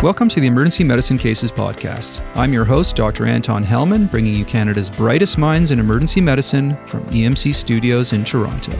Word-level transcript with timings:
Welcome 0.00 0.28
to 0.28 0.40
the 0.40 0.46
Emergency 0.46 0.84
Medicine 0.84 1.18
Cases 1.18 1.50
Podcast. 1.50 2.24
I'm 2.36 2.52
your 2.52 2.64
host, 2.64 2.94
Dr. 2.94 3.26
Anton 3.26 3.64
Helman, 3.64 4.06
bringing 4.06 4.34
you 4.34 4.44
Canada's 4.44 4.90
brightest 4.90 5.38
minds 5.38 5.72
in 5.72 5.78
emergency 5.78 6.20
medicine 6.20 6.76
from 6.86 7.02
EMC 7.06 7.54
Studios 7.54 8.12
in 8.12 8.22
Toronto. 8.24 8.72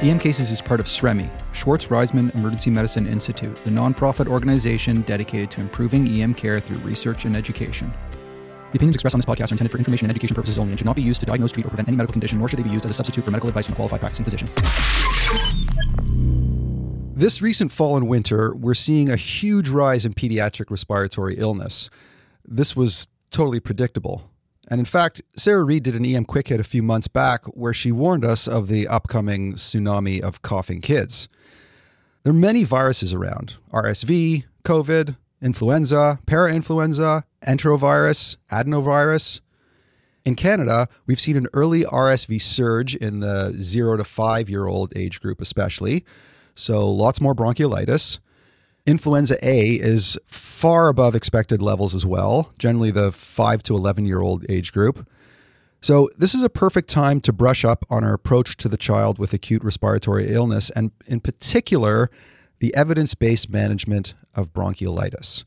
EM 0.00 0.18
Cases 0.18 0.50
is 0.50 0.62
part 0.62 0.80
of 0.80 0.86
SREMI, 0.86 1.28
Schwartz 1.52 1.88
Reisman 1.88 2.34
Emergency 2.34 2.70
Medicine 2.70 3.06
Institute, 3.06 3.54
the 3.64 3.70
nonprofit 3.70 4.28
organization 4.28 5.02
dedicated 5.02 5.50
to 5.50 5.60
improving 5.60 6.08
EM 6.08 6.32
care 6.32 6.60
through 6.60 6.78
research 6.78 7.24
and 7.24 7.36
education. 7.36 7.92
The 8.70 8.76
opinions 8.76 8.94
expressed 8.94 9.14
on 9.14 9.20
this 9.20 9.26
podcast 9.26 9.50
are 9.50 9.54
intended 9.54 9.72
for 9.72 9.78
information 9.78 10.06
and 10.06 10.12
education 10.12 10.36
purposes 10.36 10.56
only 10.56 10.70
and 10.70 10.78
should 10.78 10.86
not 10.86 10.96
be 10.96 11.02
used 11.02 11.18
to 11.20 11.26
diagnose, 11.26 11.50
treat, 11.50 11.66
or 11.66 11.70
prevent 11.70 11.88
any 11.88 11.96
medical 11.96 12.12
condition, 12.12 12.38
nor 12.38 12.48
should 12.48 12.60
they 12.60 12.62
be 12.62 12.70
used 12.70 12.84
as 12.84 12.92
a 12.92 12.94
substitute 12.94 13.24
for 13.24 13.32
medical 13.32 13.48
advice 13.48 13.66
from 13.66 13.72
a 13.72 13.76
qualified 13.76 13.98
practicing 13.98 14.24
physician. 14.24 14.48
This 17.20 17.42
recent 17.42 17.70
fall 17.70 17.98
and 17.98 18.08
winter, 18.08 18.54
we're 18.54 18.72
seeing 18.72 19.10
a 19.10 19.16
huge 19.16 19.68
rise 19.68 20.06
in 20.06 20.14
pediatric 20.14 20.70
respiratory 20.70 21.34
illness. 21.36 21.90
This 22.46 22.74
was 22.74 23.08
totally 23.30 23.60
predictable. 23.60 24.30
And 24.68 24.78
in 24.78 24.86
fact, 24.86 25.20
Sarah 25.36 25.62
Reid 25.62 25.82
did 25.82 25.94
an 25.94 26.06
EM 26.06 26.24
quick 26.24 26.48
hit 26.48 26.60
a 26.60 26.64
few 26.64 26.82
months 26.82 27.08
back 27.08 27.44
where 27.48 27.74
she 27.74 27.92
warned 27.92 28.24
us 28.24 28.48
of 28.48 28.68
the 28.68 28.88
upcoming 28.88 29.52
tsunami 29.52 30.22
of 30.22 30.40
coughing 30.40 30.80
kids. 30.80 31.28
There 32.22 32.30
are 32.30 32.34
many 32.34 32.64
viruses 32.64 33.12
around 33.12 33.56
RSV, 33.70 34.44
COVID, 34.64 35.18
influenza, 35.42 36.20
parainfluenza, 36.26 37.24
enterovirus, 37.46 38.38
adenovirus. 38.50 39.40
In 40.24 40.36
Canada, 40.36 40.88
we've 41.04 41.20
seen 41.20 41.36
an 41.36 41.48
early 41.52 41.84
RSV 41.84 42.40
surge 42.40 42.94
in 42.94 43.20
the 43.20 43.52
zero 43.58 43.98
to 43.98 44.04
five 44.04 44.48
year 44.48 44.66
old 44.66 44.96
age 44.96 45.20
group, 45.20 45.42
especially. 45.42 46.06
So 46.54 46.90
lots 46.90 47.20
more 47.20 47.34
bronchiolitis. 47.34 48.18
Influenza 48.86 49.36
A 49.46 49.72
is 49.74 50.18
far 50.26 50.88
above 50.88 51.14
expected 51.14 51.60
levels 51.62 51.94
as 51.94 52.06
well, 52.06 52.52
generally 52.58 52.90
the 52.90 53.12
5 53.12 53.62
to 53.64 53.76
11 53.76 54.04
year 54.06 54.20
old 54.20 54.44
age 54.48 54.72
group. 54.72 55.08
So, 55.82 56.10
this 56.18 56.34
is 56.34 56.42
a 56.42 56.50
perfect 56.50 56.90
time 56.90 57.22
to 57.22 57.32
brush 57.32 57.64
up 57.64 57.86
on 57.88 58.04
our 58.04 58.12
approach 58.12 58.58
to 58.58 58.68
the 58.68 58.76
child 58.76 59.18
with 59.18 59.32
acute 59.32 59.64
respiratory 59.64 60.30
illness, 60.30 60.68
and 60.68 60.90
in 61.06 61.20
particular, 61.20 62.10
the 62.58 62.74
evidence 62.74 63.14
based 63.14 63.48
management 63.48 64.12
of 64.34 64.52
bronchiolitis. 64.52 65.44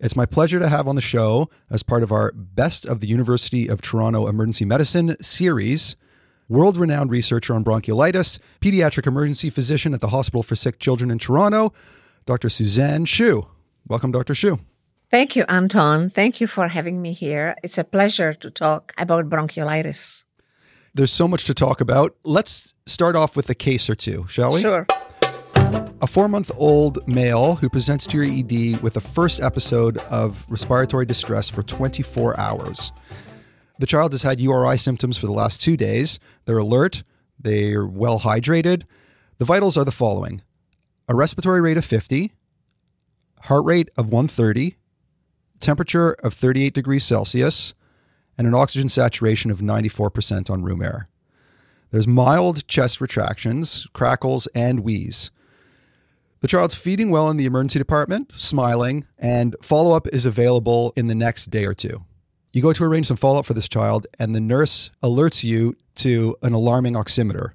It's 0.00 0.16
my 0.16 0.26
pleasure 0.26 0.58
to 0.58 0.68
have 0.68 0.88
on 0.88 0.96
the 0.96 1.00
show, 1.00 1.50
as 1.70 1.84
part 1.84 2.02
of 2.02 2.10
our 2.10 2.32
Best 2.32 2.84
of 2.84 2.98
the 2.98 3.06
University 3.06 3.68
of 3.68 3.80
Toronto 3.80 4.26
Emergency 4.26 4.64
Medicine 4.64 5.14
series, 5.22 5.94
world 6.50 6.76
renowned 6.76 7.10
researcher 7.10 7.54
on 7.54 7.64
bronchiolitis, 7.64 8.38
pediatric 8.60 9.06
emergency 9.06 9.48
physician 9.48 9.94
at 9.94 10.00
the 10.00 10.08
Hospital 10.08 10.42
for 10.42 10.56
Sick 10.56 10.78
Children 10.80 11.10
in 11.10 11.18
Toronto, 11.18 11.72
Dr. 12.26 12.50
Suzanne 12.50 13.06
Schuh. 13.06 13.46
Welcome, 13.86 14.10
Dr. 14.10 14.34
Schuh. 14.34 14.60
Thank 15.10 15.36
you, 15.36 15.44
Anton. 15.48 16.10
Thank 16.10 16.40
you 16.40 16.46
for 16.46 16.68
having 16.68 17.00
me 17.00 17.12
here. 17.12 17.54
It's 17.62 17.78
a 17.78 17.84
pleasure 17.84 18.34
to 18.34 18.50
talk 18.50 18.92
about 18.98 19.30
bronchiolitis. 19.30 20.24
There's 20.92 21.12
so 21.12 21.28
much 21.28 21.44
to 21.44 21.54
talk 21.54 21.80
about. 21.80 22.16
Let's 22.24 22.74
start 22.84 23.14
off 23.14 23.36
with 23.36 23.48
a 23.48 23.54
case 23.54 23.88
or 23.88 23.94
two, 23.94 24.26
shall 24.28 24.52
we? 24.52 24.60
Sure. 24.60 24.86
A 26.02 26.06
four 26.06 26.28
month 26.28 26.50
old 26.56 27.06
male 27.06 27.56
who 27.56 27.68
presents 27.68 28.06
to 28.08 28.16
your 28.16 28.26
ED 28.26 28.82
with 28.82 28.96
a 28.96 29.00
first 29.00 29.40
episode 29.40 29.98
of 29.98 30.46
respiratory 30.48 31.06
distress 31.06 31.48
for 31.48 31.62
24 31.62 32.38
hours. 32.40 32.90
The 33.80 33.86
child 33.86 34.12
has 34.12 34.22
had 34.22 34.42
URI 34.42 34.76
symptoms 34.76 35.16
for 35.16 35.24
the 35.24 35.32
last 35.32 35.62
two 35.62 35.74
days. 35.74 36.18
They're 36.44 36.58
alert, 36.58 37.02
they're 37.38 37.86
well 37.86 38.20
hydrated. 38.20 38.82
The 39.38 39.46
vitals 39.46 39.78
are 39.78 39.86
the 39.86 39.90
following 39.90 40.42
a 41.08 41.14
respiratory 41.14 41.62
rate 41.62 41.78
of 41.78 41.84
50, 41.86 42.34
heart 43.44 43.64
rate 43.64 43.88
of 43.96 44.10
130, 44.10 44.76
temperature 45.60 46.12
of 46.12 46.34
38 46.34 46.74
degrees 46.74 47.04
Celsius, 47.04 47.72
and 48.36 48.46
an 48.46 48.54
oxygen 48.54 48.90
saturation 48.90 49.50
of 49.50 49.60
94% 49.60 50.50
on 50.50 50.62
room 50.62 50.82
air. 50.82 51.08
There's 51.90 52.06
mild 52.06 52.68
chest 52.68 53.00
retractions, 53.00 53.86
crackles, 53.94 54.46
and 54.54 54.80
wheeze. 54.80 55.30
The 56.40 56.48
child's 56.48 56.74
feeding 56.74 57.10
well 57.10 57.30
in 57.30 57.38
the 57.38 57.46
emergency 57.46 57.78
department, 57.78 58.32
smiling, 58.36 59.06
and 59.18 59.56
follow 59.62 59.96
up 59.96 60.06
is 60.08 60.26
available 60.26 60.92
in 60.96 61.06
the 61.06 61.14
next 61.14 61.50
day 61.50 61.64
or 61.64 61.72
two. 61.72 62.04
You 62.52 62.62
go 62.62 62.72
to 62.72 62.84
arrange 62.84 63.06
some 63.06 63.16
follow 63.16 63.38
up 63.38 63.46
for 63.46 63.54
this 63.54 63.68
child, 63.68 64.06
and 64.18 64.34
the 64.34 64.40
nurse 64.40 64.90
alerts 65.02 65.44
you 65.44 65.76
to 65.96 66.36
an 66.42 66.52
alarming 66.52 66.94
oximeter. 66.94 67.52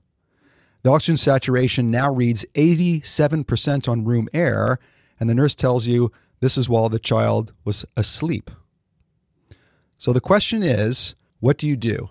The 0.84 0.92
oxygen 0.92 1.18
saturation 1.18 1.92
now 1.92 2.14
reads 2.14 2.46
87% 2.54 3.90
on 3.90 4.06
room 4.06 4.30
air, 4.34 4.80
and 5.20 5.30
the 5.30 5.36
nurse 5.36 5.56
tells 5.56 5.88
you 5.88 6.12
this 6.40 6.58
is 6.58 6.70
while 6.70 6.90
the 6.90 7.00
child 7.00 7.54
was 7.64 7.86
asleep. 7.98 8.52
So 9.98 10.14
the 10.14 10.22
question 10.22 10.64
is 10.64 11.16
what 11.40 11.58
do 11.58 11.68
you 11.68 11.76
do? 11.76 12.10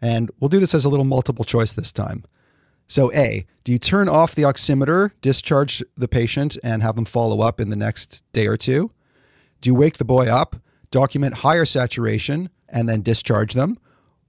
And 0.00 0.30
we'll 0.38 0.48
do 0.48 0.60
this 0.60 0.74
as 0.74 0.84
a 0.84 0.88
little 0.88 1.04
multiple 1.04 1.44
choice 1.44 1.72
this 1.72 1.92
time. 1.92 2.24
So, 2.86 3.12
A, 3.12 3.46
do 3.64 3.72
you 3.72 3.78
turn 3.78 4.08
off 4.08 4.34
the 4.34 4.42
oximeter, 4.42 5.12
discharge 5.20 5.82
the 5.96 6.08
patient, 6.08 6.58
and 6.62 6.82
have 6.82 6.96
them 6.96 7.04
follow 7.04 7.40
up 7.40 7.60
in 7.60 7.70
the 7.70 7.76
next 7.76 8.22
day 8.32 8.46
or 8.46 8.56
two? 8.56 8.90
Do 9.60 9.70
you 9.70 9.74
wake 9.74 9.96
the 9.96 10.04
boy 10.04 10.26
up, 10.26 10.56
document 10.92 11.34
higher 11.34 11.64
saturation, 11.64 12.48
and 12.68 12.88
then 12.88 13.02
discharge 13.02 13.54
them? 13.54 13.78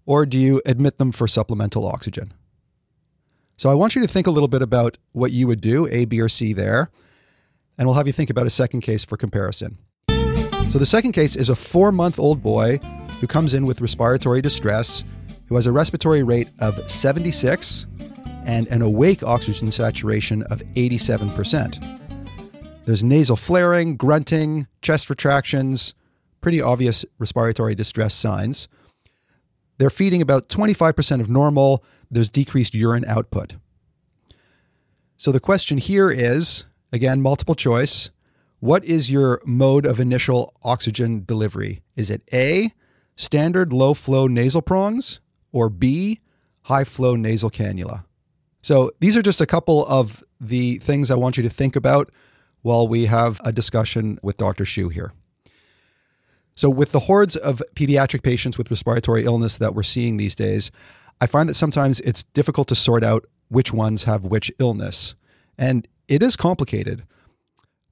Or 0.08 0.26
do 0.26 0.40
you 0.40 0.62
admit 0.66 0.98
them 0.98 1.12
for 1.12 1.28
supplemental 1.28 1.88
oxygen? 1.88 2.34
So, 3.56 3.70
I 3.70 3.76
want 3.76 3.96
you 3.96 4.02
to 4.02 4.08
think 4.08 4.26
a 4.26 4.32
little 4.32 4.48
bit 4.48 4.64
about 4.64 4.98
what 5.12 5.32
you 5.32 5.46
would 5.46 5.62
do, 5.62 5.88
A, 5.88 6.06
B, 6.06 6.20
or 6.20 6.28
C 6.28 6.54
there, 6.54 6.90
and 7.78 7.88
we'll 7.88 7.96
have 7.96 8.08
you 8.08 8.14
think 8.14 8.32
about 8.32 8.48
a 8.48 8.50
second 8.50 8.82
case 8.82 9.06
for 9.06 9.16
comparison. 9.16 9.78
So, 10.70 10.80
the 10.80 10.88
second 10.88 11.12
case 11.12 11.36
is 11.36 11.50
a 11.50 11.56
four 11.56 11.92
month 11.92 12.18
old 12.18 12.42
boy 12.42 12.80
who 13.22 13.28
comes 13.28 13.54
in 13.54 13.66
with 13.66 13.80
respiratory 13.80 14.42
distress, 14.42 15.04
who 15.48 15.56
has 15.56 15.68
a 15.68 15.72
respiratory 15.72 16.24
rate 16.24 16.50
of 16.60 16.90
76 16.90 17.86
and 18.46 18.68
an 18.68 18.82
awake 18.82 19.24
oxygen 19.24 19.72
saturation 19.72 20.44
of 20.44 20.60
87%. 20.76 22.00
There's 22.86 23.04
nasal 23.04 23.36
flaring, 23.36 23.96
grunting, 23.96 24.68
chest 24.82 25.10
retractions, 25.10 25.94
pretty 26.44 26.62
obvious 26.62 27.06
respiratory 27.18 27.74
distress 27.74 28.14
signs. 28.14 28.68
They're 29.80 29.90
feeding 29.90 30.22
about 30.22 30.50
25% 30.50 31.22
of 31.22 31.30
normal. 31.30 31.84
There's 32.12 32.30
decreased 32.30 32.76
urine 32.76 33.06
output. 33.08 33.56
So 35.18 35.32
the 35.32 35.40
question 35.40 35.80
here 35.80 36.12
is 36.12 36.66
again, 36.94 37.22
multiple 37.22 37.56
choice. 37.56 38.12
What 38.60 38.86
is 38.86 39.12
your 39.12 39.42
mode 39.46 39.86
of 39.86 40.00
initial 40.00 40.54
oxygen 40.64 41.26
delivery? 41.26 41.82
Is 41.98 42.10
it 42.10 42.22
A, 42.32 42.72
standard 43.18 43.74
low 43.74 43.94
flow 43.94 44.28
nasal 44.28 44.62
prongs, 44.62 45.20
or 45.52 45.70
B, 45.70 46.22
high 46.64 46.86
flow 46.86 47.16
nasal 47.18 47.50
cannula? 47.50 48.06
So 48.62 48.92
these 49.02 49.18
are 49.18 49.22
just 49.22 49.42
a 49.42 49.46
couple 49.46 49.86
of 49.88 50.24
the 50.40 50.78
things 50.78 51.12
I 51.12 51.16
want 51.16 51.36
you 51.36 51.44
to 51.44 51.50
think 51.50 51.76
about 51.76 52.12
while 52.62 52.88
we 52.88 53.08
have 53.08 53.42
a 53.44 53.52
discussion 53.52 54.20
with 54.22 54.38
Dr. 54.38 54.64
Schuh 54.64 54.94
here. 54.94 55.12
So, 56.56 56.70
with 56.70 56.92
the 56.92 57.02
hordes 57.02 57.36
of 57.36 57.62
pediatric 57.76 58.24
patients 58.24 58.58
with 58.58 58.70
respiratory 58.70 59.26
illness 59.26 59.58
that 59.58 59.76
we're 59.76 59.84
seeing 59.84 60.18
these 60.18 60.36
days, 60.36 60.72
I 61.20 61.28
find 61.28 61.50
that 61.50 61.56
sometimes 61.56 62.00
it's 62.02 62.24
difficult 62.24 62.68
to 62.70 62.76
sort 62.76 63.04
out 63.04 63.26
which 63.50 63.74
ones 63.74 64.04
have 64.04 64.26
which 64.26 64.52
illness. 64.60 65.16
And 65.58 65.88
it 66.08 66.22
is 66.22 66.36
complicated. 66.36 67.04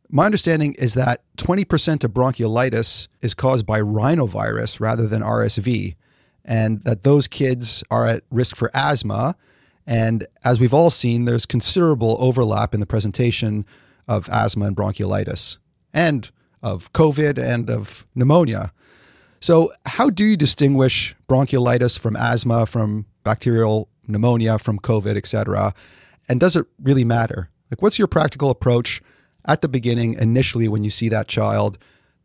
My 0.10 0.26
understanding 0.26 0.76
is 0.78 0.94
that 0.96 1.24
20% 1.38 2.04
of 2.04 2.12
bronchiolitis 2.12 3.08
is 3.22 3.34
caused 3.34 3.66
by 3.66 3.80
rhinovirus 3.80 4.80
rather 4.80 5.08
than 5.08 5.22
RSV, 5.22 5.96
and 6.44 6.82
that 6.84 7.04
those 7.04 7.28
kids 7.28 7.84
are 7.90 8.06
at 8.06 8.24
risk 8.30 8.56
for 8.56 8.70
asthma 8.74 9.36
and 9.88 10.28
as 10.44 10.60
we've 10.60 10.74
all 10.74 10.90
seen, 10.90 11.26
there's 11.26 11.46
considerable 11.46 12.16
overlap 12.20 12.74
in 12.74 12.80
the 12.80 12.86
presentation 12.86 13.66
of 14.08 14.30
asthma 14.30 14.66
and 14.66 14.76
bronchiolitis, 14.76 15.58
and 15.94 16.30
of 16.62 16.92
COVID 16.94 17.38
and 17.38 17.70
of 17.70 18.06
pneumonia. 18.16 18.72
So, 19.40 19.72
how 19.86 20.10
do 20.10 20.24
you 20.24 20.38
distinguish 20.38 21.16
bronchiolitis 21.28 21.98
from 21.98 22.16
asthma, 22.16 22.66
from 22.66 23.06
bacterial 23.24 23.90
pneumonia, 24.08 24.60
from 24.60 24.80
COVID, 24.80 25.18
et 25.18 25.26
cetera? 25.26 25.74
And 26.30 26.40
does 26.40 26.56
it 26.56 26.68
really 26.82 27.06
matter? 27.06 27.50
Like, 27.72 27.82
what's 27.82 27.98
your 27.98 28.08
practical 28.08 28.50
approach 28.50 29.02
at 29.46 29.62
the 29.62 29.68
beginning, 29.68 30.14
initially, 30.14 30.68
when 30.68 30.84
you 30.84 30.92
see 30.92 31.10
that 31.10 31.28
child 31.28 31.80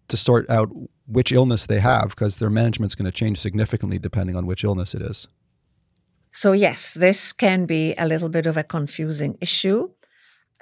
to 0.09 0.17
sort 0.17 0.49
out 0.51 0.71
which 1.07 1.33
illness 1.33 1.67
they 1.67 1.81
have? 1.81 2.11
Because 2.11 2.39
their 2.39 2.51
management's 2.51 2.95
going 2.95 3.07
to 3.07 3.13
change 3.13 3.39
significantly 3.39 3.99
depending 3.99 4.37
on 4.37 4.45
which 4.45 4.65
illness 4.65 4.95
it 4.95 5.01
is. 5.01 5.27
So, 6.33 6.53
yes, 6.53 6.93
this 6.93 7.33
can 7.33 7.65
be 7.65 7.95
a 7.95 8.07
little 8.07 8.29
bit 8.29 8.45
of 8.45 8.59
a 8.59 8.63
confusing 8.63 9.39
issue. 9.41 9.89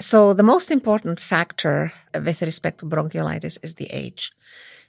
So, 0.01 0.35
the 0.35 0.43
most 0.43 0.71
important 0.71 1.21
factor 1.21 1.93
with 2.15 2.43
respect 2.43 2.79
to 2.81 2.87
bronchiolitis 2.87 3.59
is 3.63 3.75
the 3.75 3.87
age. 3.93 4.33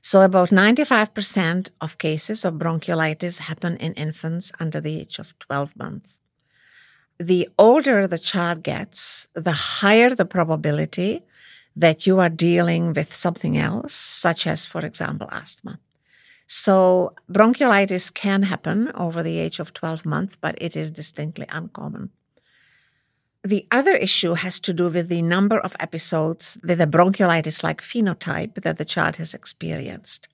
So, 0.02 0.22
about 0.22 0.50
95% 0.50 1.70
of 1.82 1.98
cases 1.98 2.44
of 2.46 2.56
bronchiolitis 2.56 3.40
happen 3.40 3.78
in 3.78 3.94
infants 3.94 4.52
under 4.60 4.82
the 4.82 5.00
age 5.00 5.20
of 5.20 5.38
12 5.40 5.76
months. 5.76 6.22
the 7.20 7.48
older 7.58 8.08
the 8.08 8.18
child 8.18 8.64
gets, 8.64 9.28
the 9.34 9.52
higher 9.52 10.14
the 10.14 10.26
probability 10.26 11.24
that 11.76 12.06
you 12.06 12.20
are 12.20 12.30
dealing 12.30 12.94
with 12.94 13.14
something 13.14 13.58
else, 13.58 13.94
such 13.94 14.48
as, 14.48 14.66
for 14.66 14.86
example, 14.86 15.28
asthma. 15.32 15.80
So 16.48 17.14
bronchiolitis 17.32 18.14
can 18.14 18.44
happen 18.44 18.92
over 18.96 19.24
the 19.24 19.40
age 19.40 19.60
of 19.60 19.74
12 19.74 20.06
months, 20.06 20.38
but 20.40 20.56
it 20.62 20.76
is 20.76 20.92
distinctly 20.92 21.46
uncommon. 21.50 22.12
The 23.46 23.68
other 23.70 23.96
issue 23.96 24.34
has 24.34 24.60
to 24.62 24.74
do 24.74 24.90
with 24.90 25.08
the 25.08 25.22
number 25.22 25.60
of 25.60 25.76
episodes 25.80 26.58
with 26.64 26.82
a 26.82 26.88
bronchiolitis 26.88 27.64
like 27.64 27.80
phenotype 27.80 28.56
that 28.64 28.78
the 28.78 28.86
child 28.86 29.18
has 29.18 29.36
experienced. 29.36 30.28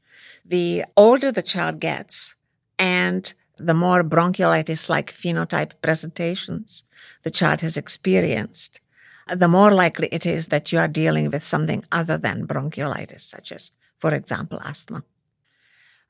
The 0.46 0.86
older 0.96 1.30
the 1.30 1.42
child 1.42 1.82
gets 1.82 2.36
and 2.80 3.34
the 3.58 3.74
more 3.74 4.02
bronchiolitis 4.02 4.88
like 4.88 5.12
phenotype 5.12 5.74
presentations 5.82 6.86
the 7.24 7.32
child 7.32 7.60
has 7.60 7.76
experienced, 7.76 8.80
the 9.28 9.50
more 9.50 9.72
likely 9.72 10.08
it 10.10 10.26
is 10.26 10.48
that 10.48 10.72
you 10.72 10.80
are 10.80 10.88
dealing 10.88 11.30
with 11.30 11.44
something 11.44 11.84
other 11.92 12.18
than 12.18 12.48
bronchiolitis, 12.48 13.20
such 13.20 13.52
as, 13.52 13.74
for 14.00 14.14
example, 14.14 14.62
asthma. 14.64 15.04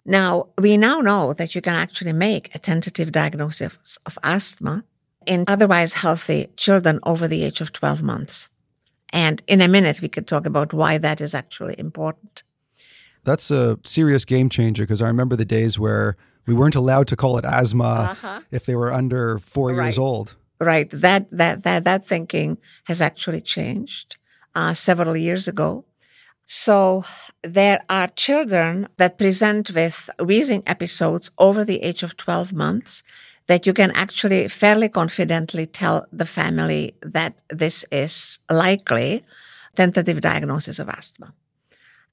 Now, 0.05 0.49
we 0.55 0.77
now 0.77 0.99
know 0.99 1.33
that 1.33 1.55
you 1.55 1.61
can 1.61 1.73
actually 1.73 2.13
make 2.13 2.53
a 2.53 2.59
tentative 2.59 3.11
diagnosis 3.11 3.97
of 4.05 4.19
asthma 4.21 4.83
in 5.33 5.45
otherwise 5.47 5.93
healthy 6.03 6.41
children 6.57 6.99
over 7.11 7.25
the 7.27 7.41
age 7.47 7.61
of 7.61 7.71
12 7.71 8.03
months. 8.03 8.49
And 9.13 9.41
in 9.47 9.61
a 9.61 9.67
minute, 9.67 10.01
we 10.01 10.09
could 10.09 10.27
talk 10.27 10.45
about 10.45 10.73
why 10.73 10.97
that 10.97 11.21
is 11.21 11.33
actually 11.33 11.75
important. 11.77 12.43
That's 13.23 13.49
a 13.51 13.77
serious 13.85 14.25
game 14.25 14.49
changer 14.49 14.83
because 14.83 15.01
I 15.01 15.07
remember 15.07 15.35
the 15.37 15.45
days 15.59 15.79
where 15.79 16.17
we 16.47 16.53
weren't 16.53 16.75
allowed 16.75 17.07
to 17.07 17.15
call 17.15 17.37
it 17.37 17.45
asthma 17.45 17.91
Uh-huh. 18.11 18.41
if 18.57 18.65
they 18.65 18.75
were 18.75 18.91
under 19.01 19.39
four 19.39 19.71
years 19.71 19.97
old. 19.97 20.35
Right. 20.59 20.89
That, 21.05 21.23
that, 21.41 21.63
that, 21.63 21.83
that 21.89 22.05
thinking 22.05 22.57
has 22.89 22.99
actually 23.01 23.41
changed 23.41 24.17
uh, 24.53 24.73
several 24.73 25.15
years 25.15 25.47
ago. 25.47 25.85
So 26.45 27.05
there 27.57 27.79
are 27.89 28.07
children 28.27 28.87
that 28.97 29.17
present 29.17 29.71
with 29.79 30.09
wheezing 30.19 30.63
episodes 30.67 31.31
over 31.37 31.63
the 31.63 31.79
age 31.89 32.03
of 32.03 32.17
12 32.17 32.51
months 32.53 33.03
that 33.47 33.65
you 33.65 33.73
can 33.73 33.91
actually 33.91 34.47
fairly 34.47 34.89
confidently 34.89 35.65
tell 35.65 36.05
the 36.11 36.25
family 36.25 36.95
that 37.01 37.33
this 37.49 37.85
is 37.91 38.39
likely 38.49 39.23
tentative 39.75 40.21
diagnosis 40.21 40.79
of 40.79 40.89
asthma. 40.89 41.33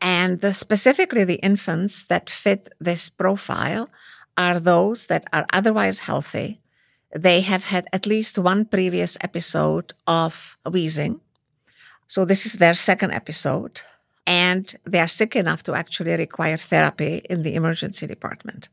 And 0.00 0.40
the, 0.40 0.54
specifically 0.54 1.24
the 1.24 1.36
infants 1.36 2.06
that 2.06 2.30
fit 2.30 2.70
this 2.80 3.08
profile 3.08 3.90
are 4.36 4.60
those 4.60 5.06
that 5.06 5.24
are 5.32 5.46
otherwise 5.52 6.00
healthy. 6.00 6.60
They 7.14 7.40
have 7.40 7.64
had 7.64 7.88
at 7.92 8.06
least 8.06 8.38
one 8.38 8.64
previous 8.64 9.16
episode 9.20 9.92
of 10.06 10.56
wheezing. 10.70 11.20
So 12.06 12.24
this 12.24 12.46
is 12.46 12.54
their 12.54 12.74
second 12.74 13.12
episode. 13.12 13.82
And 14.26 14.74
they 14.84 15.00
are 15.00 15.08
sick 15.08 15.34
enough 15.34 15.62
to 15.64 15.74
actually 15.74 16.14
require 16.16 16.58
therapy 16.58 17.22
in 17.28 17.42
the 17.42 17.54
emergency 17.54 18.06
department. 18.06 18.68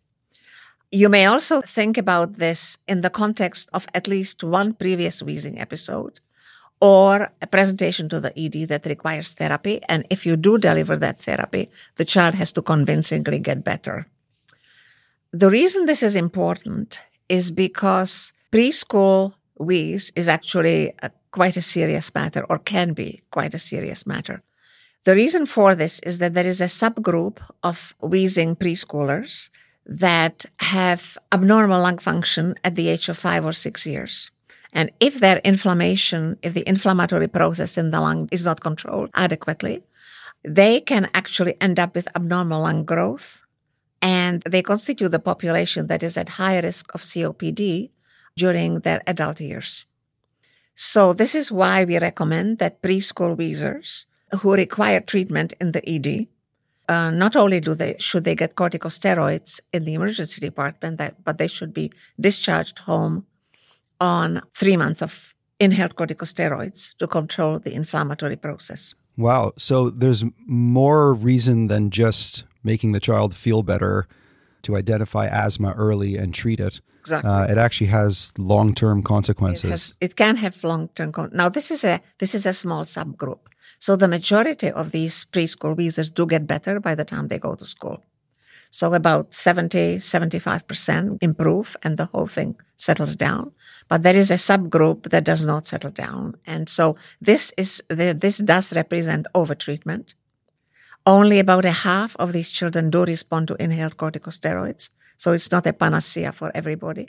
You 0.96 1.10
may 1.10 1.26
also 1.26 1.60
think 1.60 1.98
about 1.98 2.38
this 2.38 2.78
in 2.88 3.02
the 3.02 3.10
context 3.10 3.68
of 3.74 3.86
at 3.94 4.08
least 4.08 4.46
one 4.46 4.72
previous 4.72 5.22
wheezing 5.22 5.60
episode 5.60 6.22
or 6.80 7.34
a 7.42 7.48
presentation 7.48 8.08
to 8.08 8.22
the 8.22 8.32
ED 8.40 8.70
that 8.70 8.86
requires 8.86 9.34
therapy. 9.34 9.82
And 9.90 10.08
if 10.10 10.26
you 10.26 10.38
do 10.38 10.58
deliver 10.58 10.96
that 10.96 11.20
therapy, 11.20 11.70
the 11.98 12.06
child 12.06 12.36
has 12.36 12.54
to 12.54 12.62
convincingly 12.62 13.40
get 13.40 13.62
better. 13.62 14.08
The 15.34 15.50
reason 15.50 15.86
this 15.86 16.02
is 16.02 16.16
important 16.16 17.02
is 17.28 17.52
because 17.52 18.32
preschool 18.54 19.34
wheeze 19.60 20.14
is 20.16 20.30
actually 20.30 20.94
a, 21.02 21.12
quite 21.32 21.58
a 21.58 21.62
serious 21.62 22.16
matter 22.16 22.46
or 22.48 22.58
can 22.58 22.94
be 22.94 23.22
quite 23.32 23.54
a 23.54 23.60
serious 23.60 24.08
matter. 24.08 24.44
The 25.04 25.14
reason 25.14 25.46
for 25.46 25.76
this 25.76 26.00
is 26.04 26.20
that 26.20 26.36
there 26.36 26.48
is 26.48 26.62
a 26.62 26.72
subgroup 26.82 27.40
of 27.64 27.94
wheezing 28.00 28.56
preschoolers 28.56 29.50
that 29.86 30.46
have 30.60 31.18
abnormal 31.32 31.82
lung 31.82 31.98
function 31.98 32.56
at 32.64 32.76
the 32.76 32.90
age 32.90 33.10
of 33.10 33.18
five 33.18 33.46
or 33.46 33.54
six 33.54 33.86
years. 33.86 34.32
And 34.74 34.92
if 35.00 35.20
their 35.20 35.38
inflammation, 35.38 36.38
if 36.42 36.54
the 36.54 36.68
inflammatory 36.68 37.28
process 37.28 37.78
in 37.78 37.92
the 37.92 38.02
lung 38.02 38.28
is 38.32 38.46
not 38.46 38.62
controlled 38.62 39.10
adequately, 39.14 39.84
they 40.44 40.82
can 40.82 41.10
actually 41.14 41.56
end 41.62 41.80
up 41.80 41.96
with 41.96 42.14
abnormal 42.16 42.62
lung 42.62 42.84
growth. 42.84 43.44
And 44.02 44.44
they 44.44 44.62
constitute 44.62 45.12
the 45.12 45.20
population 45.20 45.88
that 45.88 46.04
is 46.04 46.18
at 46.18 46.30
high 46.30 46.60
risk 46.60 46.94
of 46.94 47.02
COPD 47.02 47.90
during 48.36 48.82
their 48.82 49.02
adult 49.08 49.40
years. 49.40 49.86
So 50.76 51.14
this 51.14 51.36
is 51.36 51.52
why 51.52 51.86
we 51.86 51.98
recommend 51.98 52.58
that 52.58 52.82
preschool 52.82 53.38
wheezers 53.38 54.08
who 54.40 54.54
require 54.54 55.00
treatment 55.00 55.54
in 55.62 55.72
the 55.72 55.82
ED, 55.90 56.28
uh, 56.88 57.10
not 57.12 57.36
only 57.36 57.60
do 57.60 57.74
they 57.74 57.96
should 58.00 58.24
they 58.24 58.36
get 58.36 58.56
corticosteroids 58.56 59.60
in 59.74 59.86
the 59.86 59.94
emergency 59.94 60.42
department, 60.42 60.98
that, 60.98 61.24
but 61.24 61.38
they 61.38 61.48
should 61.48 61.74
be 61.74 61.92
discharged 62.20 62.80
home 62.80 63.26
on 64.00 64.42
three 64.54 64.78
months 64.78 65.02
of 65.02 65.34
inhaled 65.60 65.96
corticosteroids 65.96 66.96
to 66.98 67.08
control 67.08 67.60
the 67.60 67.74
inflammatory 67.74 68.36
process. 68.36 68.94
Wow. 69.18 69.54
So 69.58 69.90
there's 69.90 70.24
more 70.46 71.14
reason 71.14 71.68
than 71.68 71.90
just 71.90 72.44
making 72.64 72.92
the 72.92 73.00
child 73.00 73.34
feel 73.36 73.64
better 73.64 74.08
to 74.64 74.76
identify 74.76 75.28
asthma 75.28 75.72
early 75.78 76.18
and 76.18 76.34
treat 76.34 76.60
it. 76.60 76.82
Exactly. 77.00 77.30
Uh, 77.30 77.46
it 77.46 77.58
actually 77.58 77.88
has 77.88 78.34
long 78.38 78.74
term 78.74 79.00
It, 79.00 79.06
consequences. 79.06 79.70
has, 79.70 79.94
it 80.02 80.16
can 80.16 80.38
have 80.38 80.62
long-term. 80.64 81.12
Con- 81.12 81.30
now, 81.34 81.50
this 81.50 81.70
is 81.70 81.84
a 81.84 82.02
this 82.18 82.34
is 82.34 82.46
a 82.48 82.52
small 82.54 82.84
subgroup. 82.84 83.40
So 83.80 83.96
the 83.96 84.08
majority 84.08 84.72
of 84.72 84.92
these 84.92 85.26
preschool 85.26 85.76
wheezers 85.76 86.10
do 86.10 86.26
get 86.26 86.48
better 86.48 86.80
by 86.80 86.96
the 86.96 87.06
time 87.06 87.28
they 87.28 87.40
go 87.40 87.56
to 87.56 87.66
school. 87.66 88.04
So 88.72 88.94
about 88.94 89.34
70, 89.34 89.98
75% 89.98 91.24
improve 91.24 91.78
and 91.82 91.98
the 91.98 92.08
whole 92.08 92.28
thing 92.28 92.56
settles 92.76 93.16
down. 93.16 93.54
But 93.88 94.04
there 94.04 94.16
is 94.16 94.32
a 94.32 94.36
subgroup 94.36 95.10
that 95.12 95.24
does 95.24 95.46
not 95.46 95.66
settle 95.66 95.92
down. 95.92 96.36
And 96.46 96.68
so 96.68 96.98
this 97.22 97.54
is, 97.58 97.82
the, 97.88 98.14
this 98.14 98.40
does 98.40 98.76
represent 98.76 99.28
overtreatment. 99.34 100.14
Only 101.06 101.40
about 101.40 101.66
a 101.66 101.72
half 101.72 102.18
of 102.18 102.34
these 102.34 102.52
children 102.52 102.90
do 102.90 103.06
respond 103.06 103.48
to 103.48 103.62
inhaled 103.62 103.96
corticosteroids. 103.96 104.90
So 105.16 105.32
it's 105.32 105.52
not 105.52 105.68
a 105.68 105.72
panacea 105.72 106.32
for 106.32 106.52
everybody. 106.54 107.08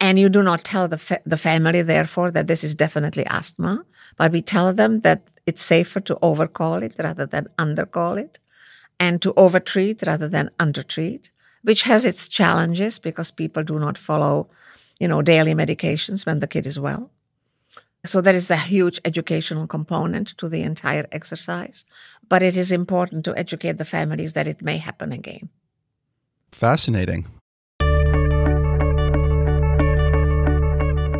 And 0.00 0.18
you 0.18 0.28
do 0.28 0.42
not 0.42 0.64
tell 0.64 0.88
the, 0.88 0.98
fa- 0.98 1.20
the 1.24 1.36
family, 1.36 1.82
therefore, 1.82 2.30
that 2.30 2.46
this 2.46 2.64
is 2.64 2.74
definitely 2.74 3.26
asthma, 3.26 3.84
but 4.16 4.32
we 4.32 4.42
tell 4.42 4.72
them 4.72 5.00
that 5.00 5.30
it's 5.46 5.62
safer 5.62 6.00
to 6.00 6.18
overcall 6.22 6.82
it 6.82 6.94
rather 6.98 7.26
than 7.26 7.48
undercall 7.58 8.18
it 8.18 8.38
and 8.98 9.20
to 9.22 9.32
overtreat 9.36 10.02
rather 10.06 10.28
than 10.28 10.50
undertreat, 10.58 11.30
which 11.62 11.82
has 11.84 12.04
its 12.04 12.28
challenges 12.28 12.98
because 12.98 13.30
people 13.30 13.62
do 13.62 13.78
not 13.78 13.98
follow, 13.98 14.48
you 14.98 15.08
know, 15.08 15.22
daily 15.22 15.54
medications 15.54 16.26
when 16.26 16.38
the 16.38 16.46
kid 16.46 16.66
is 16.66 16.78
well. 16.78 17.10
So 18.06 18.20
there 18.20 18.34
is 18.34 18.50
a 18.50 18.56
huge 18.56 19.00
educational 19.04 19.66
component 19.66 20.28
to 20.36 20.48
the 20.48 20.62
entire 20.62 21.06
exercise, 21.10 21.84
but 22.28 22.42
it 22.42 22.56
is 22.56 22.70
important 22.70 23.24
to 23.24 23.36
educate 23.36 23.78
the 23.78 23.84
families 23.84 24.34
that 24.34 24.46
it 24.46 24.60
may 24.60 24.76
happen 24.76 25.10
again. 25.10 25.48
Fascinating. 26.52 27.26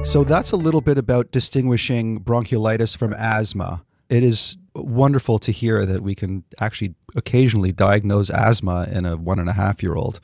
So 0.04 0.22
that's 0.22 0.52
a 0.52 0.56
little 0.56 0.82
bit 0.82 0.98
about 0.98 1.32
distinguishing 1.32 2.20
bronchiolitis 2.20 2.96
from 2.96 3.14
asthma. 3.14 3.82
It 4.10 4.22
is 4.22 4.58
wonderful 4.74 5.38
to 5.40 5.50
hear 5.50 5.86
that 5.86 6.02
we 6.02 6.14
can 6.14 6.44
actually 6.60 6.94
occasionally 7.16 7.72
diagnose 7.72 8.30
asthma 8.30 8.86
in 8.92 9.06
a 9.06 9.16
one 9.16 9.38
and 9.38 9.48
a 9.48 9.54
half 9.54 9.82
year 9.82 9.96
old. 9.96 10.20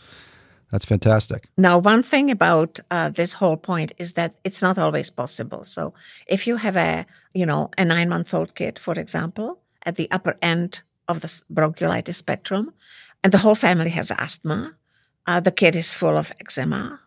That's 0.71 0.85
fantastic. 0.85 1.49
Now, 1.57 1.79
one 1.79 2.03
thing 2.03 2.31
about 2.31 2.79
uh, 2.91 3.09
this 3.09 3.33
whole 3.33 3.57
point 3.57 3.93
is 3.99 4.13
that 4.13 4.35
it's 4.45 4.63
not 4.63 4.79
always 4.79 5.11
possible. 5.11 5.65
So, 5.65 5.93
if 6.29 6.47
you 6.47 6.57
have 6.57 6.77
a, 6.77 7.07
you 7.35 7.45
know, 7.45 7.71
a 7.77 7.85
nine-month-old 7.85 8.55
kid, 8.55 8.79
for 8.79 8.95
example, 8.95 9.59
at 9.85 9.97
the 9.97 10.09
upper 10.13 10.37
end 10.41 10.83
of 11.09 11.23
the 11.23 11.43
bronchiolitis 11.53 12.15
spectrum, 12.15 12.73
and 13.25 13.33
the 13.33 13.39
whole 13.39 13.57
family 13.57 13.91
has 13.91 14.13
asthma, 14.13 14.77
uh, 15.27 15.41
the 15.41 15.51
kid 15.51 15.75
is 15.75 15.93
full 15.93 16.17
of 16.17 16.31
eczema, 16.39 17.01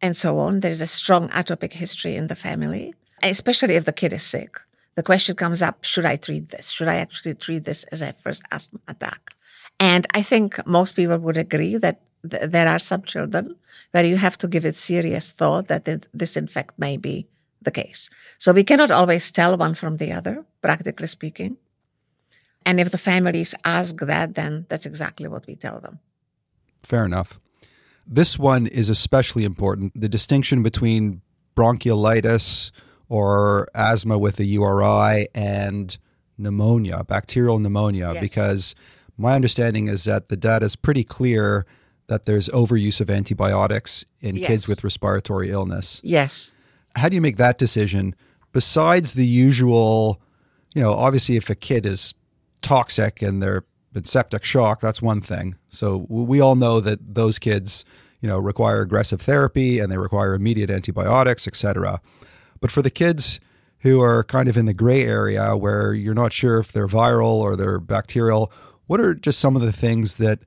and 0.00 0.16
so 0.16 0.38
on. 0.38 0.60
There 0.60 0.70
is 0.70 0.82
a 0.82 0.86
strong 0.86 1.28
atopic 1.30 1.72
history 1.72 2.16
in 2.16 2.26
the 2.26 2.36
family, 2.36 2.94
especially 3.22 3.74
if 3.74 3.84
the 3.84 3.92
kid 3.92 4.12
is 4.12 4.22
sick. 4.22 4.60
The 4.94 5.02
question 5.02 5.36
comes 5.36 5.62
up: 5.62 5.84
Should 5.84 6.06
I 6.06 6.16
treat 6.16 6.50
this? 6.50 6.70
Should 6.70 6.88
I 6.88 6.96
actually 6.96 7.34
treat 7.34 7.64
this 7.64 7.84
as 7.84 8.02
a 8.02 8.14
first 8.22 8.42
asthma 8.50 8.80
attack? 8.88 9.34
And 9.80 10.06
I 10.14 10.22
think 10.22 10.64
most 10.66 10.94
people 10.94 11.18
would 11.18 11.36
agree 11.36 11.76
that 11.76 12.00
th- 12.28 12.50
there 12.50 12.68
are 12.68 12.78
some 12.78 13.02
children 13.02 13.56
where 13.90 14.04
you 14.04 14.16
have 14.16 14.38
to 14.38 14.48
give 14.48 14.64
it 14.64 14.76
serious 14.76 15.30
thought 15.32 15.66
that 15.66 15.88
it, 15.88 16.06
this, 16.14 16.36
in 16.36 16.46
fact, 16.46 16.78
may 16.78 16.96
be 16.96 17.26
the 17.62 17.70
case. 17.70 18.10
So 18.38 18.52
we 18.52 18.64
cannot 18.64 18.90
always 18.90 19.32
tell 19.32 19.56
one 19.56 19.74
from 19.74 19.96
the 19.96 20.12
other, 20.12 20.44
practically 20.62 21.06
speaking. 21.06 21.56
And 22.66 22.80
if 22.80 22.90
the 22.90 22.98
families 22.98 23.54
ask 23.64 23.96
that, 23.96 24.34
then 24.34 24.66
that's 24.68 24.86
exactly 24.86 25.28
what 25.28 25.46
we 25.46 25.56
tell 25.56 25.80
them. 25.80 25.98
Fair 26.82 27.04
enough. 27.04 27.40
This 28.06 28.38
one 28.38 28.66
is 28.66 28.90
especially 28.90 29.44
important 29.44 29.92
the 29.98 30.08
distinction 30.08 30.62
between 30.62 31.22
bronchiolitis 31.56 32.70
or 33.08 33.68
asthma 33.74 34.18
with 34.18 34.38
a 34.40 34.44
URI 34.44 35.28
and 35.34 35.96
pneumonia, 36.38 37.04
bacterial 37.04 37.58
pneumonia, 37.58 38.12
Yes. 38.14 38.20
because 38.20 38.74
my 39.16 39.34
understanding 39.34 39.88
is 39.88 40.04
that 40.04 40.28
the 40.28 40.36
data 40.36 40.66
is 40.66 40.76
pretty 40.76 41.04
clear 41.04 41.64
that 42.08 42.26
there's 42.26 42.48
overuse 42.48 43.00
of 43.00 43.08
antibiotics 43.08 44.04
in 44.20 44.36
Yes. 44.36 44.46
kids 44.46 44.68
with 44.68 44.84
respiratory 44.84 45.50
illness. 45.50 46.00
Yes. 46.04 46.52
How 46.96 47.08
do 47.08 47.14
you 47.14 47.20
make 47.20 47.36
that 47.36 47.56
decision 47.58 48.14
besides 48.52 49.14
the 49.14 49.26
usual, 49.26 50.20
you 50.74 50.82
know, 50.82 50.92
obviously 50.92 51.36
if 51.36 51.48
a 51.50 51.54
kid 51.54 51.86
is 51.86 52.14
toxic 52.62 53.22
and 53.22 53.42
they're 53.42 53.64
in 53.94 54.04
septic 54.04 54.44
shock, 54.44 54.80
that's 54.80 55.00
one 55.00 55.20
thing. 55.20 55.56
So 55.68 56.06
we 56.08 56.40
all 56.40 56.56
know 56.56 56.80
that 56.80 57.14
those 57.14 57.38
kids, 57.38 57.84
you 58.20 58.28
know, 58.28 58.38
require 58.38 58.80
aggressive 58.80 59.20
therapy 59.20 59.78
and 59.78 59.90
they 59.90 59.98
require 59.98 60.34
immediate 60.34 60.70
antibiotics, 60.70 61.46
et 61.46 61.54
cetera. 61.54 62.00
But 62.60 62.70
for 62.70 62.82
the 62.82 62.90
kids 62.90 63.40
who 63.80 64.00
are 64.00 64.24
kind 64.24 64.48
of 64.48 64.56
in 64.56 64.66
the 64.66 64.74
gray 64.74 65.04
area 65.04 65.56
where 65.56 65.92
you're 65.92 66.14
not 66.14 66.32
sure 66.32 66.58
if 66.58 66.72
they're 66.72 66.88
viral 66.88 67.34
or 67.34 67.54
they're 67.54 67.78
bacterial, 67.78 68.50
what 68.86 69.00
are 69.00 69.14
just 69.14 69.38
some 69.38 69.56
of 69.56 69.62
the 69.62 69.72
things 69.72 70.16
that 70.16 70.40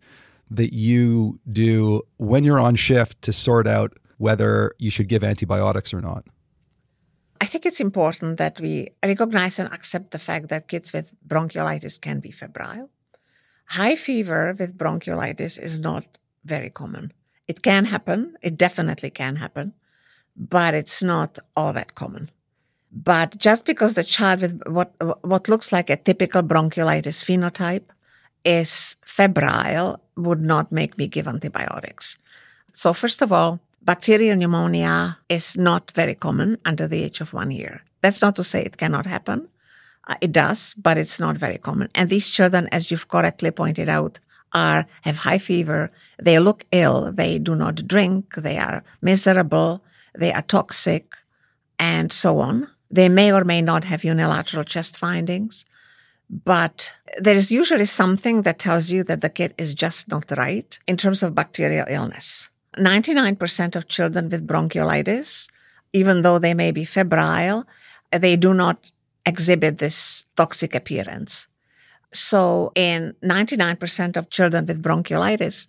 that 0.49 0.73
you 0.73 1.39
do 1.51 2.01
when 2.17 2.43
you're 2.43 2.59
on 2.59 2.75
shift 2.75 3.21
to 3.21 3.33
sort 3.33 3.67
out 3.67 3.93
whether 4.17 4.71
you 4.79 4.89
should 4.89 5.09
give 5.09 5.23
antibiotics 5.23 5.93
or 5.93 6.01
not? 6.01 6.25
I 7.39 7.45
think 7.45 7.65
it's 7.65 7.79
important 7.79 8.37
that 8.37 8.59
we 8.59 8.89
recognize 9.03 9.59
and 9.59 9.71
accept 9.71 10.11
the 10.11 10.19
fact 10.19 10.47
that 10.49 10.67
kids 10.67 10.93
with 10.93 11.13
bronchiolitis 11.27 12.01
can 12.01 12.19
be 12.19 12.31
febrile. 12.31 12.89
High 13.67 13.95
fever 13.95 14.55
with 14.57 14.77
bronchiolitis 14.77 15.61
is 15.61 15.79
not 15.79 16.17
very 16.45 16.69
common. 16.69 17.11
It 17.47 17.61
can 17.61 17.85
happen, 17.85 18.35
it 18.41 18.57
definitely 18.57 19.09
can 19.09 19.37
happen, 19.37 19.73
but 20.35 20.73
it's 20.73 21.03
not 21.03 21.39
all 21.55 21.73
that 21.73 21.95
common. 21.95 22.29
But 22.91 23.37
just 23.37 23.65
because 23.65 23.93
the 23.93 24.03
child 24.03 24.41
with 24.41 24.61
what 24.67 24.93
what 25.23 25.49
looks 25.49 25.71
like 25.71 25.89
a 25.89 25.97
typical 25.97 26.41
bronchiolitis 26.41 27.23
phenotype 27.23 27.89
is 28.45 28.95
febrile 29.05 29.99
would 30.15 30.41
not 30.41 30.71
make 30.71 30.97
me 30.97 31.07
give 31.07 31.27
antibiotics. 31.27 32.17
So 32.71 32.93
first 32.93 33.21
of 33.21 33.33
all, 33.33 33.59
bacterial 33.81 34.37
pneumonia 34.37 35.17
is 35.27 35.57
not 35.57 35.91
very 35.91 36.15
common 36.15 36.57
under 36.65 36.87
the 36.87 37.03
age 37.03 37.19
of 37.19 37.33
one 37.33 37.51
year. 37.51 37.81
That's 38.01 38.21
not 38.21 38.35
to 38.37 38.43
say 38.43 38.61
it 38.61 38.77
cannot 38.77 39.05
happen. 39.05 39.49
Uh, 40.07 40.15
it 40.21 40.31
does, 40.31 40.73
but 40.77 40.97
it's 40.97 41.19
not 41.19 41.37
very 41.37 41.57
common. 41.57 41.89
And 41.93 42.09
these 42.09 42.29
children, 42.29 42.67
as 42.71 42.89
you've 42.89 43.09
correctly 43.09 43.51
pointed 43.51 43.89
out, 43.89 44.19
are 44.53 44.87
have 45.01 45.17
high 45.17 45.37
fever. 45.37 45.91
They 46.21 46.39
look 46.39 46.65
ill. 46.71 47.11
They 47.11 47.37
do 47.37 47.55
not 47.55 47.87
drink. 47.87 48.35
They 48.35 48.57
are 48.57 48.83
miserable. 49.01 49.83
They 50.17 50.31
are 50.33 50.41
toxic, 50.41 51.15
and 51.77 52.11
so 52.11 52.39
on. 52.39 52.67
They 52.89 53.09
may 53.09 53.31
or 53.31 53.43
may 53.43 53.61
not 53.61 53.83
have 53.83 54.03
unilateral 54.03 54.63
chest 54.63 54.97
findings, 54.97 55.65
but 56.29 56.93
there 57.19 57.35
is 57.35 57.51
usually 57.51 57.85
something 57.85 58.43
that 58.43 58.59
tells 58.59 58.89
you 58.89 59.03
that 59.03 59.21
the 59.21 59.29
kid 59.29 59.53
is 59.57 59.75
just 59.75 60.07
not 60.07 60.31
right 60.37 60.79
in 60.87 60.97
terms 60.97 61.21
of 61.21 61.35
bacterial 61.35 61.85
illness. 61.89 62.49
99% 62.77 63.75
of 63.75 63.87
children 63.87 64.29
with 64.29 64.47
bronchiolitis, 64.47 65.49
even 65.93 66.21
though 66.21 66.39
they 66.39 66.53
may 66.53 66.71
be 66.71 66.85
febrile, 66.85 67.65
they 68.11 68.35
do 68.35 68.53
not 68.53 68.91
exhibit 69.27 69.77
this 69.77 70.25
toxic 70.35 70.73
appearance. 70.73 71.47
So 72.13 72.71
in 72.73 73.13
99% 73.23 74.17
of 74.17 74.29
children 74.29 74.65
with 74.65 74.81
bronchiolitis, 74.81 75.67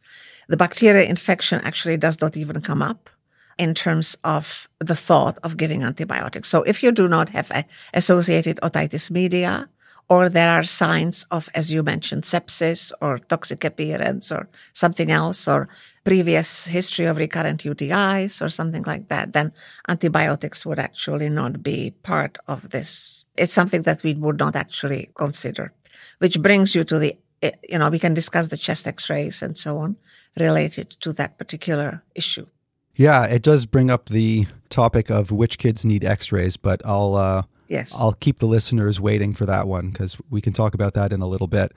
the 0.48 0.56
bacterial 0.56 1.06
infection 1.06 1.60
actually 1.62 1.98
does 1.98 2.20
not 2.20 2.36
even 2.36 2.60
come 2.60 2.80
up 2.80 3.10
in 3.58 3.74
terms 3.74 4.16
of 4.22 4.68
the 4.78 4.94
thought 4.94 5.36
of 5.42 5.56
giving 5.56 5.82
antibiotics. 5.82 6.48
So 6.48 6.62
if 6.62 6.82
you 6.82 6.92
do 6.92 7.08
not 7.08 7.30
have 7.30 7.50
associated 7.92 8.60
otitis 8.62 9.10
media, 9.10 9.68
or 10.08 10.28
there 10.28 10.50
are 10.50 10.62
signs 10.62 11.26
of, 11.30 11.48
as 11.54 11.70
you 11.70 11.82
mentioned, 11.82 12.22
sepsis 12.22 12.92
or 13.00 13.18
toxic 13.18 13.64
appearance 13.64 14.32
or 14.32 14.48
something 14.72 15.10
else, 15.10 15.46
or 15.46 15.68
previous 16.04 16.66
history 16.66 17.04
of 17.04 17.18
recurrent 17.18 17.62
UTIs 17.62 18.40
or 18.40 18.48
something 18.48 18.82
like 18.84 19.08
that, 19.08 19.34
then 19.34 19.52
antibiotics 19.86 20.64
would 20.64 20.78
actually 20.78 21.28
not 21.28 21.62
be 21.62 21.94
part 22.02 22.38
of 22.46 22.70
this. 22.70 23.24
It's 23.36 23.52
something 23.52 23.82
that 23.82 24.02
we 24.02 24.14
would 24.14 24.38
not 24.38 24.56
actually 24.56 25.10
consider, 25.14 25.72
which 26.18 26.40
brings 26.40 26.74
you 26.74 26.84
to 26.84 26.98
the, 26.98 27.16
eh, 27.42 27.50
you 27.68 27.78
know, 27.78 27.90
we 27.90 27.98
can 27.98 28.14
discuss 28.14 28.48
the 28.48 28.56
chest 28.56 28.86
x-rays 28.86 29.42
and 29.42 29.58
so 29.58 29.78
on 29.78 29.96
related 30.38 30.90
to 31.00 31.12
that 31.12 31.36
particular 31.36 32.02
issue. 32.14 32.46
Yeah, 32.94 33.26
it 33.26 33.42
does 33.42 33.66
bring 33.66 33.90
up 33.90 34.08
the 34.08 34.46
topic 34.70 35.10
of 35.10 35.30
which 35.30 35.58
kids 35.58 35.84
need 35.84 36.04
X-rays, 36.04 36.56
but 36.56 36.82
I'll 36.84 37.14
uh, 37.14 37.42
Yes. 37.68 37.94
I'll 37.96 38.14
keep 38.14 38.38
the 38.38 38.46
listeners 38.46 39.00
waiting 39.00 39.34
for 39.34 39.46
that 39.46 39.68
one 39.68 39.90
because 39.90 40.18
we 40.30 40.40
can 40.40 40.52
talk 40.52 40.74
about 40.74 40.94
that 40.94 41.12
in 41.12 41.20
a 41.20 41.26
little 41.26 41.46
bit. 41.46 41.72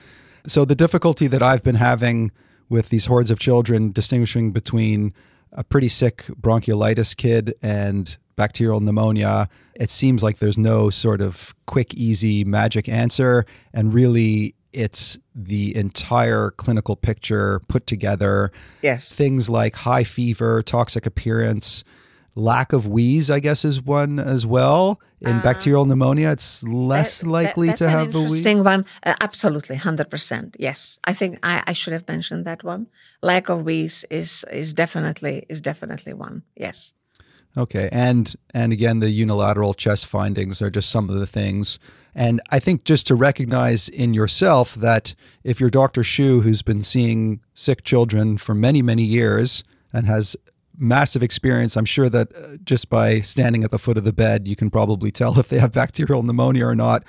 So 0.48 0.66
the 0.66 0.76
difficulty 0.76 1.28
that 1.28 1.44
I've 1.44 1.64
been 1.64 1.76
having 1.76 2.32
with 2.70 2.90
these 2.90 3.06
hordes 3.06 3.30
of 3.30 3.38
children 3.38 3.92
distinguishing 3.92 4.52
between 4.52 5.14
a 5.52 5.64
pretty 5.64 5.90
sick 5.90 6.26
bronchiolitis 6.40 7.16
kid 7.16 7.54
and 7.62 8.18
bacterial 8.38 8.80
pneumonia, 8.80 9.50
it 9.76 9.90
seems 9.90 10.24
like 10.24 10.40
there's 10.40 10.58
no 10.58 10.90
sort 10.90 11.22
of 11.22 11.54
quick, 11.66 11.94
easy 11.94 12.44
magic 12.46 12.88
answer. 12.88 13.46
And 13.74 13.94
really, 13.94 14.56
it's 14.74 15.20
the 15.36 15.76
entire 15.76 16.52
clinical 16.52 16.96
picture 16.96 17.60
put 17.68 17.86
together. 17.86 18.52
Yes. 18.82 19.14
Things 19.14 19.50
like 19.50 19.76
high 19.76 20.06
fever, 20.06 20.64
toxic 20.64 21.06
appearance, 21.06 21.84
lack 22.36 22.72
of 22.72 22.88
wheeze, 22.88 23.30
I 23.30 23.42
guess, 23.42 23.66
is 23.66 23.82
one 23.82 24.18
as 24.18 24.46
well. 24.46 25.02
In 25.22 25.40
bacterial 25.42 25.86
pneumonia, 25.86 26.32
it's 26.32 26.64
less 26.64 27.20
That- 27.20 27.26
that- 27.26 27.32
likely 27.32 27.68
that's 27.68 27.80
to 27.80 27.86
an 27.86 27.92
have 27.92 28.16
a 28.16 28.20
wheeze. 28.20 28.24
interesting 28.24 28.64
one. 28.64 28.86
Uh, 29.06 29.14
absolutely, 29.22 29.76
hundred 29.76 30.10
percent. 30.10 30.56
Yes, 30.60 31.00
I 31.06 31.14
think 31.14 31.38
I, 31.44 31.64
I 31.68 31.74
should 31.74 31.94
have 31.94 32.08
mentioned 32.08 32.44
that 32.46 32.64
one. 32.64 32.88
Lack 33.22 33.50
of 33.50 33.64
wheeze 33.64 34.04
is 34.10 34.44
is 34.52 34.74
definitely 34.74 35.46
is 35.48 35.62
definitely 35.62 36.14
one. 36.14 36.42
Yes. 36.56 36.94
Okay, 37.58 37.90
and 37.92 38.34
and 38.54 38.74
again, 38.74 39.00
the 39.00 39.12
unilateral 39.12 39.74
chest 39.74 40.06
findings 40.08 40.62
are 40.62 40.72
just 40.72 40.90
some 40.90 41.10
of 41.10 41.16
the 41.20 41.28
things. 41.28 41.78
And 42.16 42.42
I 42.50 42.60
think 42.60 42.84
just 42.84 43.08
to 43.08 43.16
recognize 43.16 43.88
in 43.90 44.14
yourself 44.14 44.76
that 44.76 45.16
if 45.44 45.60
you're 45.62 45.70
Dr. 45.70 46.02
Schuh, 46.02 46.42
who's 46.44 46.62
been 46.62 46.84
seeing 46.84 47.40
sick 47.54 47.84
children 47.84 48.38
for 48.38 48.56
many 48.56 48.82
many 48.82 49.04
years 49.04 49.64
and 49.94 50.08
has 50.08 50.36
massive 50.82 51.22
experience, 51.24 51.78
I'm 51.78 51.86
sure 51.86 52.10
that 52.10 52.36
uh, 52.36 52.58
just 52.64 52.90
by 52.90 53.22
standing 53.22 53.64
at 53.64 53.72
the 53.72 53.80
foot 53.80 53.98
of 53.98 54.04
the 54.04 54.12
bed, 54.12 54.48
you 54.48 54.56
can 54.56 54.70
probably 54.70 55.12
tell 55.20 55.40
if 55.40 55.48
they 55.48 55.60
have 55.60 55.72
bacterial 55.74 56.24
pneumonia 56.24 56.66
or 56.66 56.76
not. 56.76 57.04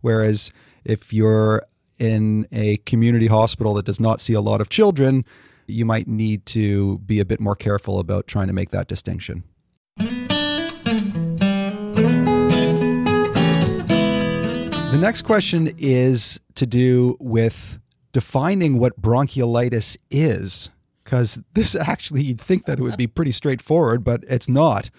Whereas 0.00 0.50
if 0.84 1.12
you're 1.12 1.62
in 1.98 2.46
a 2.52 2.78
community 2.78 3.26
hospital 3.26 3.74
that 3.74 3.84
does 3.84 4.00
not 4.00 4.20
see 4.20 4.32
a 4.32 4.40
lot 4.40 4.60
of 4.60 4.68
children, 4.68 5.24
you 5.66 5.84
might 5.84 6.08
need 6.08 6.46
to 6.46 6.98
be 6.98 7.20
a 7.20 7.24
bit 7.24 7.40
more 7.40 7.54
careful 7.54 7.98
about 7.98 8.26
trying 8.26 8.46
to 8.46 8.52
make 8.52 8.70
that 8.70 8.88
distinction. 8.88 9.44
The 14.90 14.98
next 14.98 15.22
question 15.22 15.70
is 15.76 16.40
to 16.54 16.66
do 16.66 17.16
with 17.20 17.78
defining 18.12 18.78
what 18.78 19.00
bronchiolitis 19.00 19.96
is, 20.10 20.70
because 21.08 21.40
this 21.54 21.74
actually, 21.92 22.22
you'd 22.22 22.40
think 22.40 22.66
that 22.66 22.78
it 22.78 22.82
would 22.82 22.98
be 22.98 23.06
pretty 23.06 23.32
straightforward, 23.32 24.04
but 24.04 24.24
it's 24.28 24.48
not. 24.48 24.90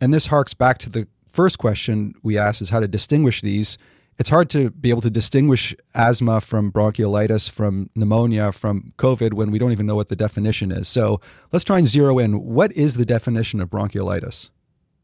And 0.00 0.12
this 0.12 0.26
harks 0.26 0.54
back 0.54 0.78
to 0.78 0.90
the 0.90 1.08
first 1.32 1.58
question 1.58 2.14
we 2.22 2.36
asked 2.36 2.60
is 2.60 2.70
how 2.70 2.80
to 2.80 2.88
distinguish 2.88 3.40
these. 3.40 3.78
It's 4.18 4.28
hard 4.28 4.50
to 4.50 4.70
be 4.70 4.90
able 4.90 5.00
to 5.02 5.10
distinguish 5.10 5.74
asthma 5.94 6.40
from 6.40 6.72
bronchiolitis, 6.72 7.48
from 7.48 7.88
pneumonia, 7.94 8.52
from 8.52 8.92
COVID 8.98 9.32
when 9.32 9.50
we 9.50 9.58
don't 9.58 9.72
even 9.72 9.86
know 9.86 9.94
what 9.94 10.08
the 10.08 10.16
definition 10.16 10.72
is. 10.72 10.88
So 10.88 11.20
let's 11.52 11.64
try 11.64 11.78
and 11.78 11.86
zero 11.86 12.18
in. 12.18 12.44
What 12.44 12.72
is 12.72 12.96
the 12.96 13.06
definition 13.06 13.60
of 13.60 13.70
bronchiolitis? 13.70 14.50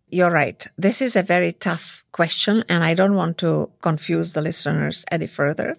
You're 0.08 0.30
right. 0.30 0.66
This 0.76 1.00
is 1.00 1.16
a 1.16 1.23
very 1.23 1.52
tough 1.52 2.04
question, 2.12 2.62
and 2.68 2.84
I 2.84 2.94
don't 2.94 3.14
want 3.14 3.38
to 3.38 3.70
confuse 3.80 4.32
the 4.32 4.42
listeners 4.42 5.04
any 5.11 5.26
further. 5.26 5.78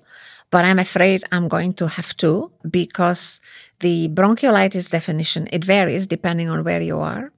But 0.52 0.64
I'm 0.66 0.80
afraid 0.80 1.24
I'm 1.32 1.48
going 1.48 1.74
to 1.74 1.88
have 1.88 2.16
to 2.18 2.52
because 2.70 3.42
the 3.80 4.10
bronchiolitis 4.10 4.90
definition 4.90 5.48
it 5.52 5.66
varies 5.66 6.08
depending 6.08 6.50
on 6.50 6.64
where 6.64 6.82
you 6.82 7.00
are 7.00 7.32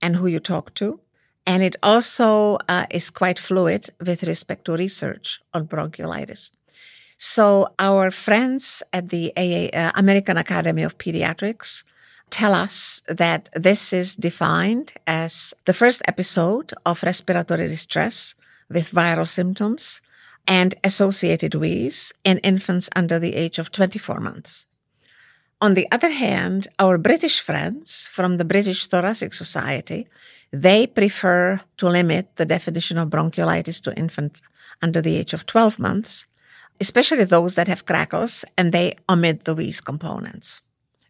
and 0.00 0.16
who 0.16 0.26
you 0.26 0.40
talk 0.40 0.74
to, 0.74 1.00
and 1.46 1.62
it 1.62 1.76
also 1.82 2.58
uh, 2.68 2.86
is 2.90 3.10
quite 3.10 3.38
fluid 3.38 3.88
with 4.04 4.22
respect 4.24 4.64
to 4.66 4.72
research 4.76 5.40
on 5.54 5.66
bronchiolitis. 5.66 6.50
So 7.18 7.68
our 7.78 8.10
friends 8.10 8.82
at 8.92 9.08
the 9.08 9.32
AA, 9.36 9.74
uh, 9.76 9.92
American 9.94 10.36
Academy 10.36 10.82
of 10.82 10.98
Pediatrics 10.98 11.84
tell 12.28 12.52
us 12.52 13.02
that 13.08 13.48
this 13.54 13.92
is 13.92 14.16
defined 14.16 14.92
as 15.06 15.54
the 15.64 15.72
first 15.72 16.02
episode 16.06 16.74
of 16.84 17.02
respiratory 17.02 17.68
distress 17.68 18.34
with 18.68 18.90
viral 18.90 19.26
symptoms 19.26 20.02
and 20.46 20.74
associated 20.84 21.54
wheeze 21.54 22.12
in 22.24 22.38
infants 22.38 22.88
under 22.94 23.18
the 23.18 23.34
age 23.34 23.58
of 23.58 23.72
24 23.72 24.20
months. 24.20 24.66
On 25.60 25.74
the 25.74 25.88
other 25.90 26.10
hand, 26.10 26.68
our 26.78 26.98
British 26.98 27.40
friends 27.40 28.08
from 28.12 28.36
the 28.36 28.44
British 28.44 28.86
Thoracic 28.86 29.32
Society, 29.32 30.06
they 30.52 30.86
prefer 30.86 31.60
to 31.78 31.88
limit 31.88 32.36
the 32.36 32.44
definition 32.44 32.98
of 32.98 33.08
bronchiolitis 33.08 33.80
to 33.82 33.96
infants 33.96 34.42
under 34.82 35.00
the 35.00 35.16
age 35.16 35.32
of 35.32 35.46
12 35.46 35.78
months, 35.78 36.26
especially 36.80 37.24
those 37.24 37.54
that 37.54 37.68
have 37.68 37.86
crackles, 37.86 38.44
and 38.58 38.70
they 38.70 38.96
omit 39.08 39.44
the 39.44 39.54
wheeze 39.54 39.80
components, 39.80 40.60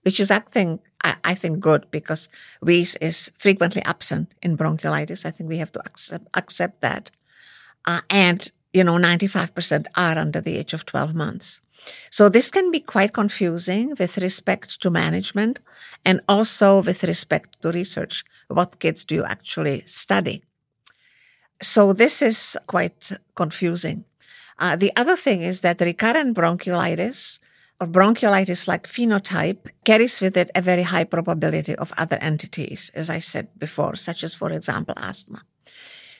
which 0.02 0.21
is, 0.21 0.31
I 0.31 0.38
think, 0.38 0.81
I, 1.23 1.35
think 1.35 1.61
good 1.61 1.88
because 1.90 2.28
wheeze 2.61 2.97
is 2.97 3.31
frequently 3.38 3.83
absent 3.83 4.35
in 4.43 4.57
bronchiolitis. 4.57 5.25
I 5.25 5.31
think 5.31 5.49
we 5.49 5.59
have 5.59 5.71
to 5.73 5.81
accept, 5.81 6.26
accept 6.35 6.81
that. 6.81 7.11
Uh, 7.85 8.00
and 8.11 8.50
you 8.76 8.85
know, 8.85 8.99
95% 8.99 9.87
are 9.97 10.18
under 10.18 10.42
the 10.42 10.59
age 10.59 10.75
of 10.75 10.85
12 10.85 11.14
months. 11.14 11.62
So 12.11 12.28
this 12.28 12.50
can 12.50 12.71
be 12.71 12.80
quite 12.80 13.14
confusing 13.14 13.95
with 13.99 14.18
respect 14.18 14.83
to 14.83 14.90
management 14.90 15.61
and 16.04 16.21
also 16.28 16.83
with 16.83 17.02
respect 17.02 17.62
to 17.62 17.73
research. 17.73 18.23
What 18.49 18.78
kids 18.78 19.06
do 19.06 19.14
you 19.14 19.25
actually 19.25 19.83
study? 19.87 20.42
So 21.62 21.95
this 21.95 22.21
is 22.21 22.59
quite 22.66 23.12
confusing. 23.35 24.04
Uh, 24.59 24.76
the 24.76 24.92
other 24.95 25.16
thing 25.16 25.40
is 25.40 25.62
that 25.62 25.80
recurrent 25.80 26.37
bronchiolitis 26.37 27.38
or 27.80 27.87
bronchiolitis 27.87 28.68
like 28.68 28.87
phenotype 28.87 29.71
carries 29.87 30.21
with 30.21 30.37
it 30.37 30.50
a 30.54 30.61
very 30.61 30.83
high 30.83 31.04
probability 31.04 31.75
of 31.76 31.95
other 31.97 32.18
entities, 32.21 32.90
as 32.95 33.09
I 33.09 33.21
said 33.21 33.49
before, 33.59 33.97
such 33.97 34.23
as, 34.23 34.35
for 34.35 34.50
example, 34.50 34.95
asthma. 34.99 35.40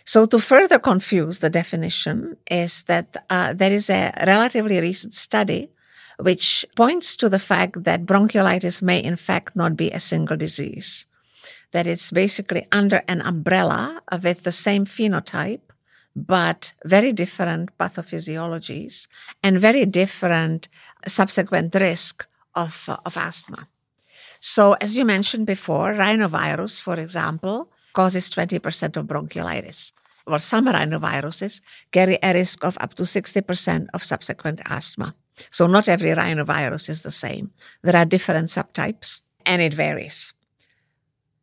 So 0.07 0.25
to 0.27 0.39
further 0.39 0.79
confuse 0.79 1.41
the 1.41 1.51
definition 1.51 2.37
is 2.49 2.85
that 2.85 3.17
uh, 3.29 3.53
there 3.53 3.73
is 3.73 3.91
a 3.91 4.13
relatively 4.25 4.81
recent 4.81 5.15
study 5.15 5.69
which 6.19 6.65
points 6.77 7.17
to 7.17 7.29
the 7.29 7.41
fact 7.41 7.83
that 7.83 8.07
bronchiolitis 8.07 8.83
may 8.83 9.03
in 9.03 9.17
fact 9.17 9.57
not 9.57 9.77
be 9.77 9.91
a 9.91 10.01
single 10.01 10.37
disease, 10.37 11.07
that 11.73 11.89
it's 11.89 12.13
basically 12.13 12.67
under 12.71 13.03
an 13.09 13.21
umbrella 13.21 14.01
with 14.23 14.45
the 14.45 14.53
same 14.53 14.85
phenotype, 14.87 15.61
but 16.15 16.73
very 16.85 17.13
different 17.13 17.77
pathophysiologies 17.77 19.09
and 19.43 19.61
very 19.61 19.85
different 19.85 20.69
subsequent 21.07 21.75
risk 21.75 22.27
of, 22.55 22.89
of 23.05 23.17
asthma. 23.17 23.69
So 24.39 24.75
as 24.75 24.97
you 24.97 25.05
mentioned 25.05 25.47
before, 25.47 25.95
rhinovirus, 25.95 26.81
for 26.81 26.95
example, 26.95 27.71
causes 27.97 28.31
20% 28.31 28.97
of 28.97 29.07
bronchiolitis. 29.07 29.93
Well, 30.27 30.39
some 30.39 30.67
rhinoviruses 30.67 31.61
carry 31.93 32.19
a 32.23 32.33
risk 32.35 32.65
of 32.65 32.77
up 32.81 32.95
to 32.95 33.05
60% 33.05 33.87
of 33.95 34.05
subsequent 34.05 34.61
asthma. 34.67 35.15
So 35.51 35.67
not 35.67 35.89
every 35.89 36.11
rhinovirus 36.11 36.89
is 36.89 37.03
the 37.03 37.11
same. 37.11 37.51
There 37.83 37.97
are 37.97 38.05
different 38.05 38.49
subtypes 38.49 39.21
and 39.45 39.63
it 39.63 39.75
varies. 39.75 40.33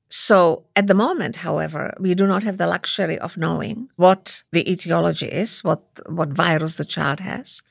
So 0.09 0.65
at 0.75 0.87
the 0.87 0.93
moment, 0.93 1.37
however, 1.37 1.93
we 1.99 2.13
do 2.13 2.27
not 2.27 2.43
have 2.43 2.57
the 2.57 2.67
luxury 2.67 3.17
of 3.17 3.37
knowing 3.37 3.89
what 3.95 4.43
the 4.51 4.69
etiology 4.71 5.27
is, 5.27 5.63
what, 5.63 5.81
what 6.07 6.29
virus 6.29 6.75
the 6.75 6.85
child 6.85 7.19
has. 7.19 7.63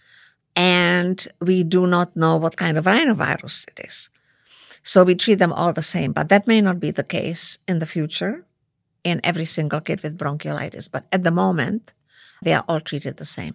And 0.57 1.27
we 1.41 1.63
do 1.63 1.87
not 1.87 2.17
know 2.17 2.37
what 2.37 2.57
kind 2.57 2.77
of 2.77 2.87
rhinovirus 2.87 3.69
it 3.69 3.87
is. 3.87 4.11
So 4.83 5.05
we 5.05 5.15
treat 5.15 5.39
them 5.39 5.53
all 5.53 5.73
the 5.73 5.83
same, 5.83 6.13
but 6.13 6.29
that 6.31 6.49
may 6.49 6.61
not 6.61 6.81
be 6.81 6.91
the 6.91 7.05
case 7.05 7.59
in 7.69 7.79
the 7.79 7.87
future 7.87 8.45
in 9.05 9.21
every 9.25 9.45
single 9.45 9.81
kid 9.81 10.03
with 10.03 10.19
bronchiolitis. 10.19 10.91
But 10.91 11.07
at 11.13 11.23
the 11.23 11.31
moment, 11.31 11.95
they 12.43 12.55
are 12.55 12.65
all 12.69 12.81
treated 12.81 13.17
the 13.17 13.25
same. 13.25 13.55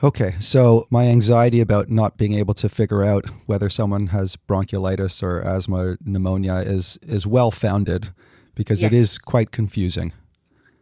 Okay, 0.00 0.34
so 0.38 0.86
my 0.90 1.06
anxiety 1.06 1.60
about 1.60 1.90
not 1.90 2.16
being 2.16 2.34
able 2.34 2.54
to 2.54 2.68
figure 2.68 3.02
out 3.02 3.26
whether 3.46 3.68
someone 3.68 4.08
has 4.08 4.36
bronchiolitis 4.36 5.22
or 5.24 5.40
asthma 5.40 5.76
or 5.76 5.98
pneumonia 6.04 6.54
is 6.54 6.98
is 7.02 7.26
well 7.26 7.50
founded 7.50 8.10
because 8.54 8.82
yes. 8.82 8.92
it 8.92 8.96
is 8.96 9.18
quite 9.18 9.50
confusing. 9.50 10.12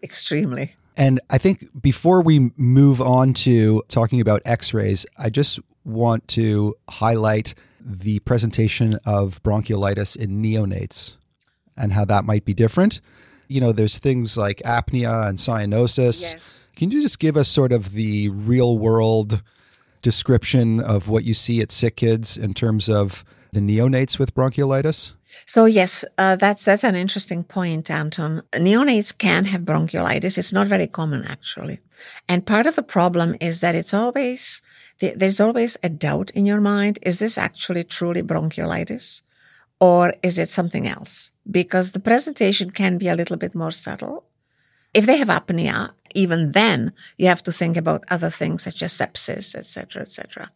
Extremely. 0.02 0.76
And 0.98 1.20
I 1.30 1.38
think 1.38 1.68
before 1.80 2.20
we 2.20 2.50
move 2.56 3.00
on 3.00 3.32
to 3.34 3.82
talking 3.88 4.20
about 4.20 4.42
x-rays, 4.44 5.06
I 5.18 5.30
just 5.30 5.60
want 5.84 6.26
to 6.28 6.74
highlight 6.88 7.54
the 7.80 8.18
presentation 8.20 8.98
of 9.06 9.42
bronchiolitis 9.42 10.16
in 10.16 10.42
neonates 10.42 11.16
and 11.76 11.92
how 11.92 12.04
that 12.06 12.24
might 12.24 12.44
be 12.44 12.54
different 12.54 13.00
you 13.48 13.60
know, 13.60 13.72
there's 13.72 13.98
things 13.98 14.36
like 14.36 14.58
apnea 14.64 15.28
and 15.28 15.38
cyanosis. 15.38 16.20
Yes. 16.22 16.70
Can 16.76 16.90
you 16.90 17.00
just 17.00 17.18
give 17.18 17.36
us 17.36 17.48
sort 17.48 17.72
of 17.72 17.92
the 17.92 18.28
real 18.28 18.78
world 18.78 19.42
description 20.02 20.80
of 20.80 21.08
what 21.08 21.24
you 21.24 21.34
see 21.34 21.60
at 21.60 21.72
sick 21.72 21.96
kids 21.96 22.36
in 22.36 22.54
terms 22.54 22.88
of 22.88 23.24
the 23.52 23.60
neonates 23.60 24.18
with 24.18 24.34
bronchiolitis? 24.34 25.12
So 25.44 25.66
yes, 25.66 26.04
uh, 26.16 26.36
that's 26.36 26.64
that's 26.64 26.84
an 26.84 26.96
interesting 26.96 27.44
point, 27.44 27.90
Anton. 27.90 28.42
Neonates 28.52 29.16
can 29.16 29.44
have 29.46 29.62
bronchiolitis. 29.62 30.38
It's 30.38 30.52
not 30.52 30.66
very 30.66 30.86
common 30.86 31.24
actually, 31.24 31.80
and 32.28 32.46
part 32.46 32.66
of 32.66 32.74
the 32.74 32.82
problem 32.82 33.36
is 33.40 33.60
that 33.60 33.74
it's 33.74 33.92
always 33.92 34.62
there's 35.00 35.40
always 35.40 35.76
a 35.82 35.90
doubt 35.90 36.30
in 36.30 36.46
your 36.46 36.60
mind: 36.60 36.98
is 37.02 37.18
this 37.18 37.36
actually 37.36 37.84
truly 37.84 38.22
bronchiolitis? 38.22 39.22
or 39.80 40.14
is 40.22 40.38
it 40.38 40.50
something 40.50 40.86
else? 40.86 41.32
Because 41.50 41.92
the 41.92 42.00
presentation 42.00 42.70
can 42.70 42.98
be 42.98 43.08
a 43.08 43.14
little 43.14 43.36
bit 43.36 43.54
more 43.54 43.70
subtle. 43.70 44.24
If 44.92 45.06
they 45.06 45.18
have 45.18 45.28
apnea, 45.28 45.90
even 46.14 46.52
then 46.52 46.92
you 47.18 47.26
have 47.28 47.42
to 47.44 47.52
think 47.52 47.76
about 47.76 48.04
other 48.10 48.30
things 48.30 48.62
such 48.62 48.82
as 48.82 48.92
sepsis, 48.92 49.54
etc., 49.54 50.02
etc. 50.02 50.50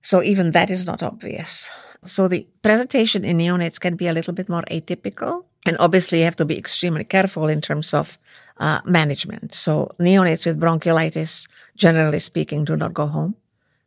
So 0.00 0.22
even 0.22 0.50
that 0.52 0.70
is 0.70 0.86
not 0.86 1.02
obvious. 1.02 1.70
So 2.04 2.28
the 2.28 2.46
presentation 2.62 3.24
in 3.24 3.38
neonates 3.38 3.78
can 3.80 3.96
be 3.96 4.08
a 4.08 4.12
little 4.12 4.32
bit 4.32 4.48
more 4.48 4.64
atypical. 4.70 5.44
And 5.64 5.76
obviously 5.78 6.18
you 6.18 6.24
have 6.24 6.36
to 6.36 6.44
be 6.44 6.58
extremely 6.58 7.04
careful 7.04 7.46
in 7.46 7.60
terms 7.60 7.94
of 7.94 8.18
uh, 8.58 8.80
management. 8.84 9.54
So 9.54 9.94
neonates 10.00 10.44
with 10.44 10.60
bronchiolitis, 10.60 11.48
generally 11.76 12.18
speaking, 12.18 12.64
do 12.64 12.76
not 12.76 12.94
go 12.94 13.06
home. 13.06 13.36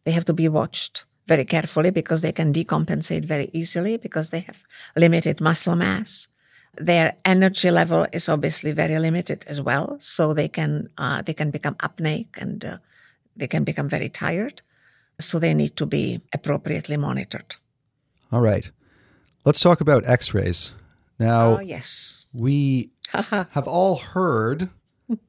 They 0.06 0.12
have 0.12 0.26
to 0.26 0.34
be 0.34 0.48
watched 0.48 1.04
very 1.28 1.46
carefully 1.46 1.90
because 1.90 2.22
they 2.22 2.32
can 2.32 2.54
decompensate 2.54 3.26
very 3.26 3.50
easily 3.54 3.98
because 3.98 4.30
they 4.30 4.42
have 4.42 4.64
limited 4.96 5.42
muscle 5.42 5.76
mass. 5.76 6.28
Their 6.78 7.16
energy 7.24 7.72
level 7.72 8.06
is 8.12 8.28
obviously 8.30 8.72
very 8.74 9.00
limited 9.00 9.46
as 9.48 9.62
well, 9.62 9.96
so 10.00 10.34
they 10.34 10.50
can 10.50 10.90
uh, 10.98 11.22
they 11.22 11.34
can 11.34 11.50
become 11.50 11.76
apneic 11.76 12.28
and 12.38 12.66
uh, 12.66 12.78
they 13.36 13.48
can 13.48 13.64
become 13.64 13.88
very 13.88 14.10
tired. 14.10 14.62
So 15.20 15.40
they 15.40 15.54
need 15.54 15.78
to 15.78 15.86
be 15.86 16.22
appropriately 16.34 16.98
monitored. 16.98 17.56
All 18.32 18.42
right, 18.42 18.70
let's 19.46 19.62
talk 19.62 19.80
about 19.80 20.06
X-rays 20.06 20.74
now. 21.18 21.58
Oh, 21.58 21.62
yes, 21.62 22.26
we 22.34 22.90
have 23.14 23.68
all 23.68 23.96
heard 23.96 24.70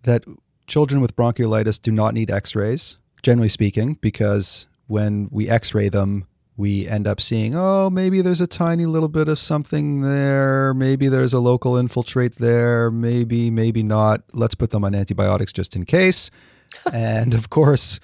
that 0.02 0.24
children 0.66 1.00
with 1.00 1.14
bronchiolitis 1.14 1.80
do 1.80 1.92
not 1.92 2.14
need 2.14 2.28
X-rays, 2.28 2.96
generally 3.22 3.48
speaking, 3.48 3.94
because 4.00 4.66
when 4.86 5.28
we 5.30 5.48
x 5.48 5.74
ray 5.74 5.88
them, 5.88 6.26
we 6.56 6.88
end 6.88 7.06
up 7.06 7.20
seeing, 7.20 7.54
oh, 7.54 7.90
maybe 7.90 8.22
there's 8.22 8.40
a 8.40 8.46
tiny 8.46 8.86
little 8.86 9.10
bit 9.10 9.28
of 9.28 9.38
something 9.38 10.00
there. 10.00 10.72
Maybe 10.72 11.08
there's 11.08 11.34
a 11.34 11.40
local 11.40 11.76
infiltrate 11.76 12.36
there. 12.36 12.90
Maybe, 12.90 13.50
maybe 13.50 13.82
not. 13.82 14.22
Let's 14.32 14.54
put 14.54 14.70
them 14.70 14.84
on 14.84 14.94
antibiotics 14.94 15.52
just 15.52 15.76
in 15.76 15.84
case. 15.84 16.30
and 16.92 17.34
of 17.34 17.50
course, 17.50 18.00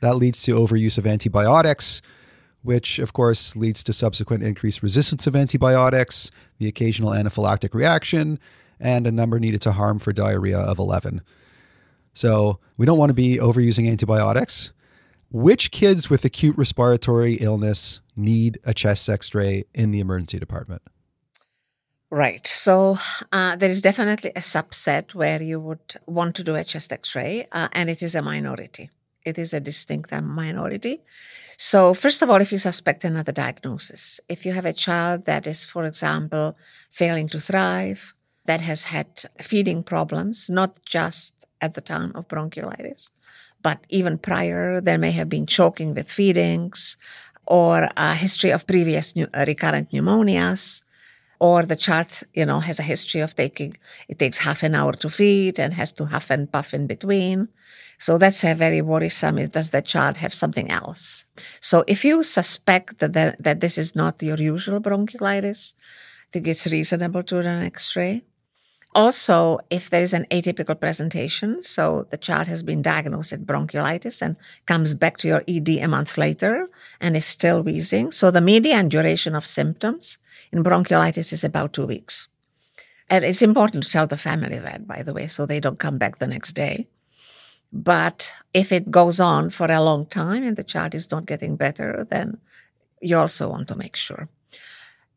that 0.00 0.16
leads 0.16 0.42
to 0.42 0.56
overuse 0.56 0.98
of 0.98 1.06
antibiotics, 1.06 2.02
which 2.62 2.98
of 2.98 3.12
course 3.12 3.54
leads 3.54 3.82
to 3.84 3.92
subsequent 3.92 4.42
increased 4.42 4.82
resistance 4.82 5.26
of 5.26 5.36
antibiotics, 5.36 6.30
the 6.58 6.66
occasional 6.66 7.10
anaphylactic 7.10 7.74
reaction, 7.74 8.40
and 8.80 9.06
a 9.06 9.12
number 9.12 9.38
needed 9.38 9.62
to 9.62 9.72
harm 9.72 10.00
for 10.00 10.12
diarrhea 10.12 10.58
of 10.58 10.78
11. 10.80 11.22
So 12.12 12.58
we 12.76 12.86
don't 12.86 12.98
want 12.98 13.10
to 13.10 13.14
be 13.14 13.38
overusing 13.38 13.88
antibiotics. 13.88 14.72
Which 15.30 15.70
kids 15.70 16.08
with 16.08 16.24
acute 16.24 16.56
respiratory 16.56 17.34
illness 17.34 18.00
need 18.16 18.58
a 18.64 18.72
chest 18.72 19.08
x 19.08 19.34
ray 19.34 19.64
in 19.74 19.90
the 19.90 20.00
emergency 20.00 20.38
department? 20.38 20.82
Right. 22.10 22.46
So 22.46 22.98
uh, 23.32 23.56
there 23.56 23.70
is 23.70 23.80
definitely 23.80 24.30
a 24.30 24.40
subset 24.40 25.14
where 25.14 25.42
you 25.42 25.58
would 25.58 25.96
want 26.06 26.36
to 26.36 26.44
do 26.44 26.54
a 26.54 26.62
chest 26.62 26.92
x 26.92 27.16
ray, 27.16 27.48
uh, 27.50 27.68
and 27.72 27.90
it 27.90 28.02
is 28.02 28.14
a 28.14 28.22
minority. 28.22 28.90
It 29.24 29.38
is 29.38 29.52
a 29.52 29.60
distinct 29.60 30.12
minority. 30.12 31.02
So, 31.56 31.94
first 31.94 32.20
of 32.20 32.30
all, 32.30 32.40
if 32.40 32.52
you 32.52 32.58
suspect 32.58 33.04
another 33.04 33.32
diagnosis, 33.32 34.20
if 34.28 34.44
you 34.44 34.52
have 34.52 34.66
a 34.66 34.72
child 34.72 35.24
that 35.24 35.46
is, 35.46 35.64
for 35.64 35.86
example, 35.86 36.56
failing 36.90 37.28
to 37.30 37.40
thrive, 37.40 38.14
that 38.44 38.60
has 38.60 38.84
had 38.84 39.24
feeding 39.40 39.82
problems, 39.82 40.50
not 40.50 40.84
just 40.84 41.46
at 41.60 41.74
the 41.74 41.80
time 41.80 42.12
of 42.14 42.28
bronchiolitis, 42.28 43.10
but 43.64 43.78
even 43.88 44.18
prior, 44.18 44.80
there 44.80 44.98
may 44.98 45.10
have 45.10 45.28
been 45.28 45.46
choking 45.46 45.94
with 45.94 46.12
feedings 46.12 46.98
or 47.46 47.88
a 47.96 48.14
history 48.14 48.50
of 48.50 48.66
previous 48.66 49.16
new, 49.16 49.26
uh, 49.34 49.44
recurrent 49.48 49.90
pneumonias 49.90 50.82
or 51.40 51.64
the 51.64 51.74
child, 51.76 52.10
you 52.34 52.46
know, 52.46 52.60
has 52.60 52.78
a 52.78 52.90
history 52.94 53.22
of 53.22 53.34
taking, 53.34 53.76
it 54.06 54.18
takes 54.18 54.38
half 54.38 54.62
an 54.62 54.74
hour 54.74 54.92
to 54.92 55.08
feed 55.08 55.58
and 55.58 55.74
has 55.74 55.92
to 55.92 56.04
huff 56.04 56.30
and 56.30 56.52
puff 56.52 56.74
in 56.74 56.86
between. 56.86 57.48
So 57.98 58.18
that's 58.18 58.44
a 58.44 58.54
very 58.54 58.82
worrisome. 58.82 59.36
Does 59.48 59.70
the 59.70 59.82
child 59.82 60.18
have 60.18 60.34
something 60.34 60.70
else? 60.70 61.24
So 61.60 61.84
if 61.86 62.04
you 62.04 62.22
suspect 62.22 62.98
that, 62.98 63.14
that, 63.14 63.42
that 63.42 63.60
this 63.60 63.78
is 63.78 63.96
not 63.96 64.22
your 64.22 64.36
usual 64.36 64.80
bronchiolitis, 64.80 65.74
I 65.74 66.28
think 66.32 66.46
it's 66.48 66.66
reasonable 66.66 67.22
to 67.24 67.42
do 67.42 67.48
an 67.48 67.64
X-ray. 67.64 68.24
Also, 68.94 69.58
if 69.70 69.90
there 69.90 70.02
is 70.02 70.12
an 70.12 70.24
atypical 70.30 70.78
presentation, 70.78 71.62
so 71.62 72.06
the 72.10 72.16
child 72.16 72.46
has 72.46 72.62
been 72.62 72.80
diagnosed 72.80 73.32
with 73.32 73.46
bronchiolitis 73.46 74.22
and 74.22 74.36
comes 74.66 74.94
back 74.94 75.16
to 75.18 75.26
your 75.26 75.42
ED 75.48 75.68
a 75.68 75.88
month 75.88 76.16
later 76.16 76.68
and 77.00 77.16
is 77.16 77.26
still 77.26 77.60
wheezing, 77.60 78.12
so 78.12 78.30
the 78.30 78.40
median 78.40 78.88
duration 78.88 79.34
of 79.34 79.44
symptoms 79.44 80.18
in 80.52 80.62
bronchiolitis 80.62 81.32
is 81.32 81.42
about 81.42 81.72
two 81.72 81.86
weeks. 81.86 82.28
And 83.10 83.24
it's 83.24 83.42
important 83.42 83.82
to 83.84 83.90
tell 83.90 84.06
the 84.06 84.16
family 84.16 84.58
that, 84.58 84.86
by 84.86 85.02
the 85.02 85.12
way, 85.12 85.26
so 85.26 85.44
they 85.44 85.60
don't 85.60 85.78
come 85.78 85.98
back 85.98 86.18
the 86.18 86.28
next 86.28 86.52
day. 86.52 86.86
But 87.72 88.32
if 88.54 88.70
it 88.70 88.92
goes 88.92 89.18
on 89.18 89.50
for 89.50 89.70
a 89.70 89.82
long 89.82 90.06
time 90.06 90.44
and 90.44 90.56
the 90.56 90.62
child 90.62 90.94
is 90.94 91.10
not 91.10 91.26
getting 91.26 91.56
better, 91.56 92.06
then 92.08 92.38
you 93.00 93.18
also 93.18 93.48
want 93.48 93.66
to 93.68 93.76
make 93.76 93.96
sure. 93.96 94.28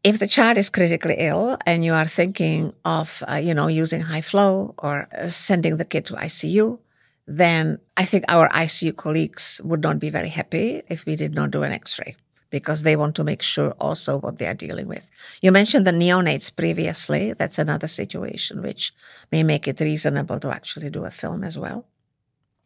If 0.07 0.19
the 0.19 0.27
child 0.27 0.57
is 0.57 0.69
critically 0.69 1.15
ill 1.17 1.57
and 1.65 1.83
you 1.83 1.93
are 1.93 2.07
thinking 2.07 2.71
of, 2.85 3.21
uh, 3.29 3.35
you 3.35 3.53
know, 3.53 3.67
using 3.67 3.99
high 3.99 4.21
flow 4.21 4.73
or 4.77 5.09
uh, 5.13 5.27
sending 5.27 5.75
the 5.75 5.83
kid 5.83 6.05
to 6.05 6.13
ICU, 6.13 6.79
then 7.27 7.79
I 7.97 8.05
think 8.05 8.23
our 8.29 8.47
ICU 8.47 8.95
colleagues 8.95 9.59
would 9.65 9.81
not 9.81 9.99
be 9.99 10.09
very 10.09 10.29
happy 10.29 10.81
if 10.87 11.05
we 11.05 11.17
did 11.17 11.35
not 11.35 11.51
do 11.51 11.63
an 11.63 11.73
X-ray 11.73 12.15
because 12.51 12.83
they 12.83 12.95
want 12.95 13.15
to 13.17 13.25
make 13.25 13.41
sure 13.41 13.71
also 13.81 14.17
what 14.19 14.37
they 14.37 14.47
are 14.47 14.53
dealing 14.53 14.87
with. 14.87 15.11
You 15.41 15.51
mentioned 15.51 15.85
the 15.85 15.91
neonates 15.91 16.55
previously. 16.55 17.33
That's 17.33 17.59
another 17.59 17.87
situation 17.87 18.61
which 18.61 18.93
may 19.29 19.43
make 19.43 19.67
it 19.67 19.81
reasonable 19.81 20.39
to 20.39 20.49
actually 20.51 20.89
do 20.89 21.03
a 21.03 21.11
film 21.11 21.43
as 21.43 21.57
well. 21.57 21.85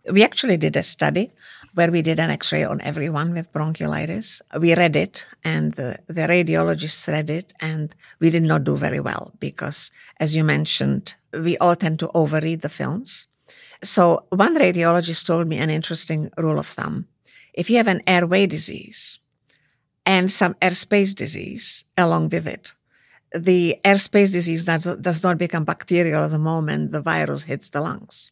We 0.09 0.23
actually 0.23 0.57
did 0.57 0.75
a 0.75 0.83
study 0.83 1.31
where 1.75 1.91
we 1.91 2.01
did 2.01 2.19
an 2.19 2.31
x-ray 2.31 2.63
on 2.63 2.81
everyone 2.81 3.33
with 3.33 3.53
bronchiolitis. 3.53 4.41
We 4.59 4.73
read 4.73 4.95
it 4.95 5.27
and 5.43 5.73
the, 5.73 5.99
the 6.07 6.21
radiologists 6.21 7.07
read 7.07 7.29
it 7.29 7.53
and 7.59 7.93
we 8.19 8.31
did 8.31 8.43
not 8.43 8.63
do 8.63 8.75
very 8.75 8.99
well 8.99 9.33
because 9.39 9.91
as 10.19 10.35
you 10.35 10.43
mentioned, 10.43 11.15
we 11.33 11.57
all 11.59 11.75
tend 11.75 11.99
to 11.99 12.07
overread 12.09 12.61
the 12.61 12.69
films. 12.69 13.27
So 13.83 14.25
one 14.29 14.57
radiologist 14.57 15.25
told 15.27 15.47
me 15.47 15.57
an 15.57 15.69
interesting 15.69 16.31
rule 16.35 16.57
of 16.57 16.67
thumb. 16.67 17.07
If 17.53 17.69
you 17.69 17.77
have 17.77 17.87
an 17.87 18.01
airway 18.07 18.47
disease 18.47 19.19
and 20.05 20.31
some 20.31 20.55
airspace 20.55 21.13
disease 21.13 21.85
along 21.95 22.29
with 22.29 22.47
it, 22.47 22.73
the 23.33 23.79
airspace 23.85 24.31
disease 24.31 24.65
does, 24.65 24.83
does 24.99 25.23
not 25.23 25.37
become 25.37 25.63
bacterial 25.63 26.23
at 26.23 26.31
the 26.31 26.39
moment 26.39 26.91
the 26.91 27.01
virus 27.01 27.43
hits 27.43 27.69
the 27.69 27.81
lungs. 27.81 28.31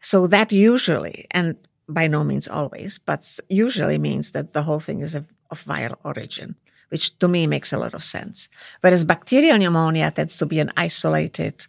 So 0.00 0.26
that 0.26 0.52
usually, 0.52 1.26
and 1.30 1.56
by 1.88 2.06
no 2.06 2.22
means 2.24 2.48
always, 2.48 2.98
but 2.98 3.38
usually 3.48 3.98
means 3.98 4.32
that 4.32 4.52
the 4.52 4.62
whole 4.62 4.80
thing 4.80 5.00
is 5.00 5.14
of, 5.14 5.26
of 5.50 5.64
viral 5.64 5.96
origin, 6.04 6.54
which 6.90 7.18
to 7.18 7.28
me 7.28 7.46
makes 7.46 7.72
a 7.72 7.78
lot 7.78 7.94
of 7.94 8.04
sense. 8.04 8.48
Whereas 8.80 9.04
bacterial 9.04 9.58
pneumonia 9.58 10.10
tends 10.10 10.36
to 10.38 10.46
be 10.46 10.60
an 10.60 10.72
isolated 10.76 11.66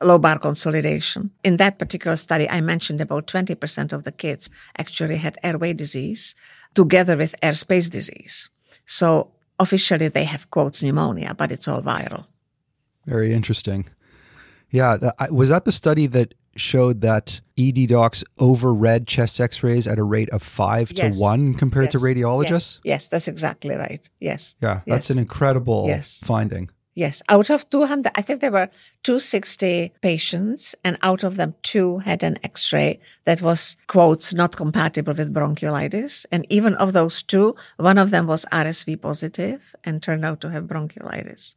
lobar 0.00 0.40
consolidation. 0.40 1.30
In 1.44 1.56
that 1.58 1.78
particular 1.78 2.16
study, 2.16 2.48
I 2.48 2.60
mentioned 2.60 3.00
about 3.00 3.26
20% 3.26 3.92
of 3.92 4.04
the 4.04 4.12
kids 4.12 4.48
actually 4.78 5.16
had 5.16 5.38
airway 5.42 5.72
disease 5.72 6.34
together 6.74 7.16
with 7.16 7.34
airspace 7.42 7.90
disease. 7.90 8.48
So 8.86 9.32
officially 9.58 10.08
they 10.08 10.24
have 10.24 10.50
quotes 10.50 10.82
pneumonia, 10.82 11.34
but 11.34 11.52
it's 11.52 11.68
all 11.68 11.82
viral. 11.82 12.26
Very 13.06 13.32
interesting. 13.32 13.88
Yeah, 14.70 14.96
was 15.30 15.48
that 15.48 15.64
the 15.64 15.72
study 15.72 16.06
that 16.06 16.34
showed 16.56 17.00
that 17.00 17.40
ED 17.58 17.88
docs 17.88 18.24
overread 18.38 19.06
chest 19.06 19.40
x-rays 19.40 19.86
at 19.86 19.98
a 19.98 20.02
rate 20.02 20.30
of 20.30 20.42
5 20.42 20.92
yes. 20.92 21.16
to 21.16 21.20
1 21.20 21.54
compared 21.54 21.86
yes. 21.86 21.92
to 21.92 21.98
radiologists? 21.98 22.50
Yes. 22.50 22.80
yes. 22.84 23.08
that's 23.08 23.28
exactly 23.28 23.74
right. 23.74 24.08
Yes. 24.20 24.56
Yeah, 24.60 24.80
that's 24.86 25.10
an 25.10 25.18
incredible 25.18 25.88
finding. 26.24 26.70
Yes, 26.94 27.22
out 27.28 27.50
of 27.50 27.70
200, 27.70 28.12
I 28.16 28.20
think 28.20 28.40
there 28.40 28.50
were 28.50 28.68
260 29.04 29.92
patients, 30.02 30.74
and 30.84 30.98
out 31.02 31.22
of 31.22 31.36
them, 31.36 31.54
two 31.62 31.98
had 31.98 32.22
an 32.24 32.38
x 32.42 32.72
ray 32.72 32.98
that 33.24 33.40
was, 33.40 33.76
quotes, 33.86 34.34
not 34.34 34.56
compatible 34.56 35.14
with 35.14 35.32
bronchiolitis. 35.32 36.26
And 36.32 36.44
even 36.50 36.74
of 36.74 36.92
those 36.92 37.22
two, 37.22 37.54
one 37.76 37.96
of 37.96 38.10
them 38.10 38.26
was 38.26 38.44
RSV 38.52 39.00
positive 39.00 39.74
and 39.84 40.02
turned 40.02 40.24
out 40.24 40.40
to 40.40 40.50
have 40.50 40.64
bronchiolitis. 40.64 41.54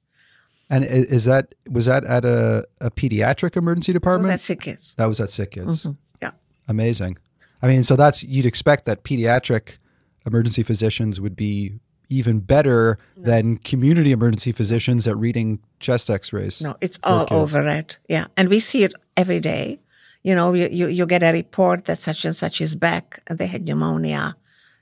And 0.69 0.84
is 0.86 1.26
that 1.26 1.54
was 1.69 1.86
that 1.86 2.04
at 2.06 2.26
a, 2.26 2.65
a 2.82 2.89
pediatric 2.89 3.56
emergency 3.58 3.93
department? 3.93 4.32
That 4.32 4.39
So 4.39 4.54
at 4.54 4.58
Sick 4.58 4.62
Kids. 4.62 4.95
That 4.95 5.06
was 5.06 5.19
at 5.19 5.30
SickKids. 5.30 5.86
Mm-hmm. 5.86 5.91
Yeah. 6.21 6.32
Amazing. 6.67 7.17
I 7.62 7.67
mean, 7.67 7.84
so 7.84 7.95
that's 7.95 8.23
you'd 8.23 8.45
expect 8.45 8.86
that 8.86 9.04
pediatric 9.04 9.78
emergency 10.26 10.63
physicians 10.63 11.19
would 11.19 11.36
be 11.36 11.80
even 12.10 12.39
better 12.39 12.97
no. 13.15 13.23
than 13.23 13.58
community 13.58 14.12
emergency 14.12 14.52
physicians 14.52 15.08
at 15.08 15.17
reading 15.17 15.60
chest 15.80 16.10
X-rays. 16.10 16.62
No, 16.62 16.76
it's 16.82 16.99
all 17.04 17.28
over 17.32 17.67
it. 17.67 17.97
Yeah, 18.08 18.28
and 18.38 18.49
we 18.49 18.60
see 18.60 18.84
it 18.84 18.93
every 19.17 19.39
day. 19.39 19.80
You 20.21 20.36
know, 20.36 20.54
you, 20.54 20.69
you, 20.71 20.88
you 20.88 21.06
get 21.06 21.23
a 21.23 21.34
report 21.34 21.86
that 21.86 21.99
such 22.02 22.23
and 22.23 22.36
such 22.36 22.62
is 22.62 22.76
back 22.76 23.21
and 23.28 23.38
they 23.38 23.47
had 23.47 23.65
pneumonia 23.65 24.36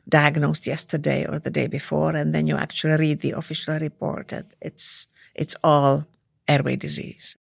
diagnosed 0.08 0.68
yesterday 0.68 1.26
or 1.26 1.40
the 1.40 1.50
day 1.50 1.68
before, 1.68 2.16
and 2.16 2.34
then 2.34 2.48
you 2.48 2.58
actually 2.58 2.98
read 2.98 3.20
the 3.22 3.32
official 3.32 3.80
report 3.80 4.32
and 4.34 4.46
it's 4.62 5.08
it's 5.36 5.56
all 5.64 6.06
airway 6.48 6.76
disease. 6.76 7.38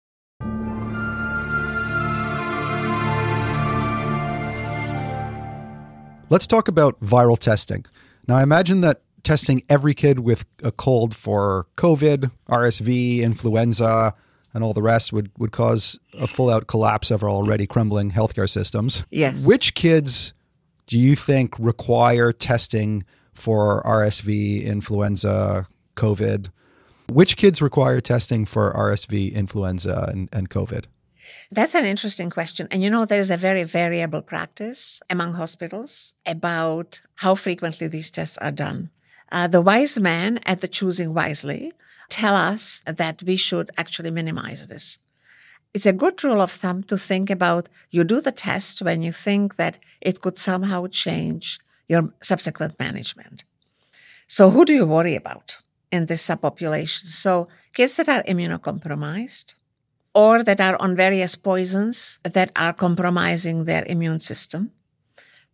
Let's 6.29 6.45
talk 6.45 6.67
about 6.67 6.99
viral 6.99 7.39
testing. 7.39 7.85
Now, 8.27 8.35
I 8.35 8.43
imagine 8.43 8.81
that 8.81 9.01
testing 9.23 9.63
every 9.69 9.93
kid 9.93 10.19
with 10.19 10.45
a 10.61 10.73
cold 10.73 11.15
for 11.15 11.67
COVID, 11.77 12.31
RSV, 12.49 13.19
influenza, 13.21 14.13
and 14.53 14.63
all 14.63 14.73
the 14.73 14.81
rest 14.81 15.13
would, 15.13 15.31
would 15.37 15.51
cause 15.51 15.99
a 16.13 16.27
full 16.27 16.49
out 16.49 16.67
collapse 16.67 17.11
of 17.11 17.23
our 17.23 17.29
already 17.29 17.65
crumbling 17.65 18.11
healthcare 18.11 18.49
systems. 18.49 19.05
Yes. 19.09 19.45
Which 19.45 19.73
kids 19.73 20.33
do 20.87 20.97
you 20.97 21.15
think 21.15 21.53
require 21.59 22.31
testing 22.31 23.03
for 23.33 23.83
RSV, 23.83 24.63
influenza, 24.63 25.67
COVID? 25.95 26.49
Which 27.09 27.37
kids 27.37 27.61
require 27.61 28.01
testing 28.01 28.45
for 28.45 28.73
RSV, 28.73 29.33
influenza, 29.33 30.09
and, 30.11 30.29
and 30.33 30.49
COVID? 30.49 30.85
That's 31.51 31.75
an 31.75 31.85
interesting 31.85 32.29
question. 32.29 32.67
And 32.71 32.81
you 32.81 32.89
know, 32.89 33.05
there's 33.05 33.29
a 33.29 33.37
very 33.37 33.63
variable 33.63 34.21
practice 34.21 35.01
among 35.09 35.33
hospitals 35.33 36.15
about 36.25 37.01
how 37.15 37.35
frequently 37.35 37.87
these 37.87 38.11
tests 38.11 38.37
are 38.37 38.51
done. 38.51 38.89
Uh, 39.31 39.47
the 39.47 39.61
wise 39.61 39.99
men 39.99 40.39
at 40.45 40.61
the 40.61 40.67
Choosing 40.67 41.13
Wisely 41.13 41.73
tell 42.09 42.35
us 42.35 42.81
that 42.85 43.23
we 43.23 43.35
should 43.35 43.71
actually 43.77 44.11
minimize 44.11 44.67
this. 44.67 44.99
It's 45.77 45.91
a 45.93 45.99
good 46.03 46.23
rule 46.23 46.41
of 46.41 46.51
thumb 46.51 46.83
to 46.89 46.97
think 46.97 47.29
about 47.29 47.69
you 47.95 48.03
do 48.03 48.19
the 48.19 48.31
test 48.31 48.81
when 48.81 48.99
you 49.05 49.11
think 49.11 49.55
that 49.61 49.75
it 50.01 50.21
could 50.23 50.37
somehow 50.37 50.87
change 50.87 51.59
your 51.87 52.03
subsequent 52.29 52.73
management. 52.79 53.43
So, 54.25 54.49
who 54.49 54.65
do 54.65 54.73
you 54.73 54.85
worry 54.85 55.15
about? 55.15 55.47
in 55.91 56.05
this 56.05 56.27
subpopulation. 56.27 57.05
So 57.05 57.47
kids 57.73 57.95
that 57.97 58.09
are 58.09 58.23
immunocompromised 58.23 59.55
or 60.13 60.43
that 60.43 60.61
are 60.61 60.79
on 60.81 60.95
various 60.95 61.35
poisons 61.35 62.19
that 62.23 62.51
are 62.55 62.73
compromising 62.73 63.65
their 63.65 63.85
immune 63.87 64.19
system. 64.19 64.71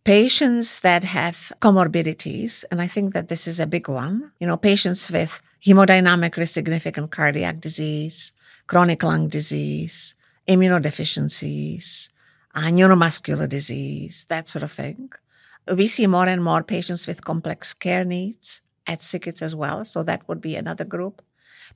Patients 0.04 0.80
that 0.80 1.04
have 1.04 1.52
comorbidities, 1.62 2.64
and 2.70 2.82
I 2.82 2.86
think 2.86 3.14
that 3.14 3.28
this 3.28 3.46
is 3.46 3.58
a 3.58 3.66
big 3.66 3.88
one, 3.88 4.32
you 4.38 4.46
know, 4.46 4.58
patients 4.58 5.10
with 5.10 5.40
hemodynamically 5.64 6.46
significant 6.46 7.10
cardiac 7.10 7.58
disease, 7.60 8.33
chronic 8.66 9.02
lung 9.02 9.28
disease, 9.28 10.14
immunodeficiencies, 10.48 12.10
uh, 12.54 12.62
neuromuscular 12.62 13.48
disease, 13.48 14.26
that 14.28 14.48
sort 14.48 14.62
of 14.62 14.72
thing. 14.72 15.10
We 15.66 15.86
see 15.86 16.06
more 16.06 16.28
and 16.28 16.44
more 16.44 16.62
patients 16.62 17.06
with 17.06 17.24
complex 17.24 17.72
care 17.74 18.04
needs, 18.04 18.60
at 18.86 19.00
SickKids 19.00 19.42
as 19.42 19.54
well. 19.54 19.84
So 19.84 20.02
that 20.02 20.26
would 20.28 20.40
be 20.40 20.56
another 20.56 20.84
group. 20.84 21.22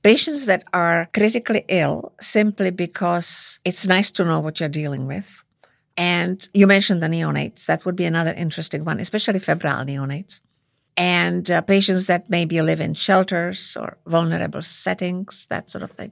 Patients 0.03 0.45
that 0.45 0.63
are 0.73 1.09
critically 1.13 1.65
ill 1.67 2.13
simply 2.21 2.69
because 2.69 3.59
it's 3.65 3.87
nice 3.87 4.11
to 4.11 4.23
know 4.23 4.39
what 4.39 4.59
you're 4.59 4.69
dealing 4.69 5.07
with. 5.07 5.43
And 5.97 6.47
you 6.53 6.67
mentioned 6.67 7.03
the 7.03 7.07
neonates. 7.07 7.65
That 7.65 7.83
would 7.85 7.95
be 7.95 8.05
another 8.05 8.33
interesting 8.33 8.85
one, 8.85 8.99
especially 8.99 9.39
febrile 9.39 9.83
neonates. 9.83 10.39
And 10.95 11.49
uh, 11.51 11.61
patients 11.61 12.07
that 12.07 12.29
maybe 12.29 12.61
live 12.61 12.79
in 12.79 12.93
shelters 12.93 13.75
or 13.77 13.97
vulnerable 14.05 14.61
settings, 14.61 15.47
that 15.47 15.69
sort 15.69 15.83
of 15.83 15.91
thing. 15.91 16.11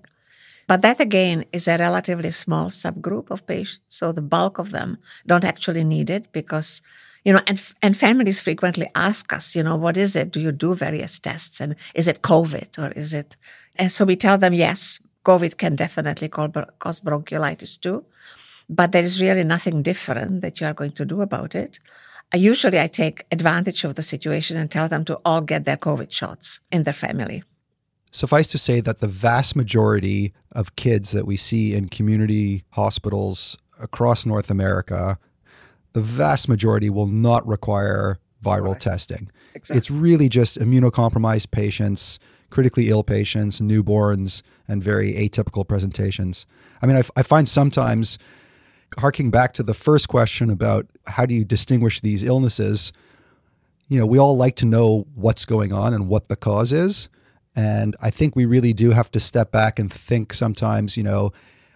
But 0.67 0.82
that 0.82 0.99
again 0.99 1.45
is 1.53 1.67
a 1.67 1.77
relatively 1.77 2.32
small 2.32 2.65
subgroup 2.65 3.32
of 3.32 3.47
patients. 3.47 3.82
So 3.88 4.12
the 4.12 4.21
bulk 4.21 4.60
of 4.60 4.71
them 4.71 4.97
don't 5.25 5.45
actually 5.45 5.84
need 5.84 6.10
it 6.10 6.32
because 6.32 6.82
you 7.25 7.34
know, 7.34 7.41
and 7.45 7.62
and 7.82 7.97
families 7.97 8.39
frequently 8.39 8.88
ask 8.95 9.34
us, 9.34 9.53
you 9.53 9.63
know, 9.63 9.75
what 9.75 9.97
is 9.97 10.15
it? 10.15 10.32
Do 10.32 10.39
you 10.39 10.53
do 10.53 10.73
various 10.75 11.19
tests, 11.19 11.60
and 11.60 11.75
is 11.93 12.08
it 12.08 12.21
COVID 12.21 12.77
or 12.80 12.91
is 12.91 13.13
it? 13.13 13.36
And 13.75 13.91
so 13.91 14.06
we 14.06 14.15
tell 14.15 14.38
them, 14.38 14.53
yes, 14.53 15.01
COVID 15.25 15.58
can 15.58 15.75
definitely 15.75 16.30
cause 16.30 17.01
bronchiolitis 17.01 17.82
too. 17.82 18.06
but 18.69 18.91
there 18.91 19.03
is 19.03 19.21
really 19.21 19.43
nothing 19.43 19.82
different 19.82 20.41
that 20.41 20.60
you 20.60 20.67
are 20.67 20.73
going 20.73 20.91
to 20.91 21.06
do 21.06 21.21
about 21.21 21.56
it. 21.56 21.80
Uh, 22.34 22.38
usually 22.38 22.80
I 22.80 22.88
take 22.88 23.25
advantage 23.32 23.84
of 23.84 23.95
the 23.95 24.03
situation 24.03 24.58
and 24.58 24.69
tell 24.69 24.89
them 24.89 25.06
to 25.06 25.19
all 25.23 25.41
get 25.41 25.65
their 25.65 25.77
COVID 25.77 26.12
shots 26.12 26.60
in 26.71 26.84
their 26.84 26.93
family. 26.93 27.43
Suffice 28.17 28.47
to 28.47 28.58
say 28.58 28.80
that 28.82 28.99
the 28.99 29.08
vast 29.08 29.56
majority 29.56 30.34
of 30.51 30.75
kids 30.75 31.12
that 31.12 31.27
we 31.27 31.38
see 31.38 31.75
in 31.75 31.88
community 31.88 32.63
hospitals 32.71 33.56
across 33.80 34.25
North 34.25 34.49
America, 34.49 35.19
the 35.93 36.01
vast 36.01 36.49
majority 36.49 36.89
will 36.89 37.06
not 37.06 37.47
require 37.47 38.17
viral 38.43 38.71
right. 38.71 38.80
testing. 38.80 39.30
Exactly. 39.53 39.77
It's 39.77 39.91
really 39.91 40.30
just 40.30 40.58
immunocompromised 40.58 41.51
patients, 41.51 42.17
critically 42.49 42.89
ill 42.89 43.03
patients, 43.03 43.62
newborns, 43.62 44.41
and 44.67 44.82
very 44.82 45.13
atypical 45.13 45.67
presentations. 45.67 46.47
I 46.82 46.88
mean, 46.88 46.97
I, 46.97 47.03
I 47.15 47.21
find 47.21 47.47
sometimes, 47.47 48.17
harking 48.97 49.30
back 49.30 49.53
to 49.53 49.62
the 49.62 49.75
first 49.75 50.08
question 50.08 50.49
about 50.49 50.88
how 51.06 51.27
do 51.27 51.36
you 51.36 51.45
distinguish 51.45 52.01
these 52.01 52.23
illnesses, 52.23 52.91
you 53.89 53.99
know, 53.99 54.08
we 54.08 54.17
all 54.17 54.36
like 54.36 54.56
to 54.56 54.65
know 54.65 55.06
what's 55.13 55.45
going 55.45 55.71
on 55.71 55.93
and 55.93 56.08
what 56.08 56.30
the 56.30 56.36
cause 56.36 56.73
is. 56.73 57.10
And 57.57 57.95
I 57.99 58.11
think 58.11 58.35
we 58.35 58.45
really 58.45 58.71
do 58.71 58.91
have 58.91 59.11
to 59.11 59.19
step 59.19 59.51
back 59.51 59.79
and 59.79 59.91
think 59.91 60.31
sometimes, 60.31 60.95
you 60.95 61.01
know, 61.01 61.33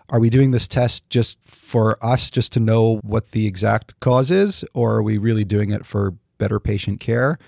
are 0.09 0.19
we 0.19 0.29
doing 0.29 0.51
this 0.51 0.67
test 0.67 1.09
just 1.09 1.39
for 1.43 1.97
us, 2.05 2.29
just 2.29 2.53
to 2.53 2.59
know 2.59 2.97
what 3.03 3.31
the 3.31 3.47
exact 3.47 3.99
cause 3.99 4.29
is, 4.29 4.63
or 4.75 4.97
are 4.97 5.03
we 5.03 5.17
really 5.17 5.43
doing 5.43 5.71
it 5.71 5.83
for 5.83 6.13
better 6.37 6.59
patient 6.59 6.99
care? 6.99 7.39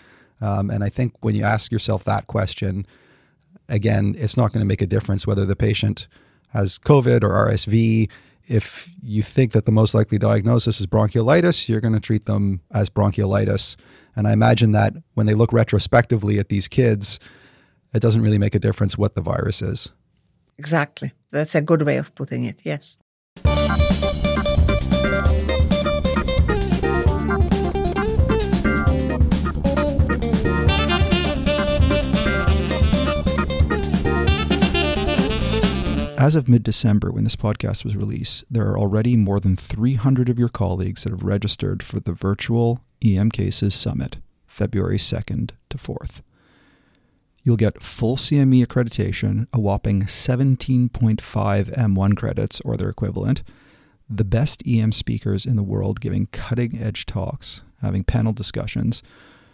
Um, 0.41 0.71
and 0.71 0.83
I 0.83 0.89
think 0.89 1.13
when 1.21 1.35
you 1.35 1.43
ask 1.43 1.71
yourself 1.71 2.05
that 2.05 2.25
question, 2.25 2.87
again, 3.69 4.15
it's 4.17 4.35
not 4.35 4.51
going 4.51 4.61
to 4.61 4.67
make 4.67 4.81
a 4.81 4.87
difference 4.87 5.27
whether 5.27 5.45
the 5.45 5.55
patient 5.55 6.07
has 6.53 6.79
COVID 6.79 7.23
or 7.23 7.29
RSV. 7.29 8.09
If 8.47 8.89
you 9.03 9.21
think 9.21 9.51
that 9.51 9.65
the 9.65 9.71
most 9.71 9.93
likely 9.93 10.17
diagnosis 10.17 10.79
is 10.79 10.87
bronchiolitis, 10.87 11.69
you're 11.69 11.81
going 11.81 11.93
to 11.93 11.99
treat 11.99 12.25
them 12.25 12.61
as 12.73 12.89
bronchiolitis. 12.89 13.75
And 14.15 14.27
I 14.27 14.31
imagine 14.31 14.71
that 14.71 14.95
when 15.13 15.27
they 15.27 15.35
look 15.35 15.53
retrospectively 15.53 16.39
at 16.39 16.49
these 16.49 16.67
kids, 16.67 17.19
it 17.93 18.01
doesn't 18.01 18.21
really 18.21 18.37
make 18.37 18.55
a 18.55 18.59
difference 18.59 18.97
what 18.97 19.15
the 19.15 19.21
virus 19.21 19.61
is. 19.61 19.91
Exactly. 20.57 21.13
That's 21.31 21.55
a 21.55 21.61
good 21.61 21.83
way 21.83 21.97
of 21.97 22.13
putting 22.15 22.43
it, 22.43 22.61
yes. 22.63 22.97
As 36.17 36.35
of 36.35 36.47
mid 36.47 36.63
December, 36.63 37.11
when 37.11 37.25
this 37.25 37.35
podcast 37.35 37.83
was 37.83 37.97
released, 37.97 38.45
there 38.49 38.65
are 38.67 38.79
already 38.79 39.17
more 39.17 39.41
than 39.41 39.57
300 39.57 40.29
of 40.29 40.39
your 40.39 40.47
colleagues 40.47 41.03
that 41.03 41.11
have 41.11 41.23
registered 41.23 41.83
for 41.83 41.99
the 41.99 42.13
virtual 42.13 42.79
EM 43.03 43.29
Cases 43.29 43.75
Summit, 43.75 44.17
February 44.47 44.97
2nd 44.97 45.51
to 45.69 45.77
4th. 45.77 46.21
You'll 47.43 47.57
get 47.57 47.83
full 47.83 48.15
CME 48.15 48.65
accreditation, 48.65 49.47
a 49.51 49.59
whopping 49.59 50.03
17.5 50.03 50.89
M1 50.89 52.17
credits 52.17 52.61
or 52.61 52.77
their 52.77 52.89
equivalent, 52.89 53.43
the 54.09 54.23
best 54.23 54.63
EM 54.65 54.93
speakers 54.93 55.45
in 55.45 55.57
the 55.57 55.63
world 55.63 55.99
giving 55.99 56.27
cutting 56.27 56.79
edge 56.79 57.05
talks, 57.05 57.61
having 57.81 58.05
panel 58.05 58.31
discussions, 58.31 59.03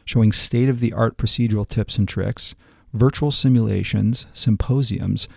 showing 0.05 0.31
state 0.31 0.69
of 0.69 0.81
the 0.81 0.93
art 0.93 1.17
procedural 1.17 1.67
tips 1.67 1.97
and 1.97 2.07
tricks, 2.07 2.53
virtual 2.93 3.31
simulations, 3.31 4.27
symposiums, 4.33 5.27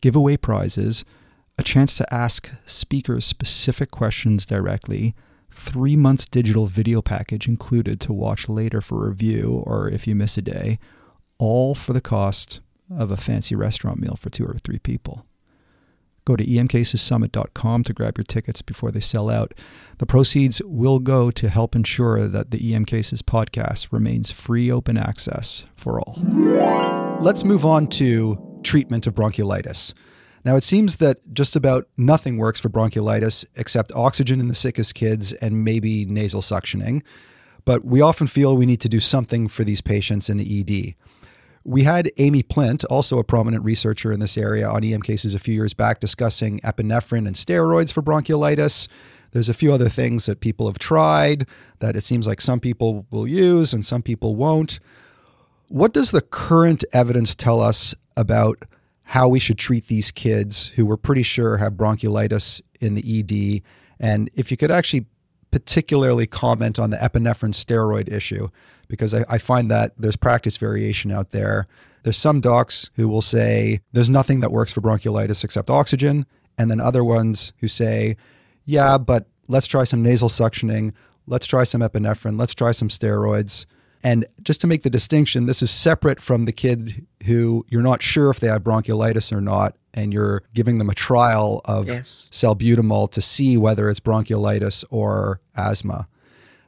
giveaway 0.00 0.38
prizes, 0.38 1.04
a 1.58 1.62
chance 1.62 1.94
to 1.96 2.14
ask 2.14 2.50
speakers 2.64 3.26
specific 3.26 3.90
questions 3.90 4.46
directly, 4.46 5.14
three 5.52 5.96
months 5.96 6.24
digital 6.24 6.68
video 6.68 7.02
package 7.02 7.48
included 7.48 8.00
to 8.00 8.14
watch 8.14 8.48
later 8.48 8.80
for 8.80 9.08
review 9.08 9.62
or 9.66 9.88
if 9.88 10.06
you 10.06 10.14
miss 10.14 10.38
a 10.38 10.42
day 10.42 10.78
all 11.38 11.74
for 11.74 11.92
the 11.92 12.00
cost 12.00 12.60
of 12.96 13.10
a 13.10 13.16
fancy 13.16 13.54
restaurant 13.54 13.98
meal 14.00 14.16
for 14.16 14.30
two 14.30 14.44
or 14.44 14.54
three 14.54 14.78
people. 14.78 15.24
Go 16.24 16.36
to 16.36 16.44
emcasessummit.com 16.44 17.84
to 17.84 17.92
grab 17.94 18.18
your 18.18 18.24
tickets 18.24 18.60
before 18.60 18.90
they 18.90 19.00
sell 19.00 19.30
out. 19.30 19.54
The 19.96 20.04
proceeds 20.04 20.60
will 20.62 20.98
go 20.98 21.30
to 21.30 21.48
help 21.48 21.74
ensure 21.74 22.28
that 22.28 22.50
the 22.50 22.74
EM 22.74 22.84
Cases 22.84 23.22
podcast 23.22 23.92
remains 23.92 24.30
free 24.30 24.70
open 24.70 24.98
access 24.98 25.64
for 25.74 26.00
all. 26.00 26.20
Let's 27.20 27.44
move 27.44 27.64
on 27.64 27.86
to 27.88 28.60
treatment 28.62 29.06
of 29.06 29.14
bronchiolitis. 29.14 29.94
Now, 30.44 30.56
it 30.56 30.64
seems 30.64 30.96
that 30.96 31.32
just 31.32 31.56
about 31.56 31.88
nothing 31.96 32.36
works 32.36 32.60
for 32.60 32.68
bronchiolitis 32.68 33.46
except 33.56 33.90
oxygen 33.92 34.38
in 34.38 34.48
the 34.48 34.54
sickest 34.54 34.94
kids 34.94 35.32
and 35.32 35.64
maybe 35.64 36.04
nasal 36.04 36.42
suctioning. 36.42 37.02
But 37.64 37.84
we 37.84 38.00
often 38.00 38.26
feel 38.26 38.56
we 38.56 38.66
need 38.66 38.80
to 38.82 38.88
do 38.88 39.00
something 39.00 39.48
for 39.48 39.64
these 39.64 39.80
patients 39.80 40.28
in 40.30 40.36
the 40.36 40.60
ED. 40.60 40.94
We 41.64 41.82
had 41.82 42.10
Amy 42.18 42.42
Plint, 42.42 42.84
also 42.84 43.18
a 43.18 43.24
prominent 43.24 43.64
researcher 43.64 44.12
in 44.12 44.20
this 44.20 44.38
area, 44.38 44.68
on 44.68 44.84
EM 44.84 45.02
cases 45.02 45.34
a 45.34 45.38
few 45.38 45.54
years 45.54 45.74
back 45.74 46.00
discussing 46.00 46.60
epinephrine 46.60 47.26
and 47.26 47.36
steroids 47.36 47.92
for 47.92 48.02
bronchiolitis. 48.02 48.88
There's 49.32 49.48
a 49.48 49.54
few 49.54 49.72
other 49.72 49.88
things 49.88 50.26
that 50.26 50.40
people 50.40 50.66
have 50.66 50.78
tried 50.78 51.46
that 51.80 51.96
it 51.96 52.04
seems 52.04 52.26
like 52.26 52.40
some 52.40 52.60
people 52.60 53.06
will 53.10 53.26
use 53.26 53.72
and 53.72 53.84
some 53.84 54.02
people 54.02 54.36
won't. 54.36 54.80
What 55.68 55.92
does 55.92 56.12
the 56.12 56.22
current 56.22 56.84
evidence 56.92 57.34
tell 57.34 57.60
us 57.60 57.94
about 58.16 58.64
how 59.02 59.28
we 59.28 59.38
should 59.38 59.58
treat 59.58 59.88
these 59.88 60.10
kids 60.10 60.68
who 60.68 60.86
we're 60.86 60.96
pretty 60.96 61.22
sure 61.22 61.58
have 61.58 61.74
bronchiolitis 61.74 62.62
in 62.80 62.94
the 62.94 63.20
ED? 63.20 63.62
And 64.00 64.30
if 64.34 64.50
you 64.50 64.56
could 64.56 64.70
actually 64.70 65.06
particularly 65.50 66.26
comment 66.26 66.78
on 66.78 66.90
the 66.90 66.96
epinephrine 66.98 67.54
steroid 67.54 68.10
issue 68.10 68.48
because 68.88 69.14
I, 69.14 69.24
I, 69.28 69.38
find 69.38 69.70
that 69.70 69.92
there's 69.98 70.16
practice 70.16 70.56
variation 70.56 71.10
out 71.10 71.30
there. 71.30 71.66
There's 72.02 72.16
some 72.16 72.40
docs 72.40 72.90
who 72.94 73.08
will 73.08 73.22
say 73.22 73.80
there's 73.92 74.08
nothing 74.08 74.40
that 74.40 74.50
works 74.50 74.72
for 74.72 74.80
bronchiolitis 74.80 75.44
except 75.44 75.70
oxygen, 75.70 76.26
and 76.56 76.70
then 76.70 76.80
other 76.80 77.04
ones 77.04 77.52
who 77.58 77.68
say, 77.68 78.16
yeah, 78.64 78.98
but 78.98 79.26
let's 79.46 79.66
try 79.66 79.84
some 79.84 80.02
nasal 80.02 80.28
suctioning, 80.28 80.92
let's 81.26 81.46
try 81.46 81.64
some 81.64 81.80
epinephrine, 81.80 82.38
let's 82.38 82.54
try 82.54 82.72
some 82.72 82.88
steroids. 82.88 83.66
And 84.04 84.26
just 84.42 84.60
to 84.60 84.66
make 84.66 84.82
the 84.82 84.90
distinction, 84.90 85.46
this 85.46 85.62
is 85.62 85.70
separate 85.70 86.20
from 86.20 86.44
the 86.44 86.52
kid 86.52 87.06
who 87.26 87.66
you're 87.68 87.82
not 87.82 88.02
sure 88.02 88.30
if 88.30 88.40
they 88.40 88.46
have 88.46 88.62
bronchiolitis 88.62 89.32
or 89.32 89.40
not, 89.40 89.76
and 89.92 90.12
you're 90.12 90.42
giving 90.54 90.78
them 90.78 90.88
a 90.88 90.94
trial 90.94 91.60
of 91.64 91.88
yes. 91.88 92.30
salbutamol 92.32 93.10
to 93.10 93.20
see 93.20 93.56
whether 93.56 93.88
it's 93.88 94.00
bronchiolitis 94.00 94.84
or 94.90 95.40
asthma. 95.56 96.06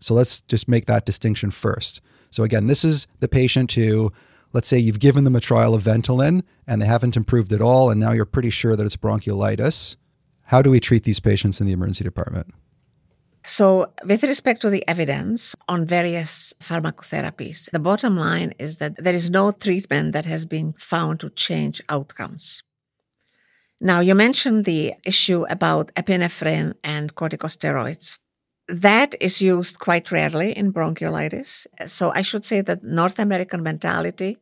So 0.01 0.15
let's 0.15 0.41
just 0.43 0.69
make 0.69 0.87
that 0.87 1.07
distinction 1.07 1.51
first. 1.51 2.01
So 2.31 2.43
again, 2.43 2.67
this 2.67 2.85
is 2.85 3.07
the 3.21 3.29
patient 3.29 3.73
who, 3.73 4.13
let's 4.53 4.69
say 4.69 4.79
you've 4.79 5.01
given 5.01 5.25
them 5.25 5.37
a 5.37 5.41
trial 5.41 5.75
of 5.75 5.85
Ventolin 5.85 6.43
and 6.67 6.81
they 6.81 6.87
haven't 6.87 7.17
improved 7.17 7.53
at 7.53 7.61
all, 7.61 7.91
and 7.91 8.01
now 8.01 8.13
you're 8.13 8.25
pretty 8.25 8.51
sure 8.51 8.77
that 8.77 8.87
it's 8.87 8.97
bronchiolitis. 8.97 9.97
How 10.45 10.63
do 10.63 10.71
we 10.71 10.81
treat 10.81 11.05
these 11.05 11.21
patients 11.21 11.61
in 11.61 11.67
the 11.67 11.73
emergency 11.73 12.05
department? 12.05 12.53
So, 13.45 13.93
with 14.05 14.23
respect 14.23 14.61
to 14.63 14.71
the 14.71 14.87
evidence 14.87 15.57
on 15.67 15.87
various 15.87 16.53
pharmacotherapies, 16.61 17.71
the 17.71 17.79
bottom 17.79 18.17
line 18.17 18.53
is 18.59 18.77
that 18.79 19.03
there 19.03 19.15
is 19.15 19.31
no 19.31 19.51
treatment 19.51 20.13
that 20.13 20.27
has 20.27 20.45
been 20.45 20.75
found 20.79 21.21
to 21.21 21.31
change 21.31 21.81
outcomes. 21.89 22.63
Now, 23.81 24.01
you 24.01 24.15
mentioned 24.15 24.67
the 24.67 24.93
issue 25.05 25.47
about 25.49 25.95
epinephrine 25.95 26.75
and 26.85 27.15
corticosteroids. 27.15 28.19
That 28.73 29.15
is 29.21 29.43
used 29.43 29.79
quite 29.79 30.13
rarely 30.13 30.57
in 30.57 30.73
bronchiolitis. 30.73 31.67
So, 31.87 32.13
I 32.15 32.23
should 32.23 32.45
say 32.45 32.61
that 32.63 32.83
North 32.83 33.19
American 33.19 33.63
mentality 33.63 34.39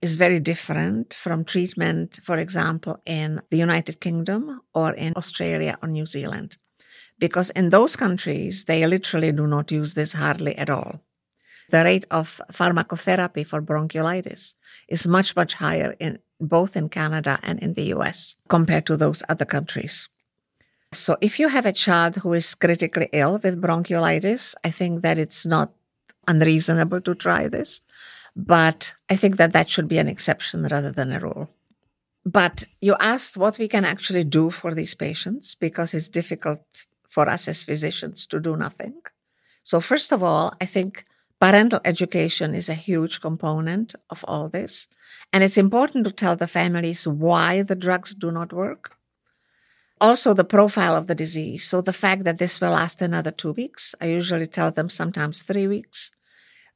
is 0.00 0.14
very 0.14 0.40
different 0.40 1.14
from 1.14 1.44
treatment, 1.44 2.20
for 2.22 2.38
example, 2.38 3.00
in 3.06 3.40
the 3.50 3.56
United 3.56 4.00
Kingdom 4.00 4.60
or 4.72 4.92
in 4.92 5.12
Australia 5.16 5.76
or 5.82 5.88
New 5.88 6.06
Zealand 6.06 6.58
because 7.18 7.50
in 7.50 7.70
those 7.70 7.96
countries, 7.96 8.64
they 8.64 8.86
literally 8.86 9.32
do 9.32 9.46
not 9.46 9.70
use 9.70 9.94
this 9.94 10.12
hardly 10.12 10.56
at 10.58 10.70
all. 10.70 11.00
The 11.70 11.82
rate 11.82 12.04
of 12.10 12.40
pharmacotherapy 12.52 13.46
for 13.46 13.60
bronchiolitis 13.60 14.54
is 14.88 15.06
much, 15.06 15.34
much 15.34 15.54
higher 15.54 15.96
in 15.98 16.18
both 16.38 16.76
in 16.76 16.88
Canada 16.88 17.38
and 17.42 17.58
in 17.60 17.74
the 17.74 17.94
US 17.94 18.36
compared 18.48 18.86
to 18.86 18.96
those 18.96 19.22
other 19.28 19.44
countries. 19.44 20.08
So 20.98 21.16
if 21.20 21.38
you 21.38 21.48
have 21.48 21.66
a 21.66 21.72
child 21.72 22.16
who 22.16 22.32
is 22.32 22.54
critically 22.54 23.08
ill 23.12 23.38
with 23.42 23.60
bronchiolitis, 23.60 24.54
I 24.64 24.70
think 24.70 25.02
that 25.02 25.18
it's 25.18 25.46
not 25.46 25.72
unreasonable 26.26 27.00
to 27.02 27.14
try 27.14 27.48
this, 27.48 27.82
but 28.34 28.94
I 29.08 29.16
think 29.16 29.36
that 29.36 29.52
that 29.52 29.70
should 29.70 29.88
be 29.88 29.98
an 29.98 30.08
exception 30.08 30.64
rather 30.64 30.92
than 30.92 31.12
a 31.12 31.20
rule. 31.20 31.50
But 32.24 32.64
you 32.80 32.96
asked 32.98 33.36
what 33.36 33.58
we 33.58 33.68
can 33.68 33.84
actually 33.84 34.24
do 34.24 34.50
for 34.50 34.74
these 34.74 34.94
patients 34.94 35.54
because 35.54 35.94
it's 35.94 36.08
difficult 36.08 36.86
for 37.08 37.28
us 37.28 37.46
as 37.46 37.62
physicians 37.62 38.26
to 38.26 38.40
do 38.40 38.56
nothing. 38.56 38.94
So, 39.62 39.80
first 39.80 40.12
of 40.12 40.22
all, 40.22 40.52
I 40.60 40.66
think 40.66 41.04
parental 41.40 41.80
education 41.84 42.54
is 42.54 42.68
a 42.68 42.74
huge 42.74 43.20
component 43.20 43.94
of 44.10 44.24
all 44.26 44.48
this. 44.48 44.88
And 45.32 45.44
it's 45.44 45.56
important 45.56 46.04
to 46.04 46.10
tell 46.10 46.36
the 46.36 46.46
families 46.46 47.06
why 47.06 47.62
the 47.62 47.76
drugs 47.76 48.14
do 48.14 48.30
not 48.32 48.52
work. 48.52 48.95
Also, 50.00 50.34
the 50.34 50.44
profile 50.44 50.94
of 50.94 51.06
the 51.06 51.14
disease. 51.14 51.64
So, 51.64 51.80
the 51.80 51.92
fact 51.92 52.24
that 52.24 52.38
this 52.38 52.60
will 52.60 52.70
last 52.70 53.00
another 53.00 53.30
two 53.30 53.52
weeks, 53.52 53.94
I 54.00 54.06
usually 54.06 54.46
tell 54.46 54.70
them 54.70 54.90
sometimes 54.90 55.42
three 55.42 55.66
weeks. 55.66 56.10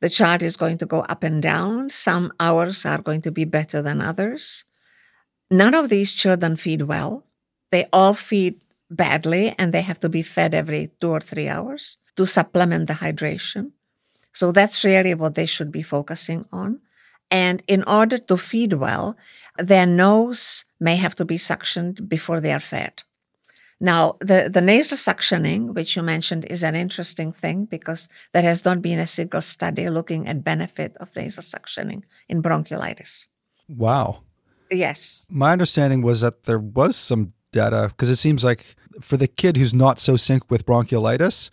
The 0.00 0.08
child 0.08 0.42
is 0.42 0.56
going 0.56 0.78
to 0.78 0.86
go 0.86 1.00
up 1.00 1.22
and 1.22 1.42
down. 1.42 1.90
Some 1.90 2.32
hours 2.40 2.86
are 2.86 3.02
going 3.02 3.20
to 3.22 3.30
be 3.30 3.44
better 3.44 3.82
than 3.82 4.00
others. 4.00 4.64
None 5.50 5.74
of 5.74 5.90
these 5.90 6.12
children 6.12 6.56
feed 6.56 6.82
well. 6.82 7.24
They 7.70 7.86
all 7.92 8.14
feed 8.14 8.62
badly 8.90 9.54
and 9.58 9.72
they 9.72 9.82
have 9.82 10.00
to 10.00 10.08
be 10.08 10.22
fed 10.22 10.54
every 10.54 10.90
two 11.00 11.10
or 11.10 11.20
three 11.20 11.48
hours 11.48 11.98
to 12.16 12.24
supplement 12.24 12.86
the 12.86 12.94
hydration. 12.94 13.72
So 14.32 14.52
that's 14.52 14.84
really 14.84 15.14
what 15.14 15.34
they 15.34 15.46
should 15.46 15.70
be 15.70 15.82
focusing 15.82 16.46
on. 16.52 16.80
And 17.30 17.62
in 17.68 17.84
order 17.84 18.18
to 18.18 18.36
feed 18.36 18.74
well, 18.74 19.16
their 19.58 19.86
nose 19.86 20.64
may 20.80 20.96
have 20.96 21.14
to 21.16 21.24
be 21.24 21.36
suctioned 21.36 22.08
before 22.08 22.40
they 22.40 22.52
are 22.52 22.60
fed. 22.60 23.02
Now, 23.80 24.16
the, 24.20 24.50
the 24.52 24.60
nasal 24.60 24.98
suctioning, 24.98 25.74
which 25.74 25.96
you 25.96 26.02
mentioned, 26.02 26.44
is 26.50 26.62
an 26.62 26.74
interesting 26.74 27.32
thing 27.32 27.64
because 27.64 28.08
there 28.32 28.42
has 28.42 28.64
not 28.64 28.82
been 28.82 28.98
a 28.98 29.06
single 29.06 29.40
study 29.40 29.88
looking 29.88 30.28
at 30.28 30.44
benefit 30.44 30.96
of 30.98 31.08
nasal 31.16 31.42
suctioning 31.42 32.02
in 32.28 32.42
bronchiolitis. 32.42 33.26
Wow. 33.68 34.22
Yes. 34.70 35.26
My 35.30 35.52
understanding 35.52 36.02
was 36.02 36.20
that 36.20 36.44
there 36.44 36.58
was 36.58 36.94
some 36.94 37.32
data 37.52 37.88
because 37.88 38.10
it 38.10 38.16
seems 38.16 38.44
like 38.44 38.76
for 39.00 39.16
the 39.16 39.26
kid 39.26 39.56
who's 39.56 39.72
not 39.72 39.98
so 39.98 40.16
sync 40.16 40.50
with 40.50 40.66
bronchiolitis, 40.66 41.50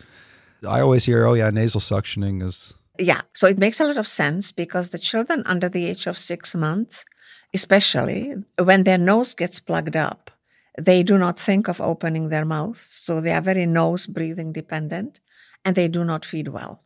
I 0.67 0.81
always 0.81 1.05
hear, 1.05 1.25
oh, 1.25 1.33
yeah, 1.33 1.49
nasal 1.49 1.79
suctioning 1.79 2.43
is. 2.43 2.73
Yeah. 2.99 3.21
So 3.33 3.47
it 3.47 3.57
makes 3.57 3.79
a 3.79 3.85
lot 3.85 3.97
of 3.97 4.07
sense 4.07 4.51
because 4.51 4.89
the 4.89 4.99
children 4.99 5.43
under 5.45 5.69
the 5.69 5.85
age 5.85 6.07
of 6.07 6.17
six 6.17 6.55
months, 6.55 7.05
especially 7.53 8.33
when 8.57 8.83
their 8.83 8.97
nose 8.97 9.33
gets 9.33 9.59
plugged 9.59 9.95
up, 9.95 10.31
they 10.77 11.03
do 11.03 11.17
not 11.17 11.39
think 11.39 11.67
of 11.67 11.81
opening 11.81 12.29
their 12.29 12.45
mouth. 12.45 12.77
So 12.77 13.19
they 13.19 13.33
are 13.33 13.41
very 13.41 13.65
nose 13.65 14.05
breathing 14.07 14.51
dependent 14.53 15.19
and 15.65 15.75
they 15.75 15.87
do 15.87 16.03
not 16.03 16.25
feed 16.25 16.49
well. 16.49 16.83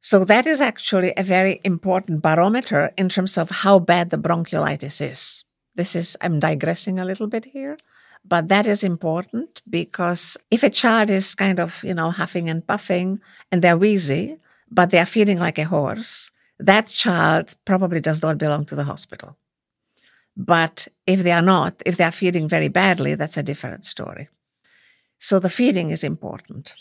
So 0.00 0.24
that 0.26 0.46
is 0.46 0.60
actually 0.60 1.14
a 1.16 1.22
very 1.22 1.60
important 1.64 2.20
barometer 2.20 2.92
in 2.98 3.08
terms 3.08 3.38
of 3.38 3.50
how 3.50 3.78
bad 3.78 4.10
the 4.10 4.18
bronchiolitis 4.18 5.00
is. 5.00 5.44
This 5.74 5.96
is, 5.96 6.16
I'm 6.20 6.38
digressing 6.38 6.98
a 6.98 7.04
little 7.06 7.26
bit 7.26 7.46
here, 7.46 7.78
but 8.24 8.48
that 8.48 8.66
is 8.66 8.84
important 8.84 9.62
because 9.68 10.36
if 10.50 10.62
a 10.62 10.70
child 10.70 11.08
is 11.08 11.34
kind 11.34 11.58
of, 11.58 11.82
you 11.82 11.94
know, 11.94 12.10
huffing 12.10 12.50
and 12.50 12.66
puffing 12.66 13.20
and 13.50 13.62
they're 13.62 13.78
wheezy, 13.78 14.36
but 14.70 14.90
they're 14.90 15.06
feeling 15.06 15.38
like 15.38 15.58
a 15.58 15.64
horse, 15.64 16.30
that 16.58 16.86
child 16.88 17.54
probably 17.64 18.00
does 18.00 18.22
not 18.22 18.38
belong 18.38 18.66
to 18.66 18.74
the 18.74 18.84
hospital. 18.84 19.36
But 20.36 20.88
if 21.06 21.22
they 21.22 21.32
are 21.32 21.42
not, 21.42 21.82
if 21.86 21.96
they 21.96 22.04
are 22.04 22.10
feeding 22.12 22.48
very 22.48 22.68
badly, 22.68 23.14
that's 23.14 23.36
a 23.36 23.42
different 23.42 23.84
story. 23.84 24.28
So 25.18 25.38
the 25.38 25.50
feeding 25.50 25.90
is 25.90 26.04
important. 26.04 26.74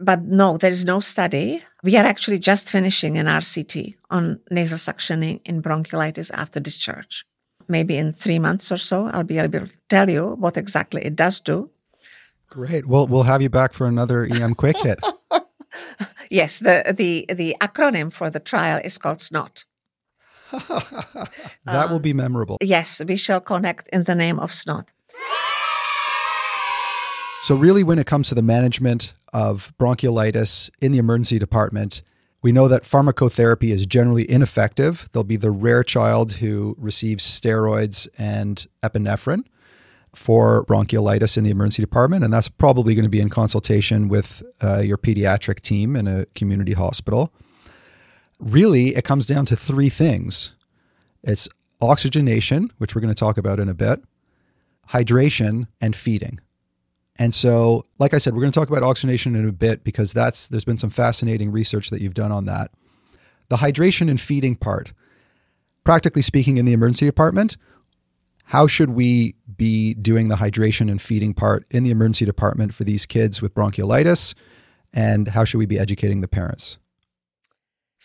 But 0.00 0.22
no, 0.22 0.56
there 0.56 0.70
is 0.70 0.84
no 0.84 1.00
study. 1.00 1.62
We 1.82 1.96
are 1.96 2.04
actually 2.04 2.38
just 2.38 2.68
finishing 2.68 3.16
an 3.16 3.26
RCT 3.26 3.94
on 4.10 4.40
nasal 4.50 4.78
suctioning 4.78 5.40
in 5.44 5.62
bronchiolitis 5.62 6.32
after 6.32 6.58
discharge. 6.58 7.24
Maybe 7.68 7.96
in 7.96 8.12
three 8.12 8.38
months 8.38 8.70
or 8.72 8.76
so, 8.76 9.06
I'll 9.06 9.22
be 9.22 9.38
able 9.38 9.60
to 9.60 9.70
tell 9.88 10.10
you 10.10 10.34
what 10.38 10.56
exactly 10.56 11.02
it 11.04 11.16
does 11.16 11.40
do. 11.40 11.70
Great. 12.48 12.86
Well, 12.86 13.06
we'll 13.06 13.22
have 13.22 13.40
you 13.40 13.50
back 13.50 13.72
for 13.72 13.86
another 13.86 14.24
EM 14.24 14.54
quick 14.54 14.76
hit. 14.78 15.00
yes, 16.30 16.58
the, 16.58 16.94
the, 16.96 17.26
the 17.32 17.56
acronym 17.60 18.12
for 18.12 18.30
the 18.30 18.40
trial 18.40 18.80
is 18.84 18.98
called 18.98 19.20
SNOT. 19.20 19.64
that 21.64 21.90
will 21.90 22.00
be 22.00 22.12
memorable. 22.12 22.58
Yes, 22.60 23.02
we 23.06 23.16
shall 23.16 23.40
connect 23.40 23.88
in 23.88 24.04
the 24.04 24.14
name 24.14 24.38
of 24.38 24.52
SNOT. 24.52 24.92
So, 27.42 27.54
really, 27.54 27.84
when 27.84 27.98
it 27.98 28.06
comes 28.06 28.28
to 28.30 28.34
the 28.34 28.42
management 28.42 29.12
of 29.34 29.72
bronchiolitis 29.78 30.70
in 30.80 30.92
the 30.92 30.98
emergency 30.98 31.38
department, 31.38 32.02
we 32.40 32.52
know 32.52 32.68
that 32.68 32.84
pharmacotherapy 32.84 33.70
is 33.70 33.84
generally 33.84 34.30
ineffective. 34.30 35.10
There'll 35.12 35.24
be 35.24 35.36
the 35.36 35.50
rare 35.50 35.84
child 35.84 36.34
who 36.34 36.74
receives 36.78 37.24
steroids 37.24 38.08
and 38.16 38.66
epinephrine 38.82 39.44
for 40.14 40.64
bronchiolitis 40.64 41.36
in 41.36 41.44
the 41.44 41.50
emergency 41.50 41.82
department, 41.82 42.24
and 42.24 42.32
that's 42.32 42.48
probably 42.48 42.94
going 42.94 43.04
to 43.04 43.10
be 43.10 43.20
in 43.20 43.28
consultation 43.28 44.08
with 44.08 44.42
uh, 44.62 44.78
your 44.78 44.96
pediatric 44.96 45.60
team 45.60 45.96
in 45.96 46.06
a 46.06 46.24
community 46.34 46.72
hospital 46.72 47.32
really 48.38 48.94
it 48.94 49.04
comes 49.04 49.26
down 49.26 49.46
to 49.46 49.56
three 49.56 49.88
things 49.88 50.52
it's 51.24 51.48
oxygenation, 51.80 52.70
which 52.78 52.94
we're 52.94 53.00
going 53.00 53.14
to 53.14 53.18
talk 53.18 53.38
about 53.38 53.58
in 53.58 53.68
a 53.68 53.74
bit, 53.74 54.04
hydration, 54.90 55.66
and 55.80 55.96
feeding. 55.96 56.40
And 57.16 57.34
so, 57.34 57.86
like 57.98 58.12
I 58.12 58.18
said, 58.18 58.34
we're 58.34 58.40
going 58.40 58.52
to 58.52 58.58
talk 58.58 58.68
about 58.68 58.82
oxygenation 58.82 59.36
in 59.36 59.48
a 59.48 59.52
bit 59.52 59.84
because 59.84 60.12
that's 60.12 60.48
there's 60.48 60.64
been 60.64 60.78
some 60.78 60.90
fascinating 60.90 61.50
research 61.50 61.90
that 61.90 62.00
you've 62.00 62.14
done 62.14 62.32
on 62.32 62.44
that. 62.46 62.70
The 63.48 63.56
hydration 63.56 64.10
and 64.10 64.20
feeding 64.20 64.56
part, 64.56 64.92
practically 65.84 66.22
speaking, 66.22 66.56
in 66.56 66.64
the 66.64 66.72
emergency 66.72 67.06
department, 67.06 67.56
how 68.46 68.66
should 68.66 68.90
we 68.90 69.36
be 69.56 69.94
doing 69.94 70.28
the 70.28 70.36
hydration 70.36 70.90
and 70.90 71.00
feeding 71.00 71.34
part 71.34 71.64
in 71.70 71.84
the 71.84 71.90
emergency 71.90 72.24
department 72.24 72.74
for 72.74 72.84
these 72.84 73.06
kids 73.06 73.40
with 73.40 73.54
bronchiolitis? 73.54 74.34
And 74.92 75.28
how 75.28 75.44
should 75.44 75.58
we 75.58 75.66
be 75.66 75.78
educating 75.78 76.20
the 76.20 76.28
parents? 76.28 76.78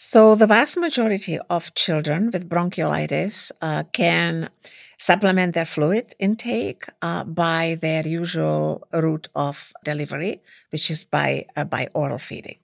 So, 0.01 0.33
the 0.33 0.47
vast 0.47 0.77
majority 0.77 1.37
of 1.49 1.75
children 1.75 2.31
with 2.31 2.47
bronchiolitis 2.47 3.51
uh, 3.61 3.83
can 3.91 4.49
supplement 4.97 5.53
their 5.53 5.65
fluid 5.65 6.13
intake 6.19 6.85
uh, 7.01 7.25
by 7.25 7.77
their 7.81 8.07
usual 8.07 8.87
route 8.93 9.27
of 9.35 9.73
delivery, 9.83 10.41
which 10.69 10.89
is 10.89 11.03
by, 11.03 11.47
uh, 11.57 11.65
by 11.65 11.89
oral 11.93 12.17
feeding. 12.17 12.59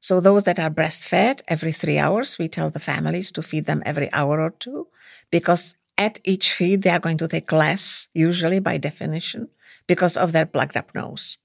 So, 0.00 0.18
those 0.18 0.42
that 0.42 0.58
are 0.58 0.70
breastfed 0.70 1.42
every 1.46 1.70
three 1.70 2.00
hours, 2.00 2.36
we 2.36 2.48
tell 2.48 2.68
the 2.68 2.80
families 2.80 3.30
to 3.30 3.42
feed 3.42 3.66
them 3.66 3.84
every 3.86 4.12
hour 4.12 4.40
or 4.40 4.50
two 4.50 4.88
because 5.30 5.76
at 5.96 6.18
each 6.24 6.52
feed, 6.52 6.82
they 6.82 6.90
are 6.90 6.98
going 6.98 7.18
to 7.18 7.28
take 7.28 7.52
less, 7.52 8.08
usually 8.12 8.58
by 8.58 8.76
definition, 8.78 9.50
because 9.86 10.16
of 10.16 10.32
their 10.32 10.46
plugged 10.46 10.76
up 10.76 10.92
nose. 10.96 11.38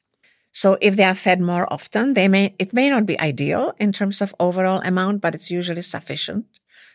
So 0.58 0.76
if 0.82 0.96
they 0.96 1.04
are 1.04 1.14
fed 1.14 1.40
more 1.40 1.72
often, 1.72 2.16
they 2.16 2.28
may, 2.28 2.56
it 2.58 2.74
may 2.74 2.90
not 2.90 3.06
be 3.06 3.20
ideal 3.20 3.76
in 3.78 3.94
terms 3.94 4.22
of 4.22 4.34
overall 4.40 4.82
amount, 4.84 5.22
but 5.22 5.36
it's 5.36 5.52
usually 5.52 5.84
sufficient 5.84 6.48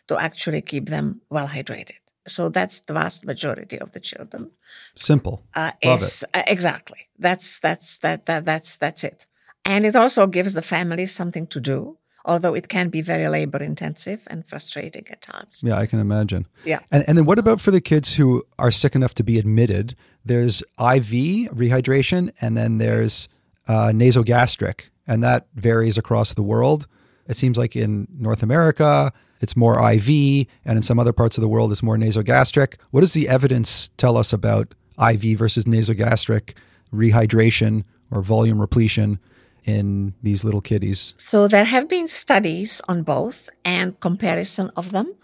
to 0.09 0.21
actually 0.21 0.63
keep 0.63 0.89
them 0.89 1.21
well 1.31 1.47
hydrated. 1.47 2.01
So 2.27 2.49
that's 2.49 2.81
the 2.81 2.93
vast 2.93 3.25
majority 3.25 3.79
of 3.79 3.93
the 3.93 4.01
children. 4.01 4.51
Simple. 4.97 5.45
Uh, 5.55 5.71
Love 5.85 6.03
it. 6.03 6.25
Uh, 6.35 6.43
exactly. 6.49 7.07
That's, 7.21 7.61
that's, 7.61 7.99
that, 8.01 8.27
that, 8.27 8.45
that's, 8.45 8.77
that's 8.79 9.05
it. 9.05 9.27
And 9.65 9.87
it 9.87 9.95
also 9.95 10.27
gives 10.27 10.55
the 10.55 10.63
family 10.63 11.07
something 11.07 11.47
to 11.47 11.61
do 11.61 11.99
although 12.25 12.55
it 12.55 12.69
can 12.69 12.89
be 12.89 13.03
very 13.03 13.29
labor 13.29 13.61
intensive 13.61 14.21
and 14.29 14.47
frustrating 14.47 15.05
at 15.11 15.21
times. 15.23 15.61
Yeah, 15.65 15.77
I 15.77 15.87
can 15.87 15.99
imagine. 15.99 16.47
Yeah. 16.65 16.79
And, 16.93 17.03
and 17.09 17.19
then 17.19 17.25
what 17.25 17.41
about 17.41 17.61
for 17.61 17.73
the 17.73 17.81
kids 17.81 18.15
who 18.15 18.45
are 18.61 18.71
sick 18.71 18.95
enough 18.95 19.13
to 19.15 19.25
be 19.25 19.41
admitted? 19.41 19.97
There's 20.25 20.63
IV 20.79 21.51
rehydration, 21.51 22.31
and 22.41 22.57
then 22.57 22.79
there's 22.79 23.41
uh, 23.69 23.89
nasogastric, 23.89 24.87
and 25.07 25.23
that 25.23 25.47
varies 25.55 25.99
across 25.99 26.35
the 26.35 26.43
world. 26.43 26.87
It 27.27 27.37
seems 27.37 27.57
like 27.57 27.77
in 27.77 28.09
North 28.19 28.43
America, 28.43 29.13
it's 29.41 29.57
more 29.57 29.75
IV, 29.93 30.47
and 30.65 30.77
in 30.77 30.83
some 30.83 30.99
other 30.99 31.13
parts 31.13 31.37
of 31.37 31.43
the 31.43 31.49
world, 31.49 31.73
it's 31.73 31.83
more 31.83 31.97
nasogastric. 31.97 32.75
What 32.91 33.01
does 33.01 33.13
the 33.13 33.29
evidence 33.29 33.91
tell 33.97 34.17
us 34.17 34.33
about 34.33 34.75
IV 34.99 35.39
versus 35.39 35.65
nasogastric 35.65 36.55
rehydration 36.93 37.85
or 38.11 38.23
volume 38.23 38.61
repletion 38.61 39.19
in 39.65 40.15
these 40.23 40.45
little 40.45 40.61
kiddies? 40.61 41.15
So, 41.17 41.49
there 41.49 41.65
have 41.65 41.89
been 41.89 42.09
studies 42.09 42.81
on 42.89 43.03
both 43.03 43.49
and 43.65 43.99
comparison 44.01 44.71
of 44.77 44.93
them. 44.93 45.15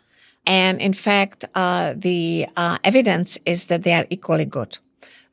And 0.46 0.80
in 0.80 0.94
fact, 0.94 1.44
uh, 1.54 1.94
the 1.94 2.46
uh, 2.56 2.78
evidence 2.82 3.38
is 3.44 3.66
that 3.66 3.82
they 3.82 3.92
are 3.92 4.06
equally 4.08 4.46
good 4.46 4.78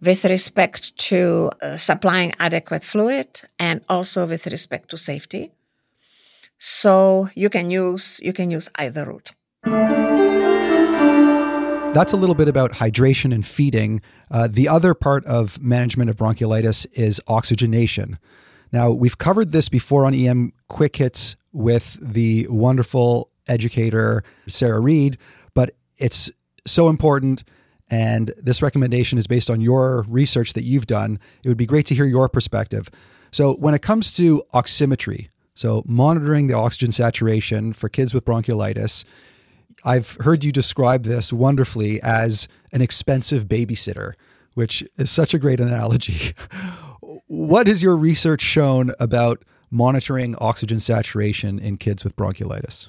with 0.01 0.25
respect 0.25 0.95
to 0.97 1.51
uh, 1.61 1.77
supplying 1.77 2.33
adequate 2.39 2.83
fluid 2.83 3.41
and 3.59 3.81
also 3.89 4.25
with 4.25 4.47
respect 4.47 4.89
to 4.89 4.97
safety. 4.97 5.51
So 6.57 7.29
you 7.35 7.49
can 7.49 7.69
use 7.69 8.19
you 8.23 8.33
can 8.33 8.51
use 8.51 8.69
either 8.75 9.05
route. 9.05 9.33
That's 11.95 12.11
a 12.11 12.17
little 12.17 12.35
bit 12.35 12.49
about 12.49 12.71
hydration 12.71 13.33
and 13.33 13.45
feeding. 13.45 14.01
Uh, 14.29 14.49
the 14.51 14.67
other 14.67 14.93
part 14.93 15.25
of 15.25 15.61
management 15.61 16.09
of 16.09 16.17
bronchiolitis 16.17 16.85
is 16.91 17.21
oxygenation. 17.27 18.19
Now, 18.73 18.91
we've 18.91 19.17
covered 19.17 19.53
this 19.53 19.69
before 19.69 20.05
on 20.05 20.13
EM 20.13 20.51
Quick 20.67 20.97
Hits 20.97 21.37
with 21.53 21.97
the 22.01 22.47
wonderful 22.49 23.29
educator, 23.47 24.25
Sarah 24.47 24.81
Reid, 24.81 25.17
but 25.53 25.71
it's 25.97 26.29
so 26.67 26.89
important 26.89 27.45
and 27.89 28.33
this 28.37 28.61
recommendation 28.61 29.17
is 29.17 29.27
based 29.27 29.49
on 29.49 29.61
your 29.61 30.05
research 30.07 30.53
that 30.53 30.63
you've 30.63 30.87
done. 30.87 31.19
It 31.43 31.49
would 31.49 31.57
be 31.57 31.65
great 31.65 31.85
to 31.87 31.95
hear 31.95 32.05
your 32.05 32.27
perspective. 32.29 32.89
So, 33.31 33.55
when 33.55 33.73
it 33.73 33.81
comes 33.81 34.11
to 34.15 34.43
oximetry, 34.53 35.29
so 35.53 35.83
monitoring 35.85 36.47
the 36.47 36.53
oxygen 36.55 36.91
saturation 36.91 37.73
for 37.73 37.89
kids 37.89 38.13
with 38.13 38.25
bronchiolitis, 38.25 39.05
I've 39.83 40.17
heard 40.21 40.43
you 40.43 40.51
describe 40.51 41.03
this 41.03 41.31
wonderfully 41.31 42.01
as 42.01 42.47
an 42.71 42.81
expensive 42.81 43.47
babysitter. 43.47 44.13
which 44.55 44.85
is 44.97 45.11
such 45.11 45.33
a 45.33 45.37
great 45.37 45.59
analogy. 45.59 46.33
what 47.27 47.67
has 47.67 47.83
your 47.83 47.97
research 47.97 48.41
shown 48.41 48.89
about 49.01 49.43
monitoring 49.69 50.33
oxygen 50.39 50.79
saturation 50.79 51.59
in 51.59 51.75
kids 51.75 52.05
with 52.05 52.15
bronchiolitis? 52.15 52.87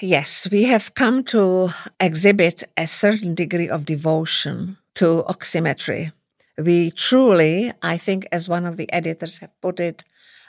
Yes, 0.00 0.46
we 0.50 0.64
have 0.64 0.94
come 0.94 1.24
to 1.24 1.70
exhibit 1.98 2.64
a 2.76 2.86
certain 2.86 3.34
degree 3.34 3.68
of 3.68 3.86
devotion 3.86 4.76
to 4.96 5.24
oximetry. 5.26 6.12
We 6.58 6.90
truly, 6.90 7.72
I 7.82 7.96
think, 7.96 8.26
as 8.30 8.48
one 8.48 8.66
of 8.66 8.76
the 8.76 8.92
editors 8.92 9.38
have 9.38 9.58
put 9.62 9.80
it, 9.80 10.04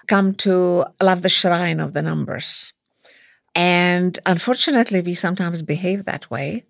come 0.08 0.34
to 0.36 0.86
love 1.02 1.22
the 1.22 1.30
shrine 1.30 1.80
of 1.80 1.94
the 1.94 2.02
numbers. 2.02 2.74
And 3.56 4.20
unfortunately, 4.26 5.02
we 5.02 5.14
sometimes 5.14 5.62
behave 5.62 6.06
that 6.06 6.32
way 6.32 6.66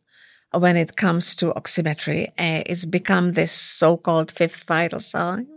when 0.51 0.78
it 0.78 0.97
comes 0.97 1.36
to 1.36 1.53
oximetry. 1.53 2.30
Uh, 2.39 2.63
it's 2.65 2.86
become 2.86 3.34
this 3.34 3.51
so-called 3.51 4.32
fifth 4.32 4.65
vital 4.65 4.99
sign. 4.99 5.47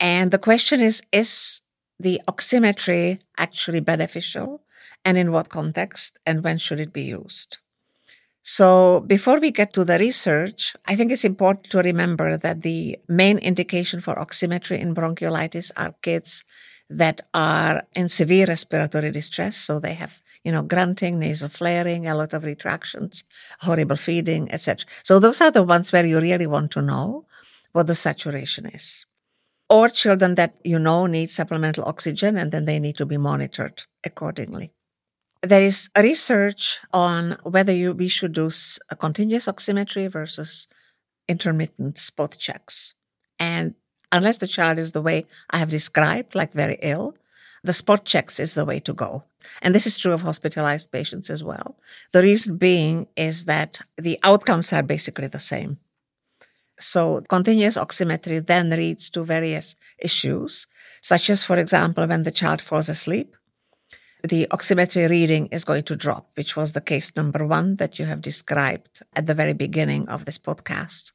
And 0.00 0.30
the 0.32 0.38
question 0.38 0.80
is, 0.80 1.02
is 1.12 1.62
the 2.00 2.20
oximetry 2.28 3.20
actually 3.38 3.80
beneficial 3.80 4.63
and 5.04 5.18
in 5.18 5.32
what 5.32 5.48
context 5.48 6.18
and 6.24 6.42
when 6.42 6.58
should 6.58 6.80
it 6.80 6.92
be 6.92 7.02
used? 7.02 7.58
So 8.46 9.00
before 9.00 9.40
we 9.40 9.50
get 9.50 9.72
to 9.72 9.84
the 9.84 9.98
research, 9.98 10.76
I 10.84 10.96
think 10.96 11.10
it's 11.10 11.24
important 11.24 11.70
to 11.70 11.78
remember 11.78 12.36
that 12.36 12.60
the 12.60 12.98
main 13.08 13.38
indication 13.38 14.02
for 14.02 14.16
oximetry 14.16 14.78
in 14.78 14.94
bronchiolitis 14.94 15.72
are 15.78 15.94
kids 16.02 16.44
that 16.90 17.22
are 17.32 17.84
in 17.96 18.10
severe 18.10 18.44
respiratory 18.46 19.10
distress. 19.10 19.56
So 19.56 19.80
they 19.80 19.94
have, 19.94 20.20
you 20.44 20.52
know, 20.52 20.60
grunting, 20.60 21.18
nasal 21.18 21.48
flaring, 21.48 22.06
a 22.06 22.14
lot 22.14 22.34
of 22.34 22.44
retractions, 22.44 23.24
horrible 23.60 23.96
feeding, 23.96 24.52
etc. 24.52 24.86
So 25.02 25.18
those 25.18 25.40
are 25.40 25.50
the 25.50 25.62
ones 25.62 25.90
where 25.90 26.04
you 26.04 26.20
really 26.20 26.46
want 26.46 26.70
to 26.72 26.82
know 26.82 27.24
what 27.72 27.86
the 27.86 27.94
saturation 27.94 28.66
is. 28.66 29.06
Or 29.70 29.88
children 29.88 30.34
that 30.34 30.54
you 30.62 30.78
know 30.78 31.06
need 31.06 31.30
supplemental 31.30 31.84
oxygen 31.86 32.36
and 32.36 32.52
then 32.52 32.66
they 32.66 32.78
need 32.78 32.98
to 32.98 33.06
be 33.06 33.16
monitored 33.16 33.84
accordingly. 34.04 34.72
There 35.44 35.62
is 35.62 35.90
research 35.98 36.80
on 36.92 37.36
whether 37.42 37.72
you, 37.72 37.92
we 37.92 38.08
should 38.08 38.32
do 38.32 38.48
continuous 38.98 39.46
oximetry 39.46 40.10
versus 40.10 40.68
intermittent 41.28 41.98
spot 41.98 42.36
checks. 42.38 42.94
And 43.38 43.74
unless 44.10 44.38
the 44.38 44.46
child 44.46 44.78
is 44.78 44.92
the 44.92 45.02
way 45.02 45.26
I 45.50 45.58
have 45.58 45.68
described, 45.68 46.34
like 46.34 46.54
very 46.54 46.78
ill, 46.80 47.14
the 47.62 47.74
spot 47.74 48.06
checks 48.06 48.40
is 48.40 48.54
the 48.54 48.64
way 48.64 48.80
to 48.80 48.94
go. 48.94 49.24
And 49.60 49.74
this 49.74 49.86
is 49.86 49.98
true 49.98 50.12
of 50.12 50.22
hospitalized 50.22 50.90
patients 50.90 51.28
as 51.28 51.44
well. 51.44 51.76
The 52.12 52.22
reason 52.22 52.56
being 52.56 53.08
is 53.14 53.44
that 53.44 53.80
the 53.98 54.18
outcomes 54.22 54.72
are 54.72 54.82
basically 54.82 55.26
the 55.26 55.38
same. 55.38 55.78
So 56.80 57.22
continuous 57.28 57.76
oximetry 57.76 58.46
then 58.46 58.70
leads 58.70 59.10
to 59.10 59.24
various 59.24 59.76
issues, 59.98 60.66
such 61.02 61.28
as, 61.28 61.44
for 61.44 61.58
example, 61.58 62.06
when 62.06 62.22
the 62.22 62.30
child 62.30 62.62
falls 62.62 62.88
asleep, 62.88 63.36
the 64.24 64.46
oximetry 64.50 65.08
reading 65.10 65.48
is 65.48 65.66
going 65.66 65.82
to 65.84 65.94
drop, 65.94 66.30
which 66.34 66.56
was 66.56 66.72
the 66.72 66.80
case 66.80 67.14
number 67.14 67.46
one 67.46 67.76
that 67.76 67.98
you 67.98 68.06
have 68.06 68.22
described 68.22 69.02
at 69.14 69.26
the 69.26 69.34
very 69.34 69.52
beginning 69.52 70.08
of 70.08 70.24
this 70.24 70.38
podcast. 70.38 71.12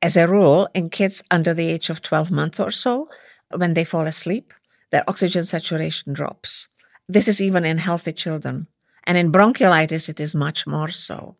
As 0.00 0.16
a 0.16 0.28
rule, 0.28 0.68
in 0.74 0.90
kids 0.90 1.24
under 1.32 1.52
the 1.52 1.68
age 1.68 1.90
of 1.90 2.02
12 2.02 2.30
months 2.30 2.60
or 2.60 2.70
so, 2.70 3.08
when 3.56 3.74
they 3.74 3.84
fall 3.84 4.06
asleep, 4.06 4.54
their 4.92 5.02
oxygen 5.08 5.44
saturation 5.44 6.12
drops. 6.12 6.68
This 7.08 7.26
is 7.26 7.40
even 7.40 7.64
in 7.64 7.78
healthy 7.78 8.12
children. 8.12 8.68
And 9.04 9.18
in 9.18 9.32
bronchiolitis, 9.32 10.08
it 10.08 10.20
is 10.20 10.36
much 10.36 10.68
more 10.68 10.90
so. 10.90 11.36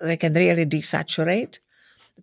They 0.00 0.16
can 0.16 0.34
really 0.34 0.64
desaturate 0.64 1.58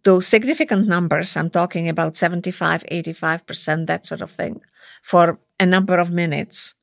to 0.05 0.21
significant 0.21 0.87
numbers. 0.87 1.35
I'm 1.35 1.49
talking 1.49 1.89
about 1.89 2.15
75, 2.15 2.85
85%, 2.89 3.87
that 3.87 4.05
sort 4.05 4.21
of 4.21 4.31
thing, 4.31 4.61
for 5.03 5.39
a 5.59 5.65
number 5.65 5.99
of 5.99 6.09
minutes. 6.09 6.73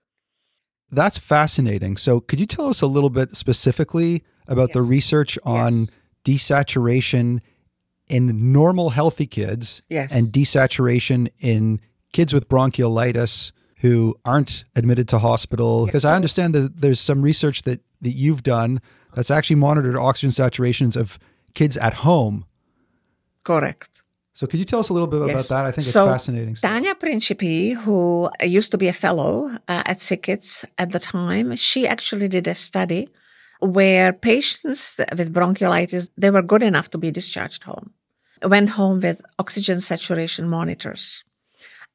That's 0.91 1.18
fascinating. 1.18 1.97
So, 1.97 2.20
could 2.20 2.41
you 2.41 2.47
tell 2.47 2.68
us 2.68 2.80
a 2.80 2.86
little 2.86 3.11
bit 3.11 3.36
specifically 3.36 4.24
about 4.47 4.70
yes. 4.70 4.74
the 4.74 4.82
research 4.82 5.39
on 5.45 5.72
yes. 5.72 5.97
desaturation 6.24 7.41
in 8.09 8.53
normal 8.53 8.91
healthy 8.91 9.26
kids 9.26 9.82
yes. 9.89 10.11
and 10.12 10.28
desaturation 10.28 11.28
in 11.41 11.80
kids 12.12 12.32
with 12.32 12.49
bronchiolitis 12.49 13.53
who 13.80 14.16
aren't 14.24 14.64
admitted 14.74 15.09
to 15.09 15.18
hospital? 15.18 15.86
Because 15.86 16.05
I 16.05 16.14
understand 16.14 16.55
that 16.55 16.80
there's 16.80 17.01
some 17.01 17.22
research 17.22 17.62
that, 17.62 17.80
that 18.01 18.12
you've 18.12 18.43
done 18.43 18.80
that's 19.14 19.30
actually 19.30 19.57
monitored 19.57 19.97
oxygen 19.97 20.30
saturations 20.30 20.97
of 20.97 21.18
kids 21.55 21.76
at 21.76 21.95
home. 21.95 22.47
Correct. 23.45 24.03
So 24.39 24.47
could 24.47 24.61
you 24.61 24.64
tell 24.64 24.78
us 24.78 24.89
a 24.89 24.93
little 24.93 25.09
bit 25.09 25.20
yes. 25.26 25.30
about 25.34 25.49
that? 25.57 25.66
I 25.66 25.72
think 25.72 25.78
it's 25.78 25.91
so, 25.91 26.07
fascinating. 26.07 26.55
Tanya 26.55 26.95
Principi, 26.95 27.74
who 27.74 28.30
used 28.41 28.70
to 28.70 28.78
be 28.78 28.86
a 28.86 28.93
fellow 28.93 29.51
uh, 29.66 29.82
at 29.84 29.99
SickKids 29.99 30.64
at 30.78 30.91
the 30.91 31.01
time, 31.01 31.57
she 31.57 31.89
actually 31.89 32.28
did 32.28 32.47
a 32.47 32.55
study 32.55 33.09
where 33.59 34.12
patients 34.12 34.97
with 35.16 35.34
bronchiolitis, 35.34 36.11
they 36.16 36.30
were 36.30 36.43
good 36.43 36.62
enough 36.62 36.89
to 36.91 36.99
be 36.99 37.11
discharged 37.11 37.64
home, 37.64 37.91
went 38.41 38.70
home 38.70 39.01
with 39.01 39.22
oxygen 39.41 39.80
saturation 39.80 40.49
monitors. 40.49 41.24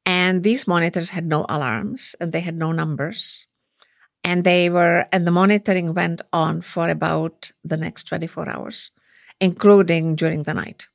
And 0.05 0.43
these 0.43 0.67
monitors 0.67 1.11
had 1.11 1.25
no 1.25 1.45
alarms 1.47 2.13
and 2.19 2.33
they 2.33 2.41
had 2.41 2.57
no 2.57 2.73
numbers. 2.73 3.47
And 4.25 4.43
they 4.43 4.69
were, 4.69 5.05
and 5.13 5.25
the 5.25 5.31
monitoring 5.31 5.93
went 5.93 6.19
on 6.33 6.61
for 6.61 6.89
about 6.89 7.53
the 7.63 7.77
next 7.77 8.03
24 8.09 8.49
hours, 8.49 8.91
including 9.39 10.17
during 10.17 10.43
the 10.43 10.53
night. 10.53 10.87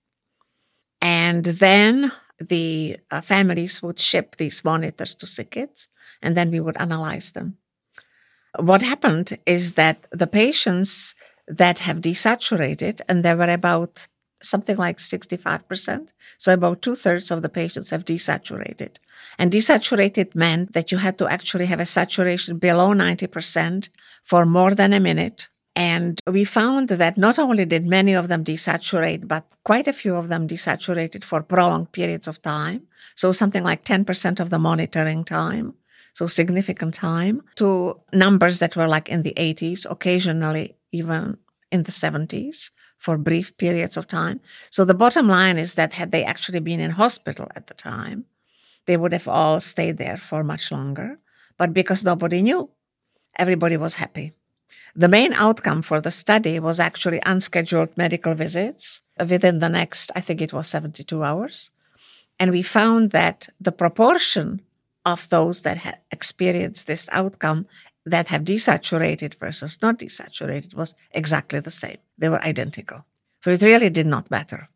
And 1.01 1.44
then 1.44 2.12
the 2.38 2.99
uh, 3.11 3.20
families 3.20 3.82
would 3.82 3.99
ship 3.99 4.36
these 4.36 4.64
monitors 4.64 5.14
to 5.16 5.26
SickKids, 5.26 5.88
and 6.22 6.36
then 6.36 6.51
we 6.51 6.61
would 6.61 6.76
analyze 6.80 7.32
them. 7.32 7.57
What 8.59 8.82
happened 8.82 9.38
is 9.46 9.72
that 9.72 10.07
the 10.11 10.26
patients 10.26 11.14
that 11.46 11.80
have 11.80 11.99
desaturated, 11.99 13.01
and 13.09 13.24
there 13.24 13.36
were 13.36 13.51
about 13.51 14.09
something 14.40 14.76
like 14.76 14.99
65%. 14.99 16.11
So 16.38 16.53
about 16.53 16.82
two 16.82 16.94
thirds 16.94 17.30
of 17.30 17.42
the 17.42 17.49
patients 17.49 17.90
have 17.90 18.05
desaturated. 18.05 18.99
And 19.38 19.51
desaturated 19.51 20.34
meant 20.34 20.72
that 20.74 20.92
you 20.92 20.99
had 20.99 21.18
to 21.18 21.28
actually 21.28 21.66
have 21.66 21.80
a 21.80 21.86
saturation 21.86 22.59
below 22.59 22.90
90% 22.90 23.88
for 24.22 24.46
more 24.46 24.74
than 24.74 24.92
a 24.92 25.01
minute 25.01 25.49
and 25.79 26.20
we 26.26 26.43
found 26.43 26.89
that 26.89 27.16
not 27.16 27.39
only 27.39 27.64
did 27.64 27.87
many 27.87 28.12
of 28.12 28.26
them 28.26 28.43
desaturate, 28.43 29.29
but 29.29 29.45
quite 29.62 29.87
a 29.87 29.93
few 29.93 30.16
of 30.16 30.26
them 30.26 30.49
desaturated 30.49 31.22
for 31.22 31.41
prolonged 31.41 31.93
periods 31.93 32.26
of 32.26 32.43
time. 32.43 32.83
So 33.14 33.31
something 33.31 33.62
like 33.62 33.85
10% 33.85 34.41
of 34.41 34.51
the 34.51 34.59
monitoring 34.59 35.22
time. 35.24 35.74
So 36.14 36.26
significant 36.26 36.95
time 36.95 37.43
to 37.61 38.01
numbers 38.12 38.59
that 38.59 38.74
were 38.74 38.89
like 38.89 39.09
in 39.09 39.22
the 39.22 39.35
80s, 39.37 39.87
occasionally 39.89 40.74
even 40.91 41.37
in 41.70 41.85
the 41.85 41.93
70s 41.93 42.72
for 42.99 43.16
brief 43.16 43.57
periods 43.57 43.97
of 43.97 44.09
time. 44.09 44.41
So 44.70 44.85
the 44.85 44.95
bottom 44.95 45.29
line 45.29 45.59
is 45.59 45.74
that 45.74 45.93
had 45.93 46.11
they 46.11 46.24
actually 46.24 46.59
been 46.59 46.81
in 46.81 46.91
hospital 46.91 47.47
at 47.55 47.68
the 47.68 47.74
time, 47.74 48.24
they 48.87 48.97
would 48.97 49.12
have 49.12 49.29
all 49.29 49.61
stayed 49.61 49.99
there 49.99 50.16
for 50.16 50.43
much 50.43 50.72
longer. 50.72 51.20
But 51.57 51.72
because 51.72 52.03
nobody 52.03 52.43
knew, 52.43 52.68
everybody 53.37 53.76
was 53.76 53.95
happy. 53.95 54.33
The 54.99 55.09
main 55.09 55.32
outcome 55.34 55.82
for 55.82 56.01
the 56.01 56.11
study 56.11 56.59
was 56.59 56.80
actually 56.80 57.20
unscheduled 57.24 57.96
medical 57.96 58.34
visits 58.34 59.01
within 59.16 59.61
the 59.61 59.68
next, 59.68 60.11
I 60.16 60.20
think 60.20 60.42
it 60.42 60.53
was 60.53 60.66
72 60.66 61.22
hours. 61.22 61.70
And 62.40 62.51
we 62.51 62.62
found 62.62 63.12
that 63.12 63.49
the 63.61 63.70
proportion 63.70 64.61
of 65.05 65.28
those 65.28 65.62
that 65.62 65.76
had 65.76 65.99
experienced 66.11 66.88
this 66.88 67.09
outcome 67.12 67.68
that 68.07 68.26
have 68.26 68.42
desaturated 68.42 69.36
versus 69.38 69.80
not 69.80 70.01
desaturated 70.01 70.74
was 70.74 70.96
exactly 71.12 71.61
the 71.61 71.70
same. 71.70 71.99
They 72.18 72.28
were 72.28 72.42
identical. 72.44 73.05
So 73.40 73.53
it 73.53 73.62
really 73.62 73.90
did 73.90 74.07
not 74.09 74.32
matter. 74.32 74.68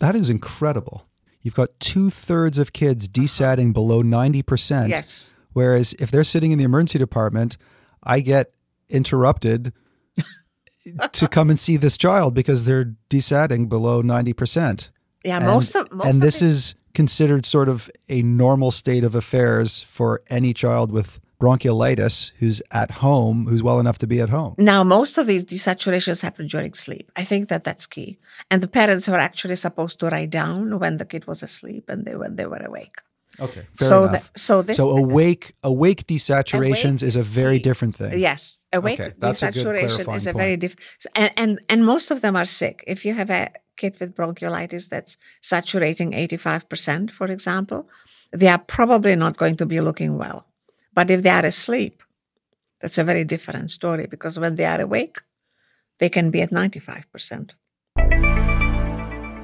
That 0.00 0.14
is 0.14 0.28
incredible. 0.28 1.06
You've 1.40 1.54
got 1.54 1.80
two 1.80 2.10
thirds 2.10 2.58
of 2.58 2.74
kids 2.74 3.08
desatting 3.08 3.72
below 3.72 4.02
90%. 4.02 4.90
Yes. 4.90 5.34
Whereas 5.54 5.94
if 5.94 6.10
they're 6.10 6.24
sitting 6.24 6.52
in 6.52 6.58
the 6.58 6.64
emergency 6.64 6.98
department, 6.98 7.56
I 8.02 8.20
get 8.20 8.52
interrupted 8.92 9.72
to 11.12 11.28
come 11.28 11.50
and 11.50 11.58
see 11.58 11.76
this 11.76 11.96
child 11.96 12.34
because 12.34 12.64
they're 12.64 12.94
desatting 13.08 13.68
below 13.68 14.02
90%. 14.02 14.90
Yeah, 15.24 15.36
and, 15.36 15.46
most 15.46 15.74
of 15.74 15.90
most 15.92 16.06
And 16.06 16.14
of 16.16 16.20
this 16.20 16.42
is 16.42 16.74
considered 16.94 17.46
sort 17.46 17.68
of 17.68 17.90
a 18.08 18.22
normal 18.22 18.70
state 18.70 19.04
of 19.04 19.14
affairs 19.14 19.82
for 19.82 20.22
any 20.28 20.52
child 20.52 20.92
with 20.92 21.20
bronchiolitis 21.40 22.32
who's 22.38 22.62
at 22.70 22.90
home, 23.02 23.46
who's 23.48 23.62
well 23.64 23.80
enough 23.80 23.98
to 23.98 24.06
be 24.06 24.20
at 24.20 24.30
home. 24.30 24.54
Now, 24.58 24.84
most 24.84 25.18
of 25.18 25.26
these 25.26 25.44
desaturations 25.44 26.22
happen 26.22 26.46
during 26.46 26.72
sleep. 26.72 27.10
I 27.16 27.24
think 27.24 27.48
that 27.48 27.64
that's 27.64 27.86
key. 27.86 28.18
And 28.48 28.62
the 28.62 28.68
parents 28.68 29.08
were 29.08 29.18
actually 29.18 29.56
supposed 29.56 29.98
to 30.00 30.08
write 30.08 30.30
down 30.30 30.78
when 30.78 30.98
the 30.98 31.04
kid 31.04 31.26
was 31.26 31.42
asleep 31.42 31.88
and 31.88 32.04
they, 32.04 32.14
when 32.14 32.36
they 32.36 32.46
were 32.46 32.62
awake. 32.64 33.00
Okay. 33.40 33.66
so 33.78 34.04
enough. 34.04 34.32
The, 34.32 34.38
so 34.38 34.62
this 34.62 34.76
so 34.76 34.90
awake 34.90 35.54
awake 35.62 36.06
desaturations 36.06 37.02
awake 37.02 37.08
is, 37.08 37.16
a 37.16 37.22
very 37.22 37.58
key. 37.58 37.62
different 37.62 37.96
thing. 37.96 38.18
Yes, 38.18 38.60
awake 38.72 39.00
okay, 39.00 39.14
desaturation 39.18 40.14
is 40.14 40.26
a 40.26 40.32
very 40.32 40.56
different, 40.56 40.80
and, 41.14 41.32
and 41.36 41.60
and 41.68 41.86
most 41.86 42.10
of 42.10 42.20
them 42.20 42.36
are 42.36 42.44
sick. 42.44 42.84
If 42.86 43.04
you 43.04 43.14
have 43.14 43.30
a 43.30 43.50
kid 43.76 43.96
with 43.98 44.14
bronchiolitis 44.14 44.88
that's 44.88 45.16
saturating 45.40 46.12
85%, 46.12 47.10
for 47.10 47.26
example, 47.26 47.88
they 48.30 48.48
are 48.48 48.58
probably 48.58 49.16
not 49.16 49.36
going 49.36 49.56
to 49.56 49.66
be 49.66 49.80
looking 49.80 50.18
well. 50.18 50.46
But 50.94 51.10
if 51.10 51.22
they 51.22 51.30
are 51.30 51.46
asleep, 51.46 52.02
that's 52.80 52.98
a 52.98 53.04
very 53.04 53.24
different 53.24 53.70
story 53.70 54.06
because 54.06 54.38
when 54.38 54.56
they 54.56 54.66
are 54.66 54.80
awake, 54.80 55.20
they 55.98 56.08
can 56.08 56.30
be 56.30 56.42
at 56.42 56.50
95%. 56.50 57.50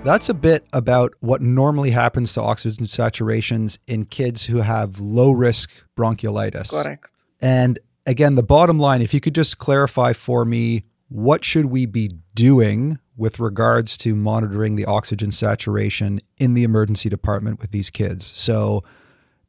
That's 0.09 0.31
a 0.31 0.35
bit 0.35 0.67
about 0.73 1.13
what 1.21 1.43
normally 1.43 1.91
happens 1.91 2.33
to 2.33 2.41
oxygen 2.41 2.87
saturations 2.87 3.77
in 3.87 4.07
kids 4.07 4.47
who 4.47 4.63
have 4.63 5.01
low 5.01 5.33
risk 5.33 5.71
bronchiolitis. 5.99 6.71
Correct. 6.71 7.25
And 7.43 7.79
again, 8.07 8.35
the 8.35 8.43
bottom 8.43 8.79
line, 8.79 9.03
if 9.03 9.13
you 9.13 9.21
could 9.21 9.35
just 9.35 9.59
clarify 9.59 10.15
for 10.15 10.47
me, 10.47 10.85
what 11.11 11.45
should 11.45 11.67
we 11.67 11.85
be 11.85 12.13
doing 12.35 12.99
with 13.19 13.39
regards 13.39 13.99
to 13.99 14.15
monitoring 14.15 14.77
the 14.77 14.87
oxygen 14.87 15.31
saturation 15.31 16.23
in 16.39 16.55
the 16.55 16.65
emergency 16.65 17.11
department 17.11 17.61
with 17.61 17.71
these 17.71 17.91
kids? 17.91 18.33
So 18.35 18.83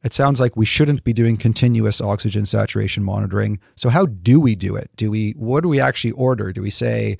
it 0.04 0.12
sounds 0.12 0.40
like 0.40 0.58
we 0.58 0.66
shouldn't 0.66 1.04
be 1.04 1.14
doing 1.14 1.38
continuous 1.38 2.02
oxygen 2.02 2.44
saturation 2.44 3.02
monitoring. 3.02 3.60
So 3.76 3.88
how 3.88 4.04
do 4.04 4.38
we 4.38 4.56
do 4.56 4.76
it? 4.76 4.90
Do 4.96 5.10
we 5.10 5.30
what 5.38 5.62
do 5.62 5.70
we 5.70 5.80
actually 5.80 6.10
order? 6.10 6.52
Do 6.52 6.60
we 6.60 6.68
say, 6.68 7.16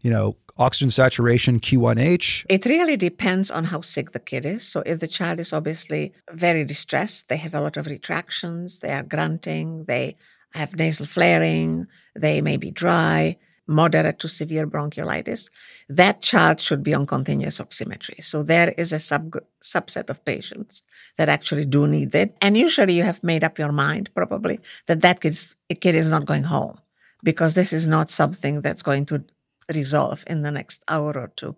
you 0.00 0.10
know, 0.10 0.36
oxygen 0.56 0.90
saturation 0.90 1.60
Q1H? 1.60 2.46
It 2.48 2.64
really 2.66 2.96
depends 2.96 3.50
on 3.50 3.64
how 3.64 3.80
sick 3.80 4.12
the 4.12 4.20
kid 4.20 4.46
is. 4.46 4.66
So 4.66 4.82
if 4.86 5.00
the 5.00 5.08
child 5.08 5.40
is 5.40 5.52
obviously 5.52 6.12
very 6.32 6.64
distressed, 6.64 7.28
they 7.28 7.36
have 7.38 7.54
a 7.54 7.60
lot 7.60 7.76
of 7.76 7.86
retractions, 7.86 8.80
they 8.80 8.92
are 8.92 9.02
grunting, 9.02 9.84
they 9.86 10.16
have 10.52 10.76
nasal 10.76 11.06
flaring, 11.06 11.86
they 12.14 12.40
may 12.40 12.56
be 12.56 12.70
dry, 12.70 13.36
moderate 13.66 14.18
to 14.20 14.28
severe 14.28 14.66
bronchiolitis, 14.66 15.50
that 15.88 16.20
child 16.20 16.60
should 16.60 16.82
be 16.82 16.94
on 16.94 17.06
continuous 17.06 17.58
oximetry. 17.58 18.22
So 18.22 18.42
there 18.42 18.70
is 18.76 18.92
a 18.92 19.00
sub, 19.00 19.36
subset 19.62 20.10
of 20.10 20.24
patients 20.24 20.82
that 21.16 21.28
actually 21.28 21.64
do 21.64 21.86
need 21.86 22.14
it. 22.14 22.36
And 22.40 22.56
usually 22.56 22.94
you 22.94 23.02
have 23.04 23.24
made 23.24 23.42
up 23.42 23.58
your 23.58 23.72
mind 23.72 24.10
probably 24.14 24.60
that 24.86 25.00
that 25.00 25.20
kid's, 25.20 25.56
kid 25.80 25.94
is 25.94 26.10
not 26.10 26.26
going 26.26 26.44
home 26.44 26.78
because 27.22 27.54
this 27.54 27.72
is 27.72 27.88
not 27.88 28.10
something 28.10 28.60
that's 28.60 28.82
going 28.82 29.06
to 29.06 29.24
resolve 29.72 30.24
in 30.26 30.42
the 30.42 30.50
next 30.50 30.82
hour 30.88 31.16
or 31.16 31.32
two. 31.36 31.56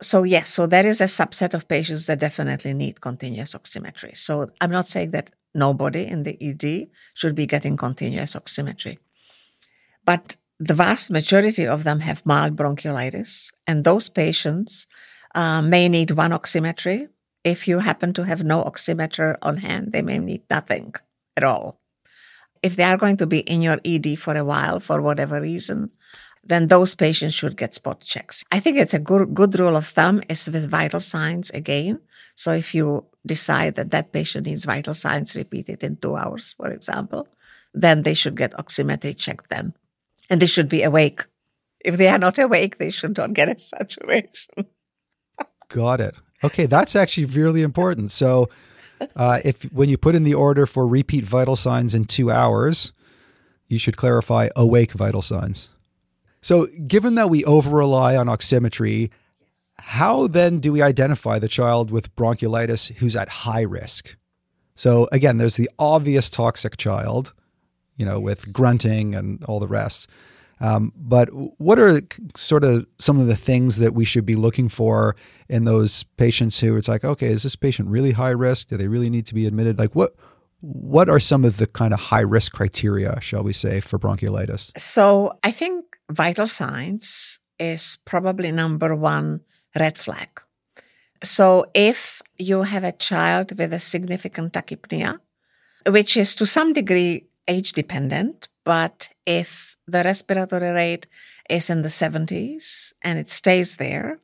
So 0.00 0.22
yes, 0.22 0.48
so 0.50 0.66
there 0.66 0.86
is 0.86 1.00
a 1.00 1.04
subset 1.04 1.54
of 1.54 1.66
patients 1.66 2.06
that 2.06 2.20
definitely 2.20 2.72
need 2.72 3.00
continuous 3.00 3.54
oximetry. 3.54 4.16
So 4.16 4.50
I'm 4.60 4.70
not 4.70 4.88
saying 4.88 5.10
that 5.10 5.32
nobody 5.54 6.06
in 6.06 6.22
the 6.22 6.36
ED 6.40 6.88
should 7.14 7.34
be 7.34 7.46
getting 7.46 7.76
continuous 7.76 8.34
oximetry. 8.34 8.98
But 10.04 10.36
the 10.60 10.74
vast 10.74 11.10
majority 11.10 11.66
of 11.66 11.84
them 11.84 12.00
have 12.00 12.26
mild 12.26 12.56
bronchiolitis, 12.56 13.50
and 13.66 13.84
those 13.84 14.08
patients 14.08 14.86
uh, 15.34 15.62
may 15.62 15.88
need 15.88 16.12
one 16.12 16.30
oximetry. 16.30 17.08
If 17.44 17.68
you 17.68 17.80
happen 17.80 18.12
to 18.14 18.24
have 18.24 18.44
no 18.44 18.64
oximeter 18.64 19.36
on 19.42 19.58
hand, 19.58 19.92
they 19.92 20.02
may 20.02 20.18
need 20.18 20.42
nothing 20.50 20.94
at 21.36 21.44
all. 21.44 21.80
If 22.62 22.74
they 22.74 22.82
are 22.82 22.96
going 22.96 23.16
to 23.18 23.26
be 23.26 23.40
in 23.40 23.62
your 23.62 23.78
ED 23.84 24.18
for 24.18 24.36
a 24.36 24.44
while, 24.44 24.80
for 24.80 25.00
whatever 25.00 25.40
reason, 25.40 25.90
then 26.44 26.68
those 26.68 26.94
patients 26.94 27.34
should 27.34 27.56
get 27.56 27.74
spot 27.74 28.00
checks. 28.00 28.44
I 28.50 28.60
think 28.60 28.78
it's 28.78 28.94
a 28.94 28.98
good, 28.98 29.34
good 29.34 29.58
rule 29.58 29.76
of 29.76 29.86
thumb 29.86 30.22
is 30.28 30.48
with 30.48 30.70
vital 30.70 31.00
signs 31.00 31.50
again. 31.50 32.00
So 32.34 32.52
if 32.52 32.74
you 32.74 33.06
decide 33.26 33.74
that 33.74 33.90
that 33.90 34.12
patient 34.12 34.46
needs 34.46 34.64
vital 34.64 34.94
signs 34.94 35.36
repeated 35.36 35.82
in 35.82 35.96
two 35.96 36.16
hours, 36.16 36.54
for 36.56 36.70
example, 36.70 37.28
then 37.74 38.02
they 38.02 38.14
should 38.14 38.36
get 38.36 38.52
oximetry 38.52 39.16
checked 39.16 39.50
then 39.50 39.74
and 40.30 40.40
they 40.40 40.46
should 40.46 40.68
be 40.68 40.82
awake. 40.82 41.26
If 41.80 41.96
they 41.96 42.08
are 42.08 42.18
not 42.18 42.38
awake, 42.38 42.78
they 42.78 42.90
should 42.90 43.16
not 43.16 43.34
get 43.34 43.48
a 43.48 43.58
saturation. 43.58 44.66
Got 45.68 46.00
it. 46.00 46.14
Okay, 46.42 46.66
that's 46.66 46.94
actually 46.94 47.26
really 47.26 47.62
important. 47.62 48.12
So, 48.12 48.48
uh, 49.16 49.38
if 49.44 49.62
when 49.72 49.88
you 49.88 49.96
put 49.96 50.14
in 50.14 50.24
the 50.24 50.34
order 50.34 50.66
for 50.66 50.86
repeat 50.86 51.24
vital 51.24 51.56
signs 51.56 51.94
in 51.94 52.04
two 52.04 52.30
hours, 52.30 52.92
you 53.68 53.78
should 53.78 53.96
clarify 53.96 54.48
awake 54.56 54.92
vital 54.92 55.22
signs. 55.22 55.68
So, 56.40 56.66
given 56.86 57.14
that 57.16 57.30
we 57.30 57.44
over 57.44 57.70
rely 57.70 58.16
on 58.16 58.26
oximetry, 58.26 59.10
how 59.80 60.26
then 60.26 60.58
do 60.58 60.72
we 60.72 60.82
identify 60.82 61.38
the 61.38 61.48
child 61.48 61.90
with 61.90 62.14
bronchiolitis 62.16 62.94
who's 62.96 63.16
at 63.16 63.28
high 63.28 63.62
risk? 63.62 64.16
So, 64.74 65.08
again, 65.10 65.38
there's 65.38 65.56
the 65.56 65.70
obvious 65.78 66.30
toxic 66.30 66.76
child 66.76 67.32
you 67.98 68.06
know, 68.06 68.18
with 68.18 68.50
grunting 68.52 69.14
and 69.14 69.44
all 69.44 69.60
the 69.60 69.68
rest. 69.68 70.08
Um, 70.60 70.92
but 70.96 71.28
what 71.60 71.78
are 71.78 72.00
sort 72.36 72.64
of 72.64 72.86
some 72.98 73.20
of 73.20 73.26
the 73.26 73.36
things 73.36 73.76
that 73.76 73.94
we 73.94 74.04
should 74.04 74.24
be 74.24 74.34
looking 74.34 74.68
for 74.68 75.14
in 75.48 75.64
those 75.64 76.04
patients 76.16 76.58
who 76.58 76.76
it's 76.76 76.88
like, 76.88 77.04
okay, 77.04 77.28
is 77.28 77.42
this 77.42 77.54
patient 77.54 77.88
really 77.88 78.12
high 78.12 78.30
risk? 78.30 78.68
Do 78.68 78.76
they 78.76 78.88
really 78.88 79.10
need 79.10 79.26
to 79.26 79.34
be 79.34 79.46
admitted? 79.46 79.78
Like 79.78 79.94
what 79.94 80.14
what 80.60 81.08
are 81.08 81.20
some 81.20 81.44
of 81.44 81.58
the 81.58 81.68
kind 81.68 81.94
of 81.94 82.00
high 82.00 82.22
risk 82.22 82.52
criteria, 82.52 83.20
shall 83.20 83.44
we 83.44 83.52
say, 83.52 83.78
for 83.78 83.96
bronchiolitis? 83.96 84.76
So 84.76 85.38
I 85.44 85.52
think 85.52 85.84
vital 86.10 86.46
signs 86.46 87.40
is 87.58 87.98
probably 88.04 88.52
number 88.52 88.94
one 88.94 89.40
red 89.78 89.98
flag. 89.98 90.28
So 91.22 91.66
if 91.74 92.22
you 92.38 92.62
have 92.62 92.84
a 92.84 92.92
child 92.92 93.58
with 93.58 93.72
a 93.72 93.80
significant 93.80 94.52
tachypnea, 94.52 95.18
which 95.86 96.16
is 96.16 96.34
to 96.36 96.46
some 96.46 96.72
degree 96.72 97.26
age 97.48 97.72
dependent, 97.72 98.48
but 98.64 99.08
if 99.26 99.76
the 99.86 100.04
respiratory 100.04 100.70
rate 100.70 101.06
is 101.48 101.70
in 101.70 101.82
the 101.82 101.88
70s 101.88 102.92
and 103.02 103.18
it 103.18 103.30
stays 103.30 103.76
there, 103.76 104.20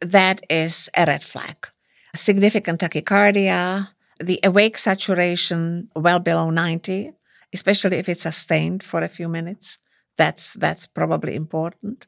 that 0.00 0.44
is 0.50 0.90
a 0.96 1.06
red 1.06 1.24
flag. 1.24 1.68
Significant 2.14 2.80
tachycardia, 2.80 3.88
the 4.18 4.40
awake 4.44 4.76
saturation 4.76 5.88
well 5.96 6.18
below 6.18 6.50
90, 6.50 7.12
especially 7.52 7.98
if 7.98 8.08
it's 8.08 8.22
sustained 8.22 8.82
for 8.82 9.02
a 9.02 9.08
few 9.08 9.28
minutes, 9.28 9.78
that's 10.16 10.54
that's 10.54 10.86
probably 10.86 11.34
important. 11.34 12.06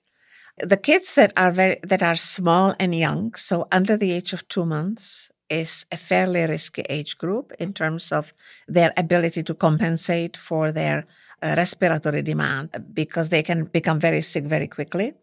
The 0.59 0.77
kids 0.77 1.15
that 1.17 1.33
are 1.37 1.53
very 1.53 1.79
that 1.83 2.03
are 2.03 2.17
small 2.17 2.75
and 2.79 2.95
young, 2.95 3.35
so 3.35 3.69
under 3.71 3.97
the 3.97 4.13
age 4.13 4.33
of 4.33 4.49
2 4.49 4.65
months, 4.65 5.31
is 5.49 5.87
a 5.93 5.97
fairly 5.97 6.45
risky 6.45 6.83
age 6.89 7.19
group 7.19 7.53
in 7.59 7.73
terms 7.73 8.13
of 8.13 8.33
their 8.67 8.93
ability 8.97 9.43
to 9.43 9.55
compensate 9.55 10.37
for 10.37 10.73
their 10.73 11.07
uh, 11.43 11.55
respiratory 11.57 12.23
demand 12.23 12.71
because 12.93 13.29
they 13.29 13.43
can 13.43 13.65
become 13.65 14.01
very 14.01 14.23
sick 14.23 14.45
very 14.45 14.67
quickly. 14.67 15.15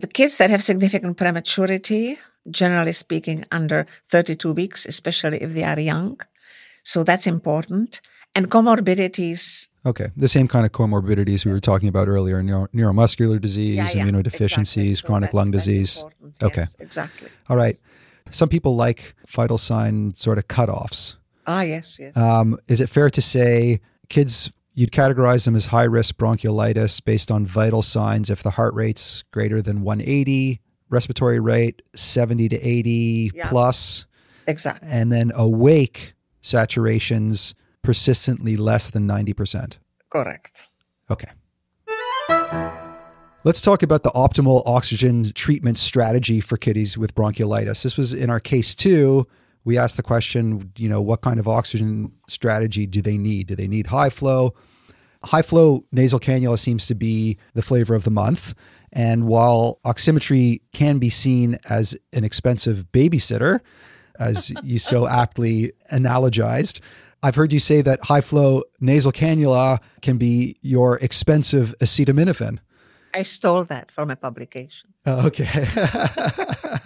The 0.00 0.06
kids 0.06 0.38
that 0.38 0.50
have 0.50 0.62
significant 0.62 1.16
prematurity, 1.16 2.18
generally 2.50 2.92
speaking, 2.92 3.44
under 3.52 3.86
32 4.08 4.52
weeks, 4.52 4.86
especially 4.86 5.42
if 5.42 5.52
they 5.52 5.64
are 5.64 5.78
young. 5.78 6.18
So 6.82 7.04
that's 7.04 7.26
important. 7.26 8.00
And 8.34 8.50
comorbidities. 8.50 9.68
Okay. 9.84 10.10
The 10.16 10.28
same 10.28 10.46
kind 10.46 10.64
of 10.64 10.72
comorbidities 10.72 11.44
we 11.44 11.52
were 11.52 11.60
talking 11.60 11.88
about 11.88 12.06
earlier 12.06 12.42
neuro- 12.42 12.68
neuromuscular 12.68 13.40
disease, 13.40 13.76
yeah, 13.76 14.04
yeah, 14.04 14.10
immunodeficiencies, 14.10 14.90
exactly. 14.90 15.06
chronic 15.06 15.30
so 15.32 15.36
lung 15.36 15.50
disease. 15.50 16.04
Okay. 16.42 16.62
Yes, 16.62 16.76
exactly. 16.78 17.28
All 17.48 17.56
right. 17.56 17.74
Some 18.30 18.48
people 18.48 18.76
like 18.76 19.14
vital 19.28 19.58
sign 19.58 20.14
sort 20.14 20.38
of 20.38 20.46
cutoffs. 20.48 21.16
Ah, 21.46 21.62
yes, 21.62 21.98
yes. 21.98 22.16
Um, 22.16 22.58
is 22.68 22.80
it 22.80 22.88
fair 22.88 23.10
to 23.10 23.20
say 23.20 23.80
kids, 24.08 24.52
you'd 24.74 24.92
categorize 24.92 25.44
them 25.44 25.56
as 25.56 25.66
high 25.66 25.84
risk 25.84 26.16
bronchiolitis 26.16 27.04
based 27.04 27.30
on 27.30 27.46
vital 27.46 27.82
signs 27.82 28.30
if 28.30 28.42
the 28.42 28.50
heart 28.50 28.74
rate's 28.74 29.24
greater 29.32 29.60
than 29.60 29.82
180, 29.82 30.60
respiratory 30.88 31.40
rate 31.40 31.82
70 31.96 32.50
to 32.50 32.60
80 32.60 33.32
yeah. 33.34 33.48
plus? 33.48 34.06
Exactly. 34.46 34.88
And 34.88 35.10
then 35.10 35.32
awake 35.34 36.14
saturations 36.42 37.54
persistently 37.82 38.56
less 38.56 38.90
than 38.90 39.06
90%. 39.06 39.76
Correct. 40.10 40.68
Okay. 41.10 41.30
Let's 43.42 43.62
talk 43.62 43.82
about 43.82 44.02
the 44.02 44.10
optimal 44.10 44.62
oxygen 44.66 45.24
treatment 45.32 45.78
strategy 45.78 46.40
for 46.40 46.58
kitties 46.58 46.98
with 46.98 47.14
bronchiolitis. 47.14 47.82
This 47.82 47.96
was 47.96 48.12
in 48.12 48.28
our 48.28 48.40
case 48.40 48.74
two. 48.74 49.26
We 49.64 49.78
asked 49.78 49.96
the 49.96 50.02
question, 50.02 50.72
you 50.76 50.88
know, 50.88 51.00
what 51.00 51.22
kind 51.22 51.40
of 51.40 51.48
oxygen 51.48 52.12
strategy 52.28 52.86
do 52.86 53.00
they 53.00 53.16
need? 53.16 53.46
Do 53.46 53.56
they 53.56 53.68
need 53.68 53.86
high 53.86 54.10
flow? 54.10 54.54
High 55.24 55.42
flow 55.42 55.84
nasal 55.92 56.20
cannula 56.20 56.58
seems 56.58 56.86
to 56.86 56.94
be 56.94 57.38
the 57.54 57.62
flavor 57.62 57.94
of 57.94 58.04
the 58.04 58.10
month. 58.10 58.54
And 58.92 59.26
while 59.26 59.78
oximetry 59.84 60.60
can 60.72 60.98
be 60.98 61.10
seen 61.10 61.58
as 61.68 61.96
an 62.12 62.24
expensive 62.24 62.86
babysitter, 62.92 63.60
as 64.18 64.52
you 64.62 64.78
so 64.78 65.06
aptly 65.06 65.72
analogized, 65.92 66.80
I've 67.22 67.34
heard 67.34 67.52
you 67.52 67.58
say 67.58 67.82
that 67.82 68.04
high 68.04 68.22
flow 68.22 68.62
nasal 68.80 69.12
cannula 69.12 69.80
can 70.00 70.16
be 70.16 70.56
your 70.62 70.96
expensive 70.98 71.74
acetaminophen. 71.80 72.58
I 73.12 73.22
stole 73.22 73.64
that 73.64 73.90
from 73.90 74.10
a 74.10 74.16
publication. 74.16 74.94
Oh, 75.04 75.26
okay. 75.26 75.66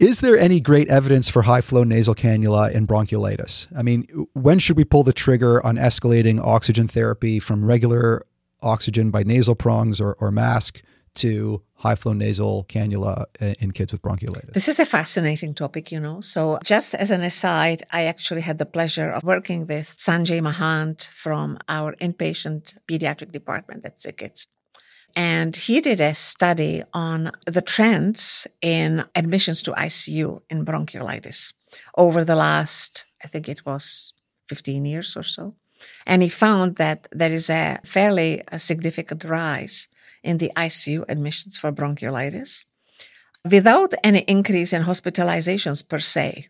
Is 0.00 0.20
there 0.20 0.38
any 0.38 0.60
great 0.60 0.88
evidence 0.88 1.28
for 1.28 1.42
high 1.42 1.60
flow 1.60 1.84
nasal 1.84 2.14
cannula 2.14 2.72
in 2.72 2.86
bronchiolitis? 2.86 3.66
I 3.76 3.82
mean, 3.82 4.26
when 4.32 4.58
should 4.58 4.78
we 4.78 4.84
pull 4.84 5.02
the 5.02 5.12
trigger 5.12 5.64
on 5.64 5.76
escalating 5.76 6.40
oxygen 6.40 6.88
therapy 6.88 7.38
from 7.38 7.66
regular 7.66 8.24
oxygen 8.62 9.10
by 9.10 9.22
nasal 9.22 9.54
prongs 9.54 10.00
or, 10.00 10.14
or 10.14 10.30
mask 10.30 10.82
to 11.16 11.62
high 11.74 11.94
flow 11.94 12.12
nasal 12.12 12.64
cannula 12.68 13.26
in 13.60 13.72
kids 13.72 13.92
with 13.92 14.02
bronchiolitis? 14.02 14.52
This 14.52 14.68
is 14.68 14.78
a 14.78 14.86
fascinating 14.86 15.54
topic, 15.54 15.90
you 15.92 16.00
know. 16.00 16.20
So, 16.20 16.58
just 16.64 16.94
as 16.94 17.10
an 17.10 17.22
aside, 17.22 17.84
I 17.92 18.04
actually 18.04 18.42
had 18.42 18.58
the 18.58 18.66
pleasure 18.66 19.10
of 19.10 19.24
working 19.24 19.66
with 19.66 19.96
Sanjay 19.98 20.40
Mahant 20.40 21.08
from 21.08 21.58
our 21.68 21.94
inpatient 21.96 22.74
pediatric 22.88 23.32
department 23.32 23.84
at 23.84 23.98
SickKids. 23.98 24.46
And 25.16 25.56
he 25.56 25.80
did 25.80 26.00
a 26.00 26.14
study 26.14 26.84
on 26.92 27.32
the 27.44 27.62
trends 27.62 28.46
in 28.62 29.04
admissions 29.14 29.62
to 29.62 29.72
ICU 29.72 30.40
in 30.48 30.64
bronchiolitis 30.64 31.52
over 31.96 32.24
the 32.24 32.36
last, 32.36 33.04
I 33.24 33.28
think 33.28 33.48
it 33.48 33.66
was 33.66 34.12
15 34.48 34.84
years 34.84 35.16
or 35.16 35.22
so. 35.22 35.54
And 36.06 36.22
he 36.22 36.28
found 36.28 36.76
that 36.76 37.08
there 37.12 37.32
is 37.32 37.50
a 37.50 37.78
fairly 37.84 38.42
a 38.48 38.58
significant 38.58 39.24
rise 39.24 39.88
in 40.22 40.38
the 40.38 40.52
ICU 40.56 41.04
admissions 41.08 41.56
for 41.56 41.72
bronchiolitis 41.72 42.64
without 43.44 43.94
any 44.04 44.20
increase 44.20 44.72
in 44.72 44.82
hospitalizations 44.82 45.86
per 45.86 45.98
se, 45.98 46.48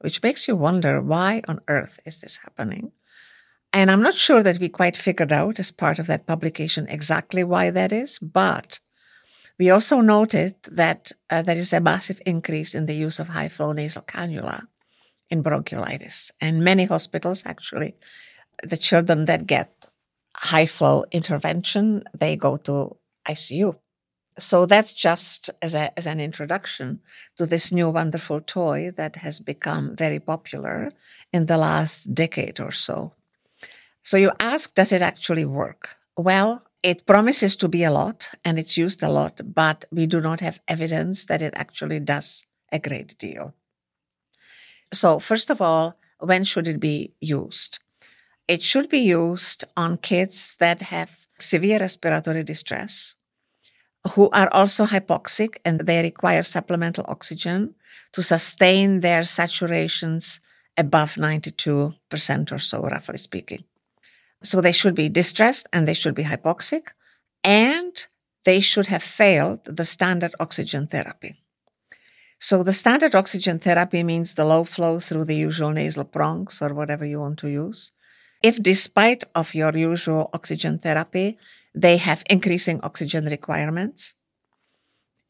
which 0.00 0.22
makes 0.22 0.46
you 0.46 0.56
wonder 0.56 1.00
why 1.00 1.42
on 1.48 1.60
earth 1.68 2.00
is 2.04 2.20
this 2.20 2.38
happening? 2.38 2.92
And 3.72 3.90
I'm 3.90 4.02
not 4.02 4.14
sure 4.14 4.42
that 4.42 4.58
we 4.58 4.68
quite 4.68 4.96
figured 4.96 5.32
out 5.32 5.58
as 5.58 5.70
part 5.70 5.98
of 5.98 6.06
that 6.06 6.26
publication 6.26 6.86
exactly 6.88 7.44
why 7.44 7.70
that 7.70 7.92
is, 7.92 8.18
but 8.18 8.80
we 9.58 9.70
also 9.70 10.00
noted 10.00 10.54
that 10.70 11.12
uh, 11.28 11.42
there 11.42 11.56
is 11.56 11.72
a 11.72 11.80
massive 11.80 12.22
increase 12.24 12.74
in 12.74 12.86
the 12.86 12.94
use 12.94 13.18
of 13.18 13.28
high 13.28 13.48
flow 13.48 13.72
nasal 13.72 14.02
cannula 14.02 14.62
in 15.28 15.42
bronchiolitis. 15.42 16.30
And 16.40 16.64
many 16.64 16.84
hospitals 16.84 17.42
actually, 17.44 17.96
the 18.62 18.76
children 18.76 19.24
that 19.26 19.46
get 19.46 19.88
high 20.34 20.66
flow 20.66 21.04
intervention, 21.10 22.04
they 22.14 22.36
go 22.36 22.56
to 22.56 22.96
ICU. 23.26 23.76
So 24.38 24.66
that's 24.66 24.92
just 24.92 25.50
as, 25.60 25.74
a, 25.74 25.96
as 25.98 26.06
an 26.06 26.20
introduction 26.20 27.00
to 27.36 27.46
this 27.46 27.72
new 27.72 27.90
wonderful 27.90 28.40
toy 28.40 28.92
that 28.96 29.16
has 29.16 29.40
become 29.40 29.96
very 29.96 30.20
popular 30.20 30.92
in 31.32 31.46
the 31.46 31.58
last 31.58 32.14
decade 32.14 32.60
or 32.60 32.70
so. 32.70 33.14
So 34.02 34.16
you 34.16 34.30
ask, 34.38 34.74
does 34.74 34.92
it 34.92 35.02
actually 35.02 35.44
work? 35.44 35.96
Well, 36.16 36.62
it 36.84 37.04
promises 37.04 37.56
to 37.56 37.68
be 37.68 37.82
a 37.82 37.90
lot 37.90 38.30
and 38.44 38.58
it's 38.58 38.78
used 38.78 39.02
a 39.02 39.08
lot, 39.08 39.40
but 39.44 39.84
we 39.90 40.06
do 40.06 40.20
not 40.20 40.40
have 40.40 40.60
evidence 40.68 41.24
that 41.26 41.42
it 41.42 41.54
actually 41.56 41.98
does 41.98 42.46
a 42.70 42.78
great 42.78 43.18
deal. 43.18 43.54
So, 44.92 45.18
first 45.18 45.50
of 45.50 45.60
all, 45.60 45.98
when 46.20 46.44
should 46.44 46.68
it 46.68 46.80
be 46.80 47.12
used? 47.20 47.80
It 48.48 48.62
should 48.62 48.88
be 48.88 49.00
used 49.00 49.64
on 49.76 49.98
kids 49.98 50.56
that 50.58 50.80
have 50.80 51.26
severe 51.38 51.78
respiratory 51.78 52.42
distress, 52.42 53.14
who 54.14 54.30
are 54.30 54.48
also 54.52 54.86
hypoxic 54.86 55.56
and 55.66 55.80
they 55.80 56.02
require 56.02 56.42
supplemental 56.42 57.04
oxygen 57.08 57.74
to 58.12 58.22
sustain 58.22 59.00
their 59.00 59.22
saturations 59.22 60.40
above 60.78 61.14
92% 61.14 62.52
or 62.52 62.58
so, 62.58 62.80
roughly 62.80 63.18
speaking. 63.18 63.64
So 64.42 64.60
they 64.60 64.72
should 64.72 64.94
be 64.94 65.08
distressed 65.08 65.66
and 65.72 65.86
they 65.86 65.94
should 65.94 66.14
be 66.14 66.24
hypoxic 66.24 66.88
and 67.44 68.06
they 68.44 68.60
should 68.60 68.86
have 68.86 69.02
failed 69.02 69.60
the 69.64 69.84
standard 69.84 70.34
oxygen 70.40 70.86
therapy. 70.86 71.36
So 72.38 72.62
the 72.62 72.72
standard 72.72 73.14
oxygen 73.14 73.58
therapy 73.58 74.02
means 74.04 74.34
the 74.34 74.44
low 74.44 74.64
flow 74.64 75.00
through 75.00 75.24
the 75.24 75.36
usual 75.36 75.70
nasal 75.70 76.04
prongs 76.04 76.62
or 76.62 76.72
whatever 76.72 77.04
you 77.04 77.20
want 77.20 77.38
to 77.40 77.48
use. 77.48 77.92
If 78.42 78.62
despite 78.62 79.24
of 79.34 79.54
your 79.54 79.76
usual 79.76 80.30
oxygen 80.32 80.78
therapy, 80.78 81.38
they 81.74 81.96
have 81.96 82.22
increasing 82.30 82.80
oxygen 82.82 83.26
requirements, 83.26 84.14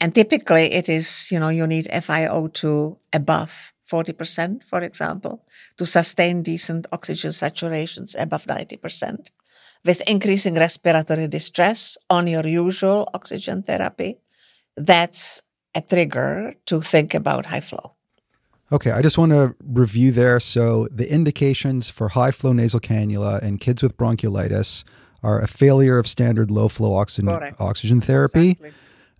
and 0.00 0.14
typically 0.14 0.72
it 0.72 0.88
is, 0.88 1.30
you 1.30 1.40
know, 1.40 1.48
you 1.48 1.66
need 1.66 1.86
FiO2 1.86 2.98
above 3.12 3.72
40%, 3.90 4.62
for 4.64 4.82
example, 4.82 5.44
to 5.76 5.86
sustain 5.86 6.42
decent 6.42 6.86
oxygen 6.92 7.30
saturations 7.30 8.14
above 8.18 8.44
90%. 8.44 9.28
With 9.84 10.02
increasing 10.08 10.54
respiratory 10.54 11.28
distress 11.28 11.96
on 12.10 12.26
your 12.26 12.46
usual 12.46 13.08
oxygen 13.14 13.62
therapy, 13.62 14.18
that's 14.76 15.42
a 15.74 15.80
trigger 15.80 16.54
to 16.66 16.80
think 16.80 17.14
about 17.14 17.46
high 17.46 17.60
flow. 17.60 17.97
Okay, 18.70 18.90
I 18.90 19.00
just 19.00 19.16
want 19.16 19.32
to 19.32 19.54
review 19.64 20.12
there. 20.12 20.38
So, 20.38 20.88
the 20.90 21.10
indications 21.10 21.88
for 21.88 22.10
high 22.10 22.30
flow 22.30 22.52
nasal 22.52 22.80
cannula 22.80 23.42
in 23.42 23.56
kids 23.56 23.82
with 23.82 23.96
bronchiolitis 23.96 24.84
are 25.22 25.40
a 25.40 25.48
failure 25.48 25.98
of 25.98 26.06
standard 26.06 26.50
low 26.50 26.68
flow 26.68 26.94
oxygen, 26.94 27.28
oxygen 27.58 28.00
therapy. 28.00 28.50
Exactly. 28.50 28.72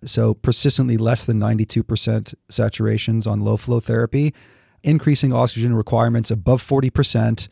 So, 0.03 0.35
persistently 0.35 0.97
less 0.97 1.25
than 1.25 1.39
92% 1.39 2.35
saturations 2.49 3.25
on 3.25 3.41
low 3.41 3.57
flow 3.57 3.79
therapy, 3.79 4.35
increasing 4.83 5.33
oxygen 5.33 5.75
requirements 5.75 6.29
above 6.29 6.61
40%, 6.61 7.47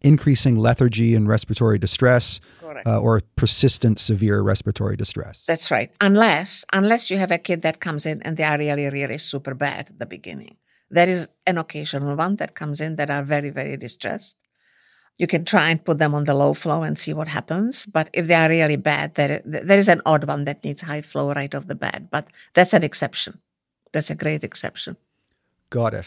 increasing 0.00 0.56
lethargy 0.56 1.14
and 1.14 1.28
respiratory 1.28 1.78
distress, 1.78 2.40
uh, 2.86 2.98
or 2.98 3.20
persistent 3.36 3.98
severe 3.98 4.40
respiratory 4.40 4.96
distress. 4.96 5.44
That's 5.46 5.70
right. 5.70 5.90
Unless 6.00 6.64
unless 6.72 7.10
you 7.10 7.18
have 7.18 7.30
a 7.30 7.38
kid 7.38 7.62
that 7.62 7.80
comes 7.80 8.06
in 8.06 8.22
and 8.22 8.36
they 8.36 8.44
are 8.44 8.58
really 8.58 8.88
really 8.88 9.18
super 9.18 9.54
bad 9.54 9.90
at 9.90 9.98
the 9.98 10.06
beginning. 10.06 10.56
There 10.92 11.08
is 11.08 11.30
an 11.46 11.58
occasional 11.58 12.14
one 12.16 12.36
that 12.36 12.54
comes 12.54 12.80
in 12.80 12.96
that 12.96 13.10
are 13.10 13.24
very 13.24 13.50
very 13.50 13.76
distressed. 13.76 14.36
You 15.18 15.26
can 15.26 15.44
try 15.44 15.70
and 15.70 15.84
put 15.84 15.98
them 15.98 16.14
on 16.14 16.24
the 16.24 16.34
low 16.34 16.54
flow 16.54 16.82
and 16.82 16.98
see 16.98 17.12
what 17.12 17.28
happens. 17.28 17.86
But 17.86 18.08
if 18.12 18.26
they 18.26 18.34
are 18.34 18.48
really 18.48 18.76
bad, 18.76 19.14
there, 19.14 19.42
there 19.44 19.78
is 19.78 19.88
an 19.88 20.00
odd 20.06 20.24
one 20.24 20.44
that 20.44 20.64
needs 20.64 20.82
high 20.82 21.02
flow 21.02 21.32
right 21.32 21.54
off 21.54 21.66
the 21.66 21.74
bat. 21.74 22.10
But 22.10 22.28
that's 22.54 22.72
an 22.72 22.82
exception. 22.82 23.40
That's 23.92 24.10
a 24.10 24.14
great 24.14 24.42
exception. 24.42 24.96
Got 25.68 25.94
it. 25.94 26.06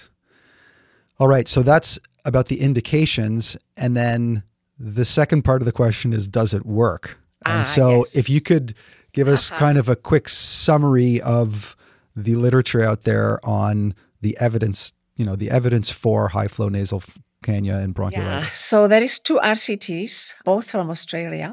All 1.20 1.28
right. 1.28 1.48
So 1.48 1.62
that's 1.62 2.00
about 2.26 2.48
the 2.48 2.62
indications. 2.62 3.58
And 3.78 3.96
then 3.96 4.44
the 4.78 5.06
second 5.06 5.44
part 5.44 5.62
of 5.62 5.66
the 5.66 5.72
question 5.72 6.12
is 6.12 6.28
does 6.28 6.54
it 6.54 6.66
work? 6.66 7.20
And 7.46 7.62
ah, 7.62 7.64
so 7.64 7.98
yes. 7.98 8.16
if 8.16 8.30
you 8.30 8.42
could 8.42 8.74
give 9.14 9.28
us 9.28 9.52
uh-huh. 9.52 9.60
kind 9.66 9.78
of 9.78 9.88
a 9.88 9.96
quick 9.96 10.28
summary 10.28 11.22
of 11.22 11.76
the 12.16 12.36
literature 12.36 12.82
out 12.82 13.04
there 13.04 13.40
on 13.46 13.94
the 14.26 14.36
evidence, 14.48 14.80
you 15.20 15.26
know, 15.28 15.38
the 15.44 15.52
evidence 15.60 15.90
for 16.04 16.18
high 16.38 16.52
flow 16.56 16.70
nasal 16.78 17.02
cannula 17.46 17.80
and 17.86 17.94
bronchiolitis. 17.98 18.48
Yeah. 18.48 18.70
So 18.70 18.78
there 18.92 19.04
is 19.10 19.20
two 19.28 19.40
RCTs, 19.56 20.36
both 20.44 20.66
from 20.72 20.90
Australia. 20.96 21.50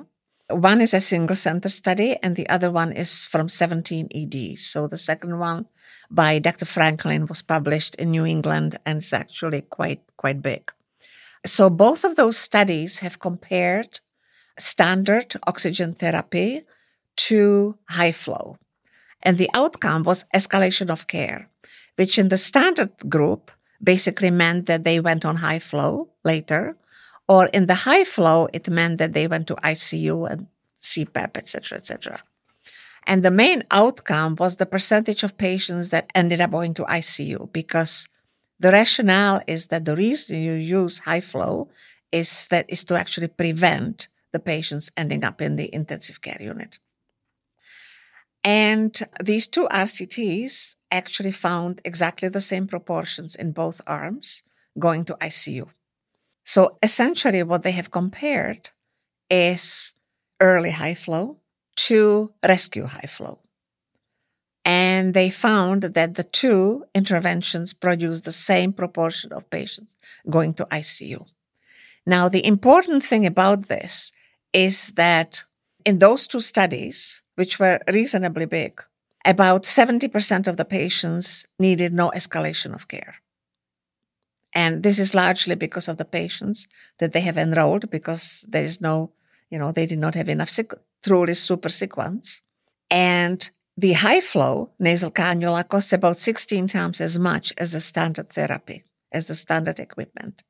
One 0.48 0.80
is 0.86 0.94
a 0.94 1.00
single 1.12 1.36
center 1.36 1.70
study 1.80 2.10
and 2.22 2.32
the 2.36 2.48
other 2.48 2.70
one 2.82 2.90
is 2.92 3.24
from 3.32 3.46
17 3.48 4.08
EDs. 4.20 4.60
So 4.72 4.78
the 4.86 5.02
second 5.10 5.38
one 5.38 5.66
by 6.10 6.38
Dr. 6.38 6.66
Franklin 6.66 7.26
was 7.26 7.42
published 7.42 7.94
in 7.96 8.10
New 8.10 8.26
England 8.26 8.78
and 8.86 8.98
is 8.98 9.12
actually 9.12 9.62
quite, 9.62 10.02
quite 10.16 10.40
big. 10.42 10.62
So 11.44 11.70
both 11.70 12.04
of 12.04 12.16
those 12.16 12.38
studies 12.48 13.00
have 13.00 13.18
compared 13.18 14.00
standard 14.58 15.28
oxygen 15.46 15.94
therapy 15.94 16.62
to 17.28 17.76
high 17.88 18.12
flow. 18.12 18.56
And 19.22 19.38
the 19.38 19.50
outcome 19.54 20.02
was 20.02 20.24
escalation 20.34 20.90
of 20.90 21.06
care, 21.06 21.48
which 21.96 22.18
in 22.18 22.28
the 22.28 22.36
standard 22.36 22.92
group 23.08 23.50
basically 23.82 24.30
meant 24.30 24.66
that 24.66 24.84
they 24.84 25.00
went 25.00 25.24
on 25.24 25.36
high 25.36 25.58
flow 25.58 26.08
later, 26.24 26.76
or 27.28 27.46
in 27.46 27.66
the 27.66 27.74
high 27.86 28.04
flow, 28.04 28.48
it 28.52 28.68
meant 28.68 28.98
that 28.98 29.12
they 29.12 29.26
went 29.26 29.46
to 29.48 29.56
ICU 29.56 30.30
and 30.30 30.46
CPAP, 30.80 31.36
etc., 31.36 31.78
etc. 31.78 32.22
And 33.06 33.22
the 33.22 33.30
main 33.30 33.64
outcome 33.70 34.36
was 34.38 34.56
the 34.56 34.66
percentage 34.66 35.22
of 35.22 35.38
patients 35.38 35.90
that 35.90 36.10
ended 36.14 36.40
up 36.40 36.52
going 36.52 36.74
to 36.74 36.84
ICU 36.84 37.52
because 37.52 38.08
the 38.60 38.70
rationale 38.70 39.40
is 39.46 39.68
that 39.68 39.84
the 39.84 39.96
reason 39.96 40.38
you 40.38 40.52
use 40.52 41.00
high 41.00 41.20
flow 41.20 41.68
is 42.12 42.46
that 42.48 42.66
is 42.68 42.84
to 42.84 42.96
actually 42.96 43.28
prevent 43.28 44.08
the 44.30 44.38
patients 44.38 44.90
ending 44.96 45.24
up 45.24 45.40
in 45.40 45.56
the 45.56 45.74
intensive 45.74 46.20
care 46.20 46.40
unit. 46.40 46.78
And 48.44 49.00
these 49.22 49.46
two 49.46 49.68
RCTs 49.70 50.76
actually 50.90 51.30
found 51.30 51.80
exactly 51.84 52.28
the 52.28 52.40
same 52.40 52.66
proportions 52.66 53.34
in 53.36 53.52
both 53.52 53.80
arms 53.86 54.42
going 54.78 55.04
to 55.04 55.14
ICU. 55.14 55.68
So 56.44 56.78
essentially, 56.82 57.42
what 57.42 57.62
they 57.62 57.70
have 57.72 57.90
compared 57.90 58.70
is 59.30 59.94
early 60.40 60.72
high 60.72 60.94
flow 60.94 61.38
to 61.76 62.32
rescue 62.46 62.86
high 62.86 63.06
flow. 63.08 63.38
And 64.64 65.14
they 65.14 65.30
found 65.30 65.82
that 65.82 66.14
the 66.14 66.24
two 66.24 66.84
interventions 66.94 67.72
produced 67.72 68.24
the 68.24 68.32
same 68.32 68.72
proportion 68.72 69.32
of 69.32 69.50
patients 69.50 69.96
going 70.28 70.54
to 70.54 70.66
ICU. 70.66 71.26
Now, 72.06 72.28
the 72.28 72.44
important 72.46 73.04
thing 73.04 73.26
about 73.26 73.68
this 73.68 74.12
is 74.52 74.92
that 74.92 75.44
in 75.84 75.98
those 75.98 76.26
two 76.26 76.40
studies, 76.40 77.21
which 77.34 77.58
were 77.58 77.80
reasonably 77.88 78.46
big, 78.46 78.82
about 79.24 79.64
70% 79.64 80.48
of 80.48 80.56
the 80.56 80.64
patients 80.64 81.46
needed 81.58 81.92
no 81.92 82.10
escalation 82.10 82.74
of 82.74 82.88
care. 82.88 83.16
And 84.54 84.82
this 84.82 84.98
is 84.98 85.14
largely 85.14 85.54
because 85.54 85.88
of 85.88 85.96
the 85.96 86.04
patients 86.04 86.68
that 86.98 87.12
they 87.12 87.20
have 87.20 87.38
enrolled 87.38 87.90
because 87.90 88.46
there 88.50 88.62
is 88.62 88.80
no, 88.80 89.12
you 89.50 89.58
know, 89.58 89.72
they 89.72 89.86
did 89.86 89.98
not 89.98 90.14
have 90.14 90.28
enough 90.28 90.50
truly 91.02 91.34
super 91.34 91.68
sick 91.70 91.96
ones. 91.96 92.42
And 92.90 93.50
The 93.76 93.94
high 93.94 94.20
flow 94.20 94.70
nasal 94.78 95.10
cannula 95.10 95.66
costs 95.66 95.92
about 95.92 96.18
16 96.18 96.68
times 96.68 97.00
as 97.00 97.18
much 97.18 97.52
as 97.56 97.72
the 97.72 97.80
standard 97.80 98.28
therapy, 98.28 98.84
as 99.10 99.26
the 99.26 99.34
standard 99.34 99.80
equipment. 99.80 100.42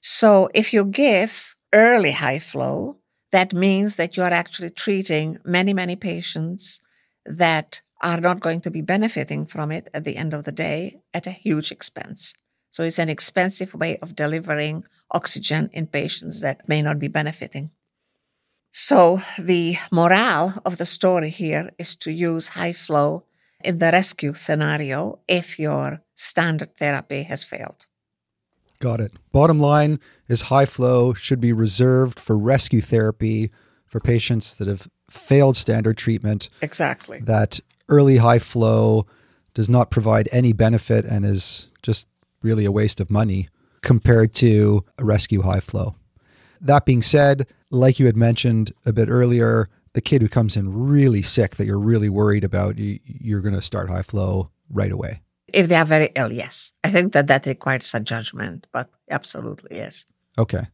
So 0.00 0.50
if 0.52 0.72
you 0.72 0.84
give 0.84 1.54
early 1.72 2.12
high 2.12 2.40
flow, 2.40 2.96
that 3.32 3.52
means 3.52 3.96
that 3.96 4.16
you 4.16 4.22
are 4.22 4.32
actually 4.32 4.70
treating 4.70 5.38
many, 5.44 5.74
many 5.74 5.96
patients 5.96 6.80
that 7.26 7.80
are 8.00 8.20
not 8.20 8.40
going 8.40 8.60
to 8.60 8.70
be 8.70 8.80
benefiting 8.82 9.46
from 9.46 9.72
it 9.72 9.88
at 9.94 10.04
the 10.04 10.16
end 10.16 10.34
of 10.34 10.44
the 10.44 10.52
day 10.52 11.00
at 11.14 11.26
a 11.26 11.30
huge 11.30 11.72
expense. 11.72 12.34
So 12.70 12.82
it's 12.82 12.98
an 12.98 13.08
expensive 13.08 13.74
way 13.74 13.98
of 13.98 14.16
delivering 14.16 14.84
oxygen 15.10 15.70
in 15.72 15.86
patients 15.86 16.40
that 16.40 16.68
may 16.68 16.82
not 16.82 16.98
be 16.98 17.08
benefiting. 17.08 17.70
So 18.70 19.20
the 19.38 19.76
morale 19.90 20.60
of 20.64 20.78
the 20.78 20.86
story 20.86 21.30
here 21.30 21.70
is 21.78 21.94
to 21.96 22.10
use 22.10 22.48
high 22.48 22.72
flow 22.72 23.24
in 23.62 23.78
the 23.78 23.90
rescue 23.92 24.32
scenario 24.32 25.20
if 25.28 25.58
your 25.58 26.02
standard 26.14 26.74
therapy 26.76 27.24
has 27.24 27.42
failed. 27.42 27.86
Got 28.82 28.98
it. 28.98 29.12
Bottom 29.30 29.60
line 29.60 30.00
is 30.26 30.42
high 30.42 30.66
flow 30.66 31.14
should 31.14 31.40
be 31.40 31.52
reserved 31.52 32.18
for 32.18 32.36
rescue 32.36 32.80
therapy 32.80 33.52
for 33.86 34.00
patients 34.00 34.56
that 34.56 34.66
have 34.66 34.88
failed 35.08 35.56
standard 35.56 35.96
treatment. 35.96 36.48
Exactly. 36.60 37.20
That 37.20 37.60
early 37.88 38.16
high 38.16 38.40
flow 38.40 39.06
does 39.54 39.68
not 39.68 39.92
provide 39.92 40.28
any 40.32 40.52
benefit 40.52 41.04
and 41.04 41.24
is 41.24 41.68
just 41.82 42.08
really 42.42 42.64
a 42.64 42.72
waste 42.72 42.98
of 42.98 43.08
money 43.08 43.48
compared 43.82 44.34
to 44.34 44.84
a 44.98 45.04
rescue 45.04 45.42
high 45.42 45.60
flow. 45.60 45.94
That 46.60 46.84
being 46.84 47.02
said, 47.02 47.46
like 47.70 48.00
you 48.00 48.06
had 48.06 48.16
mentioned 48.16 48.72
a 48.84 48.92
bit 48.92 49.08
earlier, 49.08 49.68
the 49.92 50.00
kid 50.00 50.22
who 50.22 50.28
comes 50.28 50.56
in 50.56 50.88
really 50.88 51.22
sick 51.22 51.54
that 51.54 51.66
you're 51.66 51.78
really 51.78 52.08
worried 52.08 52.42
about, 52.42 52.74
you're 52.78 53.42
going 53.42 53.54
to 53.54 53.62
start 53.62 53.88
high 53.88 54.02
flow 54.02 54.50
right 54.68 54.90
away. 54.90 55.20
If 55.52 55.68
they 55.68 55.76
are 55.76 55.84
very 55.84 56.10
ill, 56.14 56.32
yes. 56.32 56.72
I 56.82 56.90
think 56.90 57.12
that 57.12 57.26
that 57.26 57.46
requires 57.46 57.92
a 57.94 58.00
judgment, 58.00 58.66
but 58.72 58.88
absolutely, 59.10 59.76
yes. 59.76 60.06
Okay. 60.38 60.64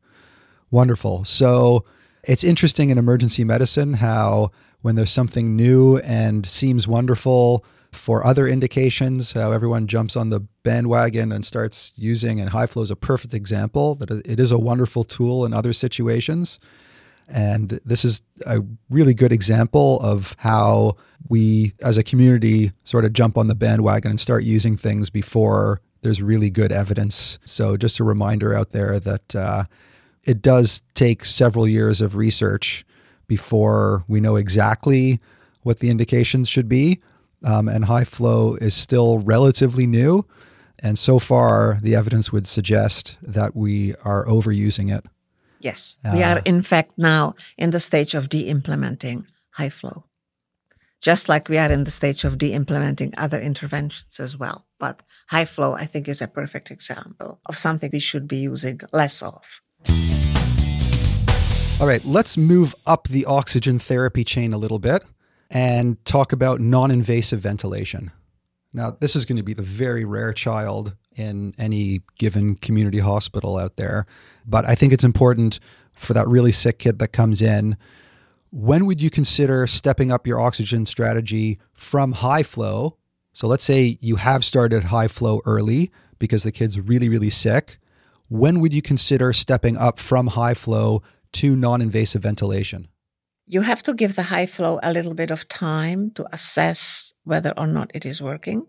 Wonderful. 0.71 1.25
So 1.25 1.85
it's 2.25 2.45
interesting 2.45 2.91
in 2.91 2.99
emergency 2.99 3.45
medicine 3.45 3.95
how 3.95 4.51
when 4.83 4.95
there's 4.95 5.11
something 5.11 5.57
new 5.57 5.99
and 5.99 6.47
seems 6.47 6.87
wonderful, 6.87 7.65
for 7.93 8.25
other 8.25 8.47
indications, 8.47 9.33
how 9.33 9.53
everyone 9.53 9.87
jumps 9.87 10.17
on 10.17 10.31
the 10.31 10.41
bandwagon 10.63 11.33
and 11.33 11.45
starts 11.45 11.93
using, 11.97 12.41
and 12.41 12.51
high 12.51 12.67
flow 12.67 12.83
is 12.83 12.91
a 12.91 12.97
perfect 12.97 13.35
example 13.35 13.95
that 13.97 14.11
it 14.11 14.39
is 14.39 14.53
a 14.53 14.59
wonderful 14.59 15.05
tool 15.05 15.45
in 15.45 15.53
other 15.53 15.73
situations. 15.73 16.59
And 17.29 17.81
this 17.85 18.05
is 18.05 18.23
a 18.47 18.61
really 18.89 19.15
good 19.15 19.33
example 19.33 20.01
of 20.01 20.35
how 20.39 20.97
we 21.29 21.75
as 21.83 21.99
a 21.99 22.03
community 22.03 22.73
sort 22.85 23.05
of 23.05 23.13
jump 23.13 23.37
on 23.37 23.49
the 23.49 23.55
bandwagon 23.55 24.11
and 24.11 24.21
start 24.21 24.45
using 24.45 24.77
things 24.77 25.11
before 25.11 25.81
there's 26.03 26.23
really 26.23 26.49
good 26.49 26.73
evidence. 26.73 27.39
So, 27.45 27.77
just 27.77 27.99
a 27.99 28.05
reminder 28.05 28.55
out 28.55 28.71
there 28.71 28.99
that 29.01 29.35
uh, 29.35 29.65
it 30.25 30.41
does 30.41 30.83
take 30.95 31.25
several 31.25 31.67
years 31.67 32.01
of 32.01 32.15
research 32.15 32.85
before 33.27 34.05
we 34.09 34.21
know 34.21 34.37
exactly 34.37 35.21
what 35.63 35.81
the 35.81 35.91
indications 35.91 36.49
should 36.49 36.69
be 36.69 37.01
um, 37.45 37.69
and 37.69 37.85
high 37.85 38.05
flow 38.05 38.55
is 38.55 38.75
still 38.75 39.19
relatively 39.19 39.87
new. 39.87 40.27
And 40.81 40.99
so 40.99 41.19
far, 41.19 41.79
the 41.83 41.95
evidence 41.95 42.33
would 42.33 42.47
suggest 42.47 43.17
that 43.23 43.57
we 43.57 43.95
are 44.05 44.25
overusing 44.27 44.97
it. 44.97 45.05
Yes, 45.61 45.99
uh, 46.05 46.13
we 46.15 46.23
are 46.23 46.41
in 46.45 46.63
fact 46.63 46.93
now 46.97 47.35
in 47.57 47.71
the 47.71 47.81
stage 47.81 48.15
of 48.15 48.29
de 48.29 48.49
implementing 48.49 49.27
high 49.51 49.71
flow, 49.71 50.05
just 51.01 51.29
like 51.29 51.49
we 51.49 51.59
are 51.59 51.71
in 51.71 51.85
the 51.85 51.91
stage 51.91 52.25
of 52.25 52.39
de 52.39 52.53
implementing 52.53 53.13
other 53.17 53.41
interventions 53.41 54.21
as 54.21 54.37
well. 54.37 54.67
But 54.79 55.03
high 55.29 55.45
flow, 55.45 55.75
I 55.75 55.87
think, 55.87 56.09
is 56.09 56.23
a 56.23 56.29
perfect 56.29 56.71
example 56.71 57.41
of 57.47 57.59
something 57.59 57.91
we 57.93 57.99
should 57.99 58.29
be 58.29 58.39
using 58.39 58.81
less 58.93 59.23
of. 59.23 59.61
All 61.81 61.87
right, 61.87 62.05
let's 62.05 62.37
move 62.37 62.75
up 62.87 63.07
the 63.09 63.25
oxygen 63.25 63.79
therapy 63.79 64.25
chain 64.25 64.53
a 64.53 64.59
little 64.59 64.81
bit 64.81 65.05
and 65.51 66.05
talk 66.05 66.33
about 66.33 66.61
non 66.61 66.91
invasive 66.91 67.41
ventilation. 67.41 68.11
Now, 68.73 68.91
this 68.91 69.17
is 69.17 69.25
going 69.25 69.37
to 69.37 69.43
be 69.43 69.55
the 69.55 69.63
very 69.63 70.05
rare 70.05 70.33
child 70.33 70.95
in 71.19 71.55
any 71.59 72.03
given 72.19 72.55
community 72.57 72.99
hospital 72.99 73.57
out 73.57 73.77
there, 73.77 74.07
but 74.47 74.67
I 74.67 74.75
think 74.75 74.93
it's 74.93 75.05
important 75.05 75.61
for 75.93 76.15
that 76.15 76.29
really 76.29 76.53
sick 76.53 76.79
kid 76.79 76.99
that 76.99 77.09
comes 77.09 77.43
in. 77.43 77.77
When 78.51 78.87
would 78.87 79.03
you 79.03 79.11
consider 79.11 79.67
stepping 79.67 80.11
up 80.11 80.27
your 80.27 80.41
oxygen 80.41 80.87
strategy 80.87 81.59
from 81.73 82.13
high 82.13 82.43
flow? 82.43 82.97
So 83.33 83.47
let's 83.47 83.65
say 83.65 83.99
you 84.01 84.17
have 84.17 84.45
started 84.45 84.85
high 84.85 85.09
flow 85.09 85.41
early 85.45 85.91
because 86.19 86.45
the 86.45 86.53
kid's 86.53 86.81
really, 86.81 87.09
really 87.09 87.31
sick. 87.31 87.79
When 88.29 88.61
would 88.61 88.73
you 88.73 88.83
consider 88.83 89.33
stepping 89.33 89.77
up 89.77 89.99
from 89.99 90.29
high 90.29 90.55
flow 90.55 91.03
to 91.33 91.55
non 91.55 91.83
invasive 91.83 92.23
ventilation? 92.23 92.89
you 93.49 93.63
have 93.63 93.83
to 93.83 93.95
give 93.95 94.15
the 94.15 94.25
high 94.25 94.47
flow 94.47 94.79
a 94.83 94.93
little 94.93 95.15
bit 95.15 95.31
of 95.31 95.49
time 95.49 96.11
to 96.11 96.27
assess 96.33 97.15
whether 97.25 97.55
or 97.57 97.67
not 97.67 97.91
it 97.95 98.05
is 98.05 98.21
working. 98.21 98.67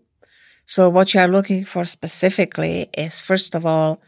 So 0.70 0.88
what 0.88 1.12
you 1.12 1.18
are 1.18 1.26
looking 1.26 1.64
for 1.64 1.84
specifically 1.84 2.90
is, 2.96 3.20
first 3.20 3.56
of 3.56 3.66
all, 3.66 4.00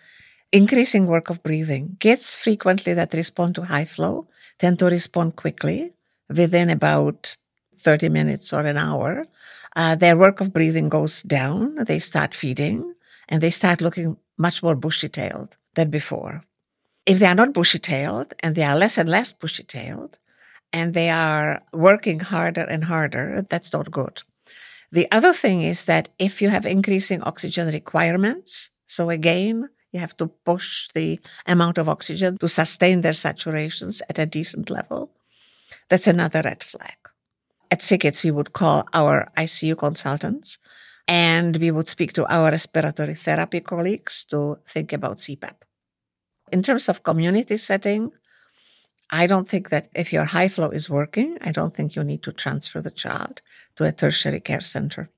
increasing 0.53 1.09
work 1.09 1.29
of 1.29 1.43
breathing. 1.43 1.97
Kids 1.99 2.37
frequently 2.37 2.95
that 2.95 3.15
respond 3.15 3.57
to 3.57 3.63
high 3.63 3.85
flow 3.85 4.29
tend 4.61 4.79
to 4.79 4.87
respond 4.87 5.35
quickly 5.35 5.91
within 6.29 6.71
about 6.71 7.37
30 7.75 8.11
minutes 8.11 8.53
or 8.53 8.61
an 8.61 8.77
hour. 8.77 9.27
Uh, 9.75 9.97
their 9.97 10.17
work 10.17 10.41
of 10.41 10.53
breathing 10.53 10.89
goes 10.89 11.23
down. 11.23 11.79
They 11.85 11.99
start 11.99 12.33
feeding 12.33 12.95
and 13.29 13.41
they 13.43 13.51
start 13.51 13.81
looking 13.81 14.17
much 14.39 14.63
more 14.63 14.77
bushy 14.77 15.09
tailed 15.09 15.57
than 15.75 15.91
before. 15.91 16.45
If 17.07 17.19
they 17.19 17.27
are 17.27 17.35
not 17.35 17.55
bushy 17.55 17.81
tailed 17.81 18.35
and 18.39 18.55
they 18.55 18.63
are 18.63 18.77
less 18.77 18.99
and 18.99 19.09
less 19.09 19.33
bushy 19.33 19.65
tailed, 19.65 20.21
and 20.73 20.95
they 20.95 21.11
are 21.11 21.65
working 21.73 22.21
harder 22.21 22.63
and 22.63 22.85
harder, 22.85 23.45
that's 23.51 23.73
not 23.73 23.91
good. 23.91 24.23
The 24.93 25.11
other 25.11 25.33
thing 25.33 25.63
is 25.63 25.87
that 25.87 26.11
if 26.19 26.43
you 26.43 26.51
have 26.51 26.67
increasing 26.67 27.23
oxygen 27.23 27.69
requirements, 27.69 28.69
so 28.87 29.09
again, 29.09 29.71
you 29.91 30.01
have 30.01 30.15
to 30.19 30.27
push 30.27 30.89
the 30.95 31.19
amount 31.47 31.79
of 31.79 31.89
oxygen 31.89 32.37
to 32.39 32.47
sustain 32.47 33.01
their 33.01 33.13
saturations 33.13 34.03
at 34.11 34.19
a 34.19 34.27
decent 34.27 34.69
level. 34.69 35.11
That's 35.89 36.07
another 36.07 36.43
red 36.45 36.63
flag. 36.63 36.97
At 37.71 37.81
SickKids, 37.81 38.23
we 38.23 38.31
would 38.31 38.53
call 38.53 38.87
our 38.93 39.33
ICU 39.37 39.79
consultants 39.79 40.59
and 41.09 41.57
we 41.57 41.71
would 41.71 41.89
speak 41.89 42.13
to 42.13 42.27
our 42.27 42.51
respiratory 42.51 43.15
therapy 43.15 43.61
colleagues 43.61 44.25
to 44.27 44.59
think 44.69 44.93
about 44.93 45.19
CPAP. 45.19 45.55
In 46.53 46.63
terms 46.63 46.91
of 46.91 47.03
community 47.03 47.57
setting, 47.57 48.13
I 49.13 49.27
don't 49.27 49.47
think 49.47 49.69
that 49.69 49.89
if 49.95 50.11
your 50.11 50.25
high 50.25 50.49
flow 50.49 50.71
is 50.71 50.89
working, 50.89 51.37
I 51.43 51.53
don't 51.53 51.77
think 51.77 51.95
you 51.95 52.03
need 52.03 52.23
to 52.23 52.33
transfer 52.33 52.81
the 52.81 52.91
child 52.91 53.43
to 53.77 53.85
a 53.85 53.93
tertiary 53.93 54.41
care 54.41 54.63
center. 54.63 55.11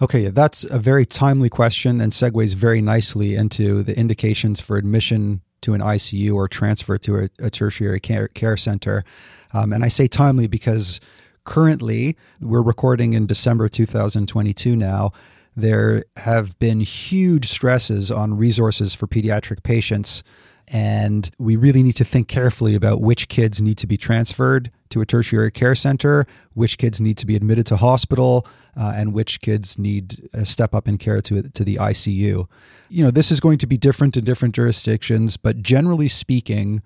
Okay, 0.00 0.28
that's 0.28 0.62
a 0.64 0.78
very 0.78 1.04
timely 1.04 1.48
question 1.48 2.00
and 2.00 2.12
segues 2.12 2.54
very 2.54 2.80
nicely 2.80 3.34
into 3.34 3.82
the 3.82 3.98
indications 3.98 4.60
for 4.60 4.76
admission 4.76 5.42
to 5.62 5.74
an 5.74 5.80
ICU 5.80 6.32
or 6.32 6.46
transfer 6.46 6.96
to 6.98 7.18
a, 7.18 7.28
a 7.40 7.50
tertiary 7.50 8.00
care, 8.00 8.28
care 8.28 8.56
center. 8.56 9.04
Um, 9.52 9.72
and 9.72 9.84
I 9.84 9.88
say 9.88 10.06
timely 10.06 10.46
because 10.46 11.00
currently 11.44 12.16
we're 12.40 12.62
recording 12.62 13.14
in 13.14 13.26
December 13.26 13.68
2022 13.68 14.76
now. 14.76 15.10
There 15.56 16.04
have 16.18 16.56
been 16.60 16.80
huge 16.80 17.46
stresses 17.46 18.12
on 18.12 18.36
resources 18.36 18.94
for 18.94 19.08
pediatric 19.08 19.64
patients 19.64 20.22
and 20.68 21.30
we 21.38 21.56
really 21.56 21.82
need 21.82 21.96
to 21.96 22.04
think 22.04 22.28
carefully 22.28 22.74
about 22.74 23.00
which 23.00 23.28
kids 23.28 23.60
need 23.60 23.78
to 23.78 23.86
be 23.86 23.96
transferred 23.96 24.70
to 24.90 25.00
a 25.00 25.06
tertiary 25.06 25.50
care 25.50 25.74
center, 25.74 26.26
which 26.54 26.78
kids 26.78 27.00
need 27.00 27.18
to 27.18 27.26
be 27.26 27.36
admitted 27.36 27.66
to 27.66 27.76
hospital, 27.76 28.46
uh, 28.76 28.92
and 28.96 29.12
which 29.12 29.40
kids 29.40 29.78
need 29.78 30.28
a 30.32 30.44
step 30.44 30.74
up 30.74 30.88
in 30.88 30.98
care 30.98 31.20
to, 31.20 31.42
to 31.42 31.64
the 31.64 31.76
ICU. 31.76 32.46
You 32.88 33.04
know, 33.04 33.10
this 33.10 33.30
is 33.30 33.40
going 33.40 33.58
to 33.58 33.66
be 33.66 33.76
different 33.76 34.16
in 34.16 34.24
different 34.24 34.54
jurisdictions, 34.54 35.36
but 35.36 35.62
generally 35.62 36.08
speaking, 36.08 36.82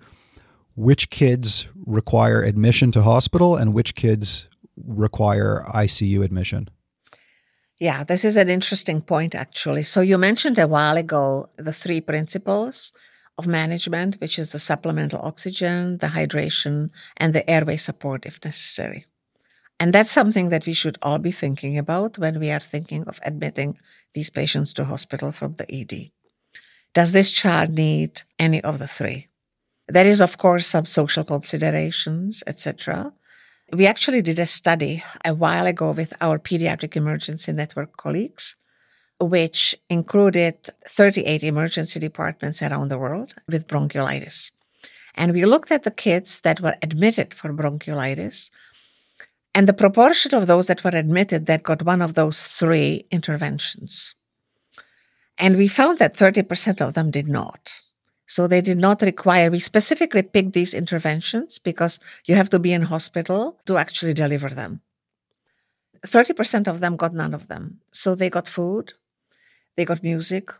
which 0.75 1.09
kids 1.09 1.67
require 1.85 2.41
admission 2.43 2.91
to 2.91 3.01
hospital 3.01 3.55
and 3.55 3.73
which 3.73 3.95
kids 3.95 4.47
require 4.85 5.63
ICU 5.73 6.23
admission? 6.23 6.69
Yeah, 7.79 8.03
this 8.03 8.25
is 8.25 8.35
an 8.35 8.49
interesting 8.49 9.01
point, 9.01 9.35
actually. 9.35 9.83
So, 9.83 10.01
you 10.01 10.17
mentioned 10.17 10.57
a 10.57 10.67
while 10.67 10.97
ago 10.97 11.49
the 11.57 11.73
three 11.73 12.01
principles 12.01 12.91
of 13.37 13.47
management, 13.47 14.15
which 14.19 14.39
is 14.39 14.51
the 14.51 14.59
supplemental 14.59 15.21
oxygen, 15.21 15.97
the 15.99 16.07
hydration, 16.07 16.89
and 17.17 17.33
the 17.33 17.47
airway 17.49 17.77
support 17.77 18.25
if 18.25 18.43
necessary. 18.43 19.05
And 19.79 19.93
that's 19.93 20.11
something 20.11 20.49
that 20.49 20.65
we 20.65 20.73
should 20.73 20.97
all 21.01 21.19
be 21.19 21.31
thinking 21.31 21.77
about 21.77 22.17
when 22.17 22.39
we 22.39 22.49
are 22.49 22.59
thinking 22.59 23.03
of 23.07 23.19
admitting 23.23 23.77
these 24.13 24.31
patients 24.31 24.73
to 24.73 24.85
hospital 24.85 25.31
from 25.31 25.55
the 25.55 25.71
ED. 25.71 26.11
Does 26.93 27.11
this 27.11 27.31
child 27.31 27.71
need 27.71 28.23
any 28.39 28.63
of 28.63 28.79
the 28.79 28.87
three? 28.87 29.27
There 29.87 30.07
is, 30.07 30.19
of 30.19 30.37
course, 30.37 30.65
some 30.65 30.85
social 30.85 31.23
considerations, 31.23 32.43
etc. 32.47 33.13
We 33.71 33.85
actually 33.85 34.21
did 34.21 34.39
a 34.39 34.45
study 34.45 35.03
a 35.23 35.33
while 35.33 35.67
ago 35.67 35.91
with 35.91 36.13
our 36.21 36.39
pediatric 36.39 36.95
emergency 36.95 37.51
network 37.51 37.95
colleagues, 37.97 38.55
which 39.19 39.75
included 39.89 40.55
38 40.87 41.43
emergency 41.43 41.99
departments 41.99 42.61
around 42.61 42.89
the 42.89 42.99
world 42.99 43.33
with 43.47 43.67
bronchiolitis. 43.67 44.51
And 45.15 45.33
we 45.33 45.45
looked 45.45 45.71
at 45.71 45.83
the 45.83 45.91
kids 45.91 46.41
that 46.41 46.61
were 46.61 46.75
admitted 46.81 47.33
for 47.33 47.51
bronchiolitis 47.51 48.51
and 49.57 49.67
the 49.67 49.73
proportion 49.73 50.35
of 50.35 50.45
those 50.45 50.67
that 50.67 50.83
were 50.83 50.91
admitted 50.91 51.47
that 51.47 51.63
got 51.63 51.81
one 51.81 52.03
of 52.03 52.13
those 52.13 52.43
three 52.43 53.07
interventions. 53.09 54.13
And 55.39 55.57
we 55.57 55.67
found 55.67 55.97
that 55.97 56.15
30% 56.15 56.79
of 56.79 56.93
them 56.93 57.09
did 57.09 57.27
not. 57.27 57.81
So 58.27 58.45
they 58.45 58.61
did 58.61 58.77
not 58.77 59.01
require, 59.01 59.49
we 59.49 59.59
specifically 59.59 60.21
picked 60.21 60.53
these 60.53 60.75
interventions 60.75 61.57
because 61.57 61.99
you 62.25 62.35
have 62.35 62.49
to 62.49 62.59
be 62.59 62.71
in 62.71 62.83
hospital 62.83 63.57
to 63.65 63.77
actually 63.77 64.13
deliver 64.13 64.49
them. 64.49 64.81
30% 66.05 66.67
of 66.67 66.79
them 66.79 66.95
got 66.95 67.15
none 67.15 67.33
of 67.33 67.47
them. 67.47 67.79
So 67.91 68.13
they 68.13 68.29
got 68.29 68.47
food, 68.47 68.93
they 69.77 69.85
got 69.85 70.03
music, 70.03 70.51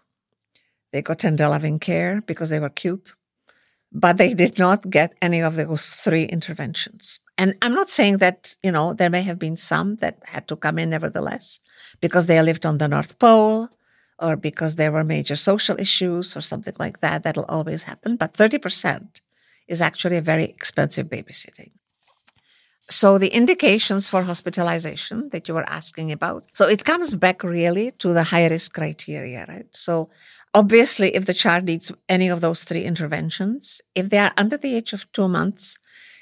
they 0.93 1.01
got 1.01 1.19
tender 1.19 1.49
loving 1.49 1.79
care 1.79 2.21
because 2.21 2.49
they 2.49 2.59
were 2.59 2.69
cute, 2.69 3.15
but 3.91 4.17
they 4.17 4.33
did 4.33 4.57
not 4.57 4.89
get 4.89 5.13
any 5.21 5.41
of 5.41 5.55
those 5.55 5.89
three 5.89 6.23
interventions. 6.23 7.19
And 7.37 7.55
I'm 7.61 7.73
not 7.73 7.89
saying 7.89 8.17
that, 8.17 8.55
you 8.63 8.71
know, 8.71 8.93
there 8.93 9.09
may 9.09 9.21
have 9.23 9.37
been 9.37 9.57
some 9.57 9.97
that 9.97 10.19
had 10.25 10.47
to 10.47 10.55
come 10.55 10.79
in 10.79 10.89
nevertheless 10.89 11.59
because 11.99 12.27
they 12.27 12.41
lived 12.41 12.65
on 12.65 12.77
the 12.77 12.87
North 12.87 13.19
Pole 13.19 13.69
or 14.19 14.35
because 14.35 14.75
there 14.75 14.91
were 14.91 15.03
major 15.03 15.35
social 15.35 15.79
issues 15.79 16.35
or 16.35 16.41
something 16.41 16.73
like 16.79 16.99
that. 17.01 17.23
That'll 17.23 17.45
always 17.45 17.83
happen. 17.83 18.15
But 18.15 18.33
30% 18.33 19.21
is 19.67 19.81
actually 19.81 20.17
a 20.17 20.21
very 20.21 20.45
expensive 20.45 21.07
babysitting. 21.07 21.71
So 22.89 23.17
the 23.17 23.27
indications 23.27 24.07
for 24.07 24.23
hospitalization 24.23 25.29
that 25.31 25.47
you 25.47 25.53
were 25.53 25.69
asking 25.69 26.11
about. 26.11 26.45
So 26.53 26.67
it 26.67 26.85
comes 26.85 27.15
back 27.15 27.43
really 27.43 27.91
to 27.99 28.13
the 28.13 28.23
high 28.23 28.47
risk 28.47 28.73
criteria, 28.73 29.45
right? 29.47 29.67
So 29.73 30.09
obviously, 30.53 31.13
if 31.13 31.25
the 31.25 31.33
child 31.33 31.65
needs 31.65 31.91
any 32.07 32.29
of 32.29 32.39
those 32.39 32.63
three 32.63 32.83
interventions, 32.83 33.81
if 33.93 34.09
they 34.09 34.19
are 34.19 34.31
under 34.37 34.55
the 34.55 34.75
age 34.75 34.93
of 34.93 35.11
two 35.11 35.27
months, 35.27 35.77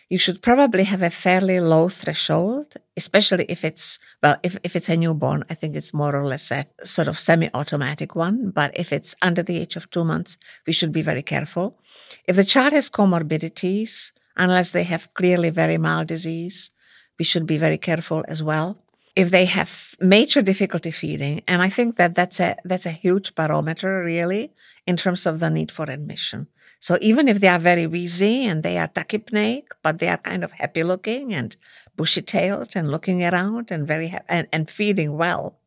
you 0.09 0.19
should 0.19 0.41
probably 0.41 0.83
have 0.83 1.01
a 1.01 1.09
fairly 1.09 1.59
low 1.59 1.89
threshold, 1.89 2.75
especially 2.95 3.45
if 3.49 3.63
it's, 3.63 3.99
well, 4.21 4.37
if, 4.43 4.57
if 4.63 4.75
it's 4.75 4.89
a 4.89 4.97
newborn, 4.97 5.43
I 5.49 5.55
think 5.55 5.75
it's 5.75 5.93
more 5.93 6.15
or 6.15 6.25
less 6.25 6.51
a 6.51 6.65
sort 6.83 7.07
of 7.07 7.17
semi-automatic 7.17 8.15
one. 8.15 8.51
But 8.51 8.77
if 8.77 8.93
it's 8.93 9.15
under 9.21 9.41
the 9.41 9.57
age 9.57 9.75
of 9.75 9.89
two 9.89 10.03
months, 10.03 10.37
we 10.67 10.73
should 10.73 10.91
be 10.91 11.01
very 11.01 11.23
careful. 11.23 11.79
If 12.27 12.35
the 12.35 12.43
child 12.43 12.73
has 12.73 12.89
comorbidities, 12.89 14.11
unless 14.37 14.71
they 14.71 14.83
have 14.83 15.13
clearly 15.13 15.49
very 15.49 15.77
mild 15.77 16.07
disease, 16.07 16.71
we 17.17 17.25
should 17.25 17.45
be 17.45 17.57
very 17.57 17.77
careful 17.77 18.23
as 18.27 18.43
well. 18.43 18.77
If 19.15 19.29
they 19.29 19.45
have 19.45 19.95
major 19.99 20.41
difficulty 20.41 20.91
feeding, 20.91 21.41
and 21.47 21.61
I 21.61 21.69
think 21.69 21.95
that 21.95 22.15
that's 22.15 22.39
a, 22.39 22.57
that's 22.65 22.85
a 22.85 22.91
huge 22.91 23.33
barometer 23.33 24.03
really 24.03 24.51
in 24.85 24.97
terms 24.97 25.25
of 25.25 25.39
the 25.39 25.49
need 25.49 25.71
for 25.71 25.89
admission. 25.89 26.47
So 26.81 26.97
even 27.01 27.27
if 27.27 27.39
they 27.39 27.47
are 27.47 27.57
very 27.57 27.87
wheezy 27.87 28.45
and 28.45 28.61
they 28.61 28.77
are 28.77 28.89
tachypneic, 28.89 29.63
but 29.81 29.99
they 29.99 30.09
are 30.09 30.17
kind 30.17 30.43
of 30.43 30.51
happy 30.51 30.83
looking 30.83 31.33
and 31.33 31.55
bushy 31.95 32.21
tailed 32.21 32.73
and 32.75 32.91
looking 32.91 33.23
around 33.23 33.71
and 33.71 33.87
very 33.87 34.09
ha- 34.09 34.27
and, 34.27 34.47
and 34.51 34.69
feeding 34.69 35.17
well, 35.17 35.57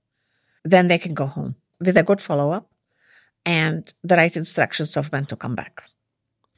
then 0.65 0.89
they 0.89 0.99
can 0.99 1.15
go 1.15 1.27
home 1.27 1.57
with 1.81 1.97
a 1.97 2.03
good 2.03 2.21
follow 2.21 2.53
up 2.53 2.71
and 3.47 3.95
the 4.05 4.17
right 4.17 4.37
instructions 4.37 4.97
of 4.97 5.11
when 5.11 5.25
to 5.27 5.37
come 5.37 5.55
back. 5.55 5.85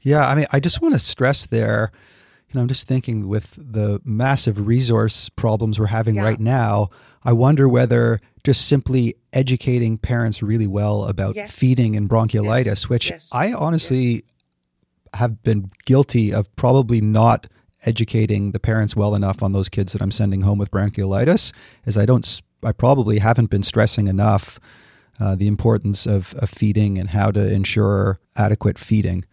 Yeah, 0.02 0.26
I 0.26 0.34
mean, 0.34 0.46
I 0.50 0.60
just 0.60 0.80
want 0.80 0.94
to 0.94 1.00
stress 1.00 1.46
there. 1.46 1.92
You 2.48 2.54
know, 2.56 2.62
I'm 2.62 2.68
just 2.68 2.88
thinking 2.88 3.28
with 3.28 3.54
the 3.56 4.00
massive 4.04 4.66
resource 4.66 5.28
problems 5.28 5.78
we're 5.78 5.86
having 5.86 6.16
yeah. 6.16 6.24
right 6.24 6.40
now, 6.40 6.90
I 7.22 7.32
wonder 7.32 7.68
whether 7.68 8.20
just 8.42 8.66
simply 8.66 9.14
educating 9.32 9.98
parents 9.98 10.42
really 10.42 10.66
well 10.66 11.04
about 11.04 11.36
yes. 11.36 11.56
feeding 11.56 11.94
and 11.96 12.08
bronchiolitis, 12.08 12.64
yes. 12.64 12.88
which 12.88 13.10
yes. 13.10 13.30
I 13.32 13.52
honestly 13.52 14.24
have 15.14 15.42
been 15.42 15.70
guilty 15.84 16.32
of 16.32 16.54
probably 16.56 17.00
not 17.00 17.46
educating 17.84 18.52
the 18.52 18.60
parents 18.60 18.96
well 18.96 19.14
enough 19.14 19.42
on 19.42 19.52
those 19.52 19.68
kids 19.68 19.92
that 19.92 20.02
I'm 20.02 20.10
sending 20.10 20.42
home 20.42 20.58
with 20.58 20.70
bronchiolitis, 20.70 21.52
is 21.84 21.96
I 21.96 22.06
don't, 22.06 22.42
I 22.62 22.72
probably 22.72 23.18
haven't 23.18 23.50
been 23.50 23.62
stressing 23.62 24.08
enough 24.08 24.60
uh, 25.18 25.34
the 25.34 25.46
importance 25.46 26.06
of, 26.06 26.34
of 26.34 26.50
feeding 26.50 26.98
and 26.98 27.10
how 27.10 27.30
to 27.30 27.52
ensure 27.52 28.18
adequate 28.36 28.78
feeding. 28.78 29.24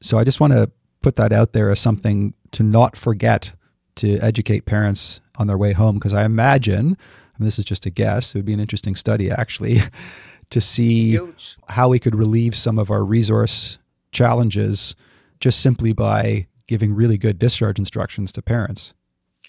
So 0.00 0.18
I 0.18 0.24
just 0.24 0.40
want 0.40 0.52
to 0.52 0.70
put 1.02 1.16
that 1.16 1.32
out 1.32 1.52
there 1.52 1.70
as 1.70 1.80
something 1.80 2.34
to 2.52 2.62
not 2.62 2.96
forget 2.96 3.52
to 3.96 4.18
educate 4.18 4.66
parents 4.66 5.20
on 5.38 5.46
their 5.46 5.58
way 5.58 5.72
home, 5.72 5.96
because 5.96 6.12
I 6.12 6.24
imagine, 6.24 6.96
and 7.36 7.46
this 7.46 7.58
is 7.58 7.64
just 7.64 7.86
a 7.86 7.90
guess, 7.90 8.34
it 8.34 8.38
would 8.38 8.44
be 8.44 8.52
an 8.52 8.60
interesting 8.60 8.94
study 8.94 9.30
actually, 9.30 9.78
to 10.50 10.60
see 10.60 11.10
Huge. 11.10 11.56
how 11.70 11.88
we 11.88 11.98
could 11.98 12.14
relieve 12.14 12.54
some 12.54 12.78
of 12.78 12.90
our 12.90 13.04
resource 13.04 13.78
challenges 14.12 14.94
just 15.40 15.60
simply 15.60 15.92
by 15.92 16.46
giving 16.66 16.94
really 16.94 17.18
good 17.18 17.38
discharge 17.38 17.78
instructions 17.78 18.32
to 18.32 18.42
parents. 18.42 18.94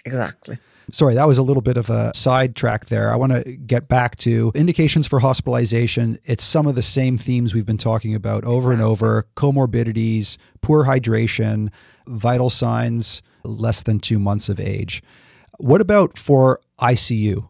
Exactly. 0.05 0.59
Sorry, 0.91 1.15
that 1.15 1.27
was 1.27 1.37
a 1.37 1.43
little 1.43 1.61
bit 1.61 1.75
of 1.75 1.89
a 1.89 2.13
sidetrack 2.15 2.85
there. 2.85 3.11
I 3.11 3.17
want 3.17 3.33
to 3.33 3.57
get 3.57 3.89
back 3.89 4.15
to 4.17 4.53
indications 4.55 5.05
for 5.05 5.19
hospitalization. 5.19 6.17
It's 6.23 6.45
some 6.45 6.65
of 6.65 6.75
the 6.75 6.81
same 6.81 7.17
themes 7.17 7.53
we've 7.53 7.65
been 7.65 7.77
talking 7.77 8.15
about 8.15 8.45
over 8.45 8.71
exactly. 8.71 8.73
and 8.75 8.81
over 8.83 9.27
comorbidities, 9.35 10.37
poor 10.61 10.85
hydration, 10.85 11.71
vital 12.07 12.49
signs 12.49 13.21
less 13.43 13.83
than 13.83 13.99
two 13.99 14.17
months 14.17 14.47
of 14.47 14.61
age. 14.61 15.03
What 15.57 15.81
about 15.81 16.17
for 16.17 16.61
ICU? 16.79 17.49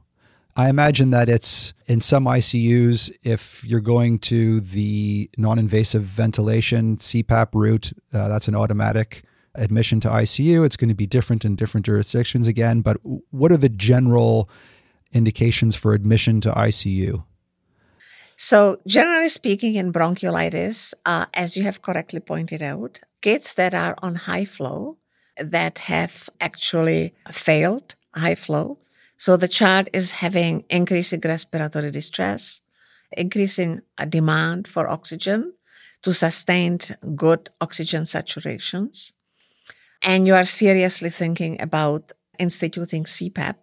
I 0.55 0.69
imagine 0.69 1.11
that 1.11 1.29
it's 1.29 1.75
in 1.87 2.01
some 2.01 2.25
ICUs, 2.25 3.11
if 3.21 3.63
you're 3.63 3.79
going 3.79 4.17
to 4.19 4.59
the 4.61 5.29
non 5.37 5.59
invasive 5.59 6.01
ventilation 6.03 6.97
CPAP 6.97 7.49
route, 7.53 7.93
uh, 8.11 8.27
that's 8.27 8.47
an 8.47 8.55
automatic 8.55 9.23
admission 9.57 9.99
to 10.01 10.07
ICU. 10.07 10.65
It's 10.65 10.77
going 10.77 10.89
to 10.89 10.95
be 10.95 11.07
different 11.07 11.43
in 11.45 11.55
different 11.55 11.85
jurisdictions 11.85 12.47
again. 12.47 12.81
But 12.81 12.97
what 13.31 13.51
are 13.51 13.57
the 13.57 13.69
general 13.69 14.49
indications 15.11 15.75
for 15.75 15.93
admission 15.93 16.41
to 16.41 16.51
ICU? 16.51 17.23
So, 18.35 18.79
generally 18.85 19.29
speaking, 19.29 19.75
in 19.75 19.91
bronchiolitis, 19.91 20.93
uh, 21.05 21.25
as 21.33 21.57
you 21.57 21.63
have 21.63 21.81
correctly 21.81 22.19
pointed 22.19 22.61
out, 22.61 22.99
kids 23.21 23.55
that 23.55 23.73
are 23.73 23.95
on 24.03 24.13
high 24.13 24.45
flow 24.45 24.97
that 25.37 25.79
have 25.79 26.29
actually 26.39 27.15
failed 27.31 27.95
high 28.13 28.35
flow 28.35 28.77
so 29.17 29.35
the 29.35 29.47
child 29.47 29.89
is 29.93 30.11
having 30.11 30.63
increasing 30.69 31.21
respiratory 31.23 31.89
distress, 31.89 32.61
increasing 33.11 33.81
demand 34.07 34.67
for 34.67 34.87
oxygen 34.87 35.53
to 36.03 36.13
sustain 36.13 36.77
good 37.15 37.49
oxygen 37.59 38.03
saturations. 38.03 39.13
And 40.01 40.27
you 40.27 40.35
are 40.35 40.45
seriously 40.45 41.09
thinking 41.09 41.59
about 41.61 42.11
instituting 42.39 43.03
CPAP. 43.03 43.55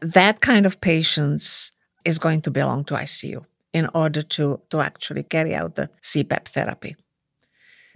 That 0.00 0.40
kind 0.40 0.66
of 0.66 0.80
patients 0.80 1.72
is 2.04 2.18
going 2.18 2.42
to 2.42 2.50
belong 2.50 2.84
to 2.84 2.94
ICU 2.94 3.44
in 3.72 3.88
order 3.94 4.22
to, 4.22 4.60
to 4.70 4.80
actually 4.80 5.22
carry 5.22 5.54
out 5.54 5.74
the 5.74 5.90
CPAP 6.02 6.48
therapy. 6.48 6.96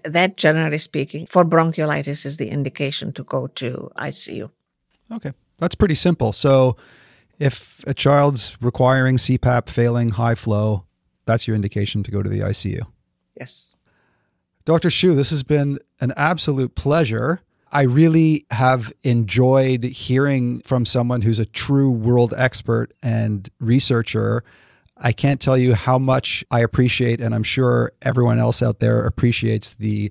That, 0.05 0.37
generally 0.37 0.79
speaking, 0.79 1.27
for 1.27 1.45
bronchiolitis 1.45 2.25
is 2.25 2.37
the 2.37 2.49
indication 2.49 3.13
to 3.13 3.25
go 3.25 3.49
to 3.49 3.91
ICU. 3.97 4.51
Okay. 5.13 5.33
That's 5.59 5.75
pretty 5.75 5.97
simple. 5.97 6.33
So 6.33 6.77
if 7.39 7.85
a 7.87 7.95
child's 7.95 8.57
requiring 8.61 9.17
CPAP, 9.17 9.69
failing 9.69 10.11
high 10.11 10.35
flow, 10.35 10.85
that's 11.27 11.47
your 11.47 11.57
indication 11.57 12.03
to 12.05 12.11
go 12.11 12.23
to 12.23 12.29
the 12.29 12.41
ICU. 12.41 12.83
Yes. 13.39 13.75
Dr. 14.65 14.89
Schuh, 14.89 15.15
this 15.15 15.31
has 15.31 15.43
been 15.43 15.79
an 16.01 16.13
absolute 16.17 16.75
pleasure. 16.75 17.43
I 17.71 17.83
really 17.83 18.47
have 18.51 18.93
enjoyed 19.03 19.85
hearing 19.85 20.61
from 20.61 20.85
someone 20.85 21.23
who's 21.23 21.39
a 21.39 21.47
true 21.47 21.91
world 21.91 22.33
expert 22.37 22.93
and 23.03 23.49
researcher. 23.61 24.43
I 24.97 25.13
can't 25.13 25.41
tell 25.41 25.57
you 25.57 25.75
how 25.75 25.99
much 25.99 26.45
I 26.51 26.61
appreciate, 26.61 27.21
and 27.21 27.35
I'm 27.35 27.43
sure 27.43 27.93
everyone 28.03 28.39
else 28.39 28.63
out 28.63 28.81
there 28.81 29.05
appreciates 29.05 29.75
the 29.75 30.11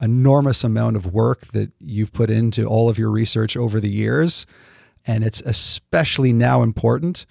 enormous 0.00 0.64
amount 0.64 0.96
of 0.96 1.12
work 1.12 1.46
that 1.48 1.72
you've 1.80 2.12
put 2.12 2.30
into 2.30 2.66
all 2.66 2.88
of 2.88 2.98
your 2.98 3.10
research 3.10 3.56
over 3.56 3.80
the 3.80 3.90
years 3.90 4.46
and 5.06 5.24
it's 5.24 5.40
especially 5.42 6.32
now 6.32 6.62
important. 6.62 7.26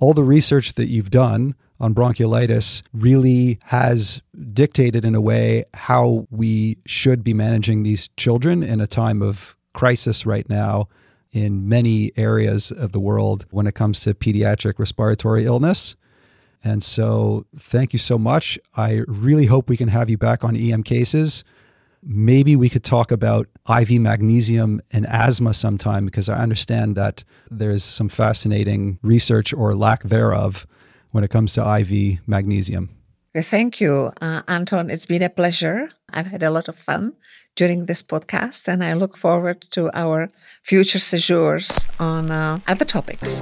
All 0.00 0.14
the 0.14 0.24
research 0.24 0.74
that 0.74 0.86
you've 0.86 1.10
done 1.10 1.54
on 1.82 1.92
bronchiolitis 1.94 2.82
really 2.94 3.58
has 3.64 4.22
dictated 4.52 5.04
in 5.04 5.16
a 5.16 5.20
way 5.20 5.64
how 5.74 6.28
we 6.30 6.78
should 6.86 7.24
be 7.24 7.34
managing 7.34 7.82
these 7.82 8.08
children 8.16 8.62
in 8.62 8.80
a 8.80 8.86
time 8.86 9.20
of 9.20 9.56
crisis 9.74 10.24
right 10.24 10.48
now 10.48 10.88
in 11.32 11.68
many 11.68 12.12
areas 12.16 12.70
of 12.70 12.92
the 12.92 13.00
world 13.00 13.46
when 13.50 13.66
it 13.66 13.74
comes 13.74 13.98
to 13.98 14.14
pediatric 14.14 14.78
respiratory 14.78 15.44
illness. 15.44 15.96
And 16.62 16.84
so, 16.84 17.44
thank 17.58 17.92
you 17.92 17.98
so 17.98 18.16
much. 18.16 18.56
I 18.76 19.02
really 19.08 19.46
hope 19.46 19.68
we 19.68 19.76
can 19.76 19.88
have 19.88 20.08
you 20.08 20.16
back 20.16 20.44
on 20.44 20.54
EM 20.54 20.84
cases. 20.84 21.42
Maybe 22.04 22.54
we 22.54 22.68
could 22.68 22.84
talk 22.84 23.10
about 23.10 23.48
IV 23.68 24.00
magnesium 24.00 24.80
and 24.92 25.04
asthma 25.06 25.54
sometime 25.54 26.04
because 26.04 26.28
I 26.28 26.38
understand 26.38 26.94
that 26.94 27.24
there's 27.50 27.82
some 27.82 28.08
fascinating 28.08 29.00
research 29.02 29.52
or 29.52 29.74
lack 29.74 30.04
thereof 30.04 30.66
when 31.12 31.24
it 31.24 31.30
comes 31.30 31.52
to 31.52 31.78
IV 31.78 32.18
magnesium. 32.26 32.90
Thank 33.34 33.80
you, 33.80 34.12
uh, 34.20 34.42
Anton. 34.46 34.90
It's 34.90 35.06
been 35.06 35.22
a 35.22 35.30
pleasure. 35.30 35.88
I've 36.12 36.26
had 36.26 36.42
a 36.42 36.50
lot 36.50 36.68
of 36.68 36.76
fun 36.76 37.14
during 37.56 37.86
this 37.86 38.02
podcast, 38.02 38.68
and 38.68 38.84
I 38.84 38.92
look 38.92 39.16
forward 39.16 39.64
to 39.70 39.90
our 39.94 40.30
future 40.62 40.98
séjours 40.98 41.88
on 41.98 42.30
uh, 42.30 42.58
other 42.68 42.84
topics. 42.84 43.40